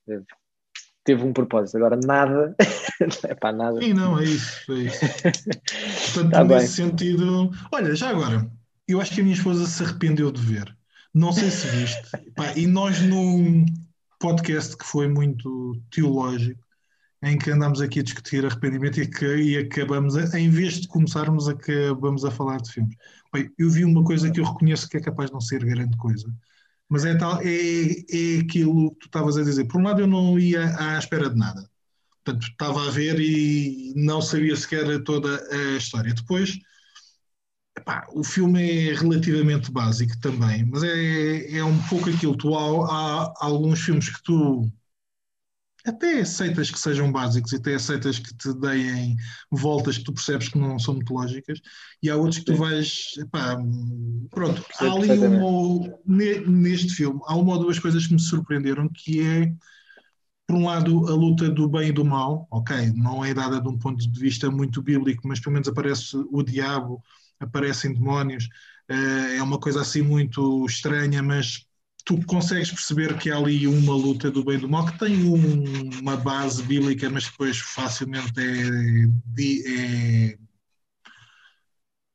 teve 1.04 1.24
um 1.24 1.34
propósito, 1.34 1.78
agora 1.78 1.98
nada, 1.98 2.56
é 3.28 3.36
para 3.36 3.56
nada. 3.56 3.82
Sim, 3.82 3.94
não, 3.94 4.20
é 4.20 4.24
isso, 4.26 4.72
é 4.72 4.76
isso. 4.76 5.00
Portanto, 6.14 6.32
tá 6.32 6.44
nesse 6.44 6.82
bem. 6.82 6.90
sentido, 6.92 7.52
olha, 7.72 7.96
já 7.96 8.10
agora, 8.10 8.50
eu 8.88 9.02
acho 9.02 9.14
que 9.14 9.22
a 9.22 9.24
minha 9.24 9.36
esposa 9.36 9.66
se 9.66 9.84
arrependeu 9.84 10.32
de 10.32 10.42
ver. 10.42 10.76
Não 11.14 11.32
sei 11.34 11.52
se 11.52 11.68
viste. 11.68 12.02
Pá, 12.36 12.54
e 12.56 12.66
nós 12.66 13.02
num 13.02 13.66
podcast 14.20 14.78
que 14.78 14.86
foi 14.86 15.08
muito 15.08 15.76
teológico, 15.92 16.64
em 17.24 17.38
que 17.38 17.52
andamos 17.52 17.82
aqui 17.82 18.00
a 18.00 18.04
discutir 18.04 18.46
arrependimento 18.46 19.00
e, 19.00 19.08
que, 19.08 19.26
e 19.36 19.58
acabamos, 19.58 20.16
a, 20.18 20.40
em 20.40 20.50
vez 20.50 20.82
de 20.82 20.88
começarmos, 20.88 21.48
acabamos 21.48 22.26
a 22.26 22.32
falar 22.32 22.58
de 22.62 22.72
filmes. 22.72 22.96
Bem, 23.34 23.52
eu 23.58 23.70
vi 23.70 23.86
uma 23.86 24.04
coisa 24.04 24.32
que 24.32 24.40
eu 24.40 24.46
reconheço 24.46 24.90
que 24.90 24.98
é 24.98 25.02
capaz 25.02 25.30
de 25.30 25.34
não 25.34 25.42
ser 25.42 25.64
grande 25.64 25.96
coisa, 25.98 26.28
mas 26.90 27.06
é, 27.06 27.16
tal, 27.16 27.40
é, 27.42 27.46
é 27.48 28.40
aquilo 28.42 28.92
que 28.92 29.00
tu 29.00 29.06
estavas 29.06 29.38
a 29.38 29.44
dizer. 29.44 29.66
Por 29.66 29.80
um 29.80 29.84
lado, 29.84 30.02
eu 30.02 30.08
não 30.08 30.38
ia 30.40 30.76
à 30.78 30.98
espera 30.98 31.30
de 31.30 31.38
nada. 31.38 31.70
Portanto, 32.24 32.48
estava 32.48 32.88
a 32.88 32.92
ver 32.92 33.20
e 33.20 33.94
não 33.96 34.22
sabia 34.22 34.56
sequer 34.56 35.02
toda 35.04 35.42
a 35.52 35.78
história. 35.78 36.14
Depois, 36.14 36.60
epá, 37.78 38.08
o 38.14 38.24
filme 38.24 38.90
é 38.90 38.94
relativamente 38.94 39.72
básico 39.72 40.20
também, 40.20 40.66
mas 40.66 40.84
é, 40.84 41.58
é 41.58 41.64
um 41.64 41.82
pouco 41.84 42.10
aquilo. 42.10 42.36
Tu, 42.38 42.54
há, 42.56 43.24
há 43.26 43.46
alguns 43.46 43.82
filmes 43.82 44.10
que 44.10 44.24
tu 44.24 44.72
até 45.86 46.22
aceitas 46.22 46.70
que 46.70 46.80
sejam 46.80 47.12
básicos 47.12 47.52
e 47.52 47.56
até 47.56 47.76
aceitas 47.76 48.20
que 48.20 48.34
te 48.36 48.54
deem 48.54 49.16
voltas 49.50 49.98
que 49.98 50.04
tu 50.04 50.14
percebes 50.14 50.50
que 50.50 50.58
não 50.58 50.78
são 50.78 50.96
muito 50.96 51.14
lógicas 51.14 51.60
e 52.02 52.10
há 52.10 52.16
outros 52.16 52.40
que 52.40 52.46
tu 52.46 52.56
vais 52.56 53.14
pronto, 54.30 54.66
há 54.80 54.92
ali 54.92 55.12
uma, 55.18 56.00
neste 56.06 56.94
filme 56.94 57.20
há 57.26 57.36
uma 57.36 57.54
ou 57.54 57.60
duas 57.60 57.80
coisas 57.80 58.06
que 58.06 58.14
me 58.14 58.20
surpreenderam 58.20 58.90
que 58.90 59.22
é 59.22 59.54
por 60.48 60.56
um 60.56 60.66
lado 60.66 61.08
a 61.08 61.14
luta 61.14 61.50
do 61.50 61.68
bem 61.68 61.90
e 61.90 61.92
do 61.92 62.06
mal 62.06 62.48
ok, 62.52 62.92
não 62.96 63.24
é 63.24 63.34
dada 63.34 63.62
de 63.62 63.68
um 63.68 63.78
ponto 63.78 64.10
de 64.10 64.20
vista 64.20 64.52
muito 64.52 64.82
bíblico, 64.82 65.28
mas 65.28 65.40
pelo 65.40 65.54
menos 65.54 65.68
aparece 65.68 66.16
o 66.16 66.44
diabo, 66.44 67.02
aparecem 67.40 67.94
demónios 67.94 68.48
eh, 68.90 69.38
é 69.38 69.44
uma 69.44 69.58
coisa 69.60 69.82
assim 69.82 70.02
muito 70.02 70.66
estranha, 70.66 71.24
mas 71.24 71.66
tu 72.20 72.26
consegues 72.26 72.72
perceber 72.72 73.18
que 73.18 73.32
há 73.32 73.38
ali 73.38 73.68
uma 73.68 73.94
luta 73.94 74.30
do 74.30 74.44
bem 74.44 74.56
e 74.56 74.60
do 74.60 74.70
mal 74.70 74.86
que 74.86 75.00
tem 75.00 75.24
um, 75.24 76.00
uma 76.00 76.18
base 76.18 76.62
bíblica, 76.64 77.10
mas 77.10 77.26
depois 77.26 77.58
facilmente 77.58 78.34
é, 78.38 80.34
é 80.34 80.38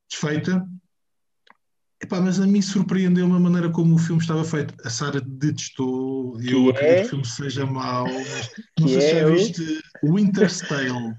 desfeita. 0.08 0.66
Epá, 2.02 2.20
mas 2.20 2.38
a 2.38 2.46
mim 2.46 2.60
surpreendeu 2.60 3.26
uma 3.26 3.40
maneira 3.40 3.70
como 3.70 3.94
o 3.94 3.98
filme 3.98 4.20
estava 4.20 4.44
feito. 4.44 4.74
A 4.84 4.90
Sara 4.90 5.20
detestou, 5.20 6.36
que 6.36 6.52
eu 6.52 6.68
é? 6.68 6.70
acredito 6.70 7.00
que 7.00 7.06
o 7.06 7.08
filme 7.08 7.26
seja 7.26 7.66
mau, 7.66 8.04
mas 8.04 8.50
não 8.78 8.88
sei 8.88 9.00
se 9.00 9.10
já 9.10 9.16
é 9.16 9.30
viste 9.30 9.80
Winter's 10.04 10.60
Tale 10.60 11.16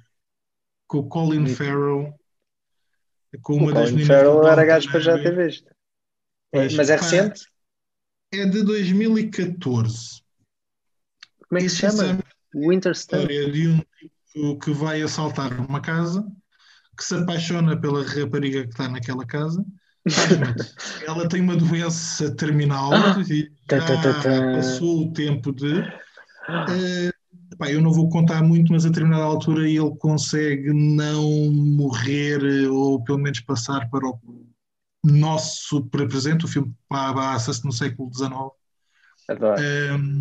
com 0.87 0.99
o 0.99 1.09
Colin 1.09 1.47
Farrell. 1.47 2.13
Com 3.41 3.55
uma 3.55 3.71
o 3.71 3.73
das 3.73 3.89
Colin 3.89 4.05
Farrell 4.05 4.47
era 4.47 4.65
gajo 4.65 4.91
para 4.91 4.99
já 4.99 5.17
ter 5.17 5.35
visto. 5.35 5.69
mas 6.53 6.89
é 6.91 6.95
recente? 6.95 7.41
É 8.33 8.45
de 8.45 8.63
2014. 8.63 10.21
Como 11.47 11.59
é 11.59 11.61
que 11.61 11.69
se 11.69 11.77
chama? 11.77 12.19
Winter 12.53 12.91
História 12.91 13.51
de 13.51 13.67
um 13.69 13.81
tipo 13.99 14.59
que 14.59 14.71
vai 14.71 15.01
assaltar 15.01 15.53
uma 15.59 15.81
casa, 15.81 16.25
que 16.97 17.03
se 17.03 17.15
apaixona 17.15 17.79
pela 17.79 18.03
rapariga 18.03 18.63
que 18.63 18.69
está 18.69 18.87
naquela 18.87 19.25
casa. 19.25 19.63
Ela 21.05 21.27
tem 21.27 21.41
uma 21.41 21.55
doença 21.55 22.33
terminal 22.35 22.93
ah, 22.93 23.21
e 23.29 23.51
já 23.69 24.53
passou 24.55 25.07
o 25.07 25.13
tempo 25.13 25.53
de. 25.53 25.79
Uh, 25.79 27.57
pá, 27.57 27.69
eu 27.69 27.81
não 27.81 27.91
vou 27.91 28.09
contar 28.09 28.41
muito, 28.41 28.71
mas 28.71 28.85
a 28.85 28.89
determinada 28.89 29.23
altura 29.23 29.69
ele 29.69 29.95
consegue 29.97 30.73
não 30.73 31.51
morrer 31.51 32.41
ou 32.69 33.03
pelo 33.03 33.17
menos 33.17 33.41
passar 33.41 33.89
para 33.89 34.07
o 34.07 34.17
nosso 35.11 35.83
presente, 35.85 36.45
o 36.45 36.47
filme 36.47 36.73
passa-se 36.89 37.63
no 37.65 37.71
século 37.71 38.13
XIX. 38.13 38.31
Adoro. 39.29 39.61
Um, 39.61 40.19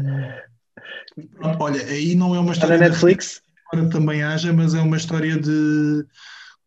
pronto, 1.37 1.63
olha, 1.63 1.85
aí 1.87 2.15
não 2.15 2.35
é 2.35 2.41
uma 2.41 2.53
história. 2.53 2.79
na 2.79 2.89
Netflix? 2.89 3.43
Embora 3.73 3.91
também 3.91 4.23
haja, 4.23 4.53
mas 4.53 4.75
é 4.75 4.81
uma 4.81 4.97
história 4.97 5.39
de 5.39 6.07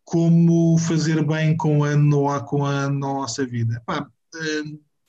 como 0.03 0.77
fazer 0.79 1.23
bem 1.23 1.55
com 1.55 1.83
a, 1.83 1.95
no, 1.95 2.43
com 2.45 2.65
a 2.65 2.89
nossa 2.89 3.45
vida. 3.45 3.81
Pá, 3.85 4.07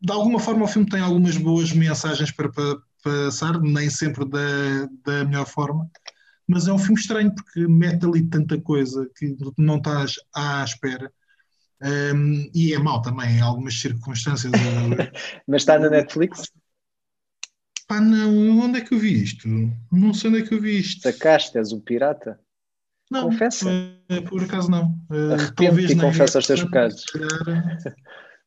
de 0.00 0.12
alguma 0.12 0.38
forma 0.38 0.64
o 0.64 0.68
filme 0.68 0.88
tem 0.88 1.00
algumas 1.00 1.36
boas 1.36 1.72
mensagens 1.72 2.30
para, 2.30 2.50
para 2.50 2.76
passar, 3.02 3.60
nem 3.60 3.88
sempre 3.88 4.28
da, 4.28 4.88
da 5.04 5.24
melhor 5.24 5.46
forma, 5.46 5.90
mas 6.46 6.66
é 6.66 6.72
um 6.72 6.78
filme 6.78 7.00
estranho 7.00 7.34
porque 7.34 7.66
mete 7.66 8.04
ali 8.04 8.22
tanta 8.28 8.60
coisa 8.60 9.08
que 9.16 9.36
não 9.56 9.76
estás 9.76 10.16
à 10.34 10.64
espera. 10.64 11.12
Um, 11.82 12.50
e 12.54 12.74
é 12.74 12.78
mau 12.78 13.00
também 13.00 13.38
em 13.38 13.40
algumas 13.40 13.80
circunstâncias. 13.80 14.52
mas 15.46 15.62
está 15.62 15.78
na 15.78 15.88
Netflix? 15.88 16.50
Pá, 17.88 18.00
não, 18.00 18.60
onde 18.60 18.78
é 18.78 18.80
que 18.82 18.94
eu 18.94 18.98
vi 18.98 19.22
isto? 19.22 19.48
Não 19.90 20.14
sei 20.14 20.30
onde 20.30 20.40
é 20.40 20.46
que 20.46 20.54
eu 20.54 20.60
vi 20.60 20.78
isto. 20.78 21.02
Sacaste, 21.02 21.58
és 21.58 21.72
o 21.72 21.80
pirata? 21.80 22.38
Não, 23.10 23.24
Confessa. 23.24 23.68
Uh, 23.68 24.22
por 24.28 24.42
acaso 24.44 24.70
não. 24.70 24.94
Uh, 25.10 25.52
talvez 25.56 25.90
e 25.90 25.96
confessa 25.96 26.38
os 26.38 26.46
teus 26.46 26.62
pecados. 26.62 27.04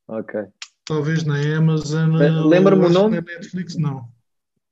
ok. 0.08 0.46
Talvez 0.86 1.24
na 1.24 1.36
Amazon. 1.58 2.16
Lembra-me 2.48 2.86
o 2.86 2.90
nome? 2.90 3.16
Na 3.18 3.22
Netflix, 3.22 3.76
não. 3.76 4.08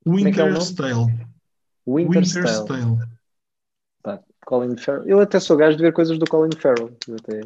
Winter's 0.06 0.70
é, 0.70 0.72
é 0.72 0.76
Tale. 0.76 1.28
Winter's, 1.86 2.34
Winter's 2.34 2.60
Tale. 2.64 2.98
Tá. 4.02 4.20
Colin 4.46 4.76
Farrell. 4.76 5.06
Eu 5.06 5.20
até 5.20 5.38
sou 5.38 5.56
gajo 5.56 5.76
de 5.76 5.82
ver 5.82 5.92
coisas 5.92 6.18
do 6.18 6.26
Colin 6.26 6.56
Farrell. 6.58 6.96
Eu 7.06 7.16
até... 7.16 7.40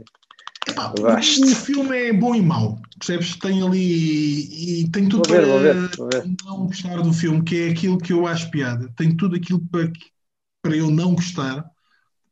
Ah, 0.76 0.92
o, 0.98 1.54
filme 1.54 2.08
é 2.08 2.12
bom 2.12 2.34
e 2.34 2.42
mau, 2.42 2.80
percebes? 2.98 3.36
Tem 3.36 3.62
ali 3.62 4.82
e 4.82 4.90
tem 4.90 5.08
tudo 5.08 5.28
ver, 5.30 5.42
para 5.42 6.06
ver, 6.06 6.26
não 6.44 6.66
gostar 6.66 7.00
do 7.00 7.12
filme, 7.12 7.42
que 7.42 7.62
é 7.62 7.70
aquilo 7.70 7.98
que 7.98 8.12
eu 8.12 8.26
acho 8.26 8.50
piada. 8.50 8.92
Tem 8.96 9.16
tudo 9.16 9.36
aquilo 9.36 9.60
para, 9.70 9.90
para 10.62 10.76
eu 10.76 10.90
não 10.90 11.14
gostar. 11.14 11.64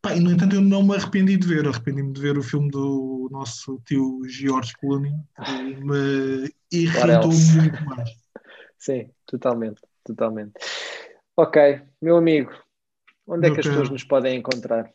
Pá, 0.03 0.15
e 0.15 0.21
no 0.21 0.31
entanto 0.31 0.57
eu 0.57 0.61
não 0.61 0.83
me 0.83 0.97
arrependi 0.97 1.37
de 1.37 1.47
ver. 1.47 1.67
Arrependi-me 1.67 2.13
de 2.13 2.21
ver 2.21 2.37
o 2.37 2.43
filme 2.43 2.71
do 2.71 3.29
nosso 3.31 3.81
tio 3.87 4.21
George 4.29 4.73
Clooney, 4.81 5.15
que 5.45 5.75
me 5.83 6.51
irritou 6.73 7.33
muito 7.33 7.85
mais. 7.85 8.11
Sim, 8.79 9.11
totalmente, 9.27 9.81
totalmente. 10.05 10.53
Ok, 11.37 11.81
meu 12.03 12.17
amigo, 12.17 12.53
onde 13.27 13.49
é 13.49 13.51
que 13.51 13.61
as 13.61 13.67
pessoas 13.67 13.91
nos 13.91 14.05
podem 14.05 14.37
encontrar? 14.37 14.93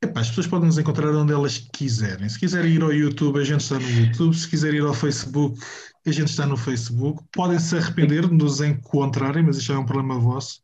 Epá, 0.00 0.20
as 0.20 0.28
pessoas 0.28 0.46
podem 0.46 0.66
nos 0.66 0.78
encontrar 0.78 1.10
onde 1.10 1.32
elas 1.32 1.58
quiserem. 1.72 2.28
Se 2.28 2.38
quiserem 2.38 2.72
ir 2.72 2.82
ao 2.82 2.92
YouTube, 2.92 3.40
a 3.40 3.44
gente 3.44 3.62
está 3.62 3.78
no 3.80 3.90
YouTube. 3.90 4.36
Se 4.36 4.48
quiserem 4.48 4.78
ir 4.78 4.86
ao 4.86 4.94
Facebook, 4.94 5.58
a 6.06 6.12
gente 6.12 6.28
está 6.28 6.46
no 6.46 6.56
Facebook. 6.56 7.24
Podem 7.32 7.58
se 7.58 7.76
arrepender 7.76 8.28
de 8.28 8.34
nos 8.34 8.60
encontrarem, 8.60 9.42
mas 9.42 9.56
isso 9.56 9.72
é 9.72 9.78
um 9.78 9.84
problema 9.84 10.20
vosso. 10.20 10.60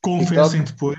Confessem 0.00 0.64
depois. 0.64 0.98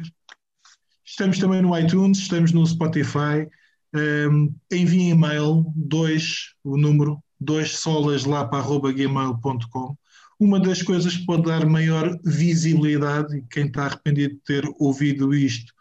Estamos 1.04 1.40
também 1.40 1.64
no 1.64 1.78
iTunes, 1.78 2.20
estamos 2.20 2.52
no 2.52 2.66
Spotify. 2.66 3.48
Um, 3.96 4.54
enviem 4.72 5.12
e-mail, 5.12 5.66
dois, 5.76 6.54
o 6.64 6.78
número, 6.78 7.18
dois 7.40 7.78
solas 7.78 8.24
lá 8.26 8.46
para 8.46 8.62
gmail.com. 8.62 9.98
Uma 10.40 10.60
das 10.60 10.84
coisas 10.84 11.18
que 11.18 11.26
pode 11.26 11.44
dar 11.44 11.66
maior 11.66 12.20
visibilidade, 12.24 13.38
e 13.38 13.42
quem 13.50 13.66
está 13.66 13.86
arrependido 13.86 14.36
de 14.36 14.42
ter 14.42 14.64
ouvido 14.78 15.34
isto 15.34 15.75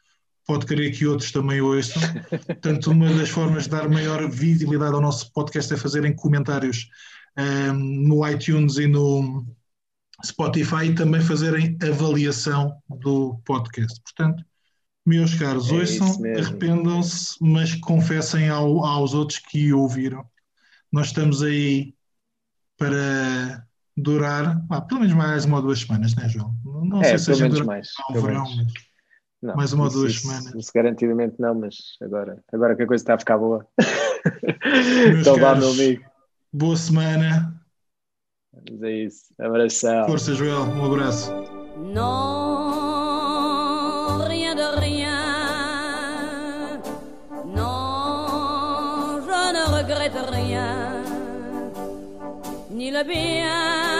pode 0.46 0.66
querer 0.66 0.90
que 0.90 1.06
outros 1.06 1.32
também 1.32 1.60
ouçam. 1.60 2.02
Portanto, 2.46 2.90
uma 2.90 3.12
das 3.12 3.28
formas 3.28 3.64
de 3.64 3.70
dar 3.70 3.88
maior 3.88 4.28
visibilidade 4.30 4.94
ao 4.94 5.00
nosso 5.00 5.32
podcast 5.32 5.72
é 5.72 5.76
fazerem 5.76 6.14
comentários 6.14 6.88
um, 7.38 7.74
no 7.74 8.28
iTunes 8.28 8.76
e 8.76 8.86
no 8.86 9.46
Spotify 10.24 10.86
e 10.86 10.94
também 10.94 11.20
fazerem 11.20 11.76
avaliação 11.82 12.76
do 12.88 13.40
podcast. 13.44 14.00
Portanto, 14.02 14.44
meus 15.06 15.34
caros, 15.34 15.70
é 15.70 15.74
ouçam, 15.74 16.16
arrependam-se, 16.38 17.36
mas 17.40 17.74
confessem 17.74 18.48
ao, 18.48 18.84
aos 18.84 19.12
outros 19.12 19.38
que 19.38 19.72
ouviram. 19.72 20.24
Nós 20.90 21.08
estamos 21.08 21.42
aí 21.42 21.94
para 22.78 23.66
durar 23.96 24.64
ah, 24.70 24.80
pelo 24.80 25.00
menos 25.00 25.14
mais 25.14 25.44
uma 25.44 25.56
ou 25.56 25.62
duas 25.62 25.80
semanas, 25.80 26.14
não 26.14 26.24
é, 26.24 26.28
João? 26.28 26.54
Não 26.64 27.02
é, 27.02 27.16
sei 27.16 27.18
se 27.18 27.26
pelo 27.26 27.40
menos 27.40 27.60
mais. 27.60 27.88
verão, 28.12 28.56
mas 28.56 28.72
não, 29.44 29.54
mais 29.54 29.74
uma 29.74 29.84
ou 29.84 29.90
duas 29.90 30.12
isso, 30.12 30.22
semanas. 30.22 30.54
Isso 30.54 30.70
garantidamente 30.74 31.34
não, 31.38 31.54
mas 31.54 31.76
agora, 32.00 32.42
agora 32.50 32.74
que 32.74 32.82
a 32.82 32.86
coisa 32.86 33.02
está 33.02 33.12
a 33.14 33.18
ficar 33.18 33.36
boa. 33.36 33.66
então 35.20 35.36
vá, 35.36 35.54
meu 35.54 35.70
amigo. 35.70 36.02
Boa 36.50 36.76
semana. 36.76 37.54
Mas 38.70 38.82
é 38.82 38.90
isso. 38.90 39.34
Abração. 39.38 40.06
Força, 40.06 40.32
Joel. 40.32 40.62
Um 40.62 40.86
abraço. 40.86 41.30
Non, 41.76 43.04
rien 44.26 44.56
de 44.56 44.70
rien. 44.80 45.20
Non, 47.44 49.20
je 49.20 49.52
ne 49.52 49.64
regrette 49.76 50.16
rien. 50.30 51.04
Ni 52.70 52.90
le 52.90 53.04
bien 53.04 53.93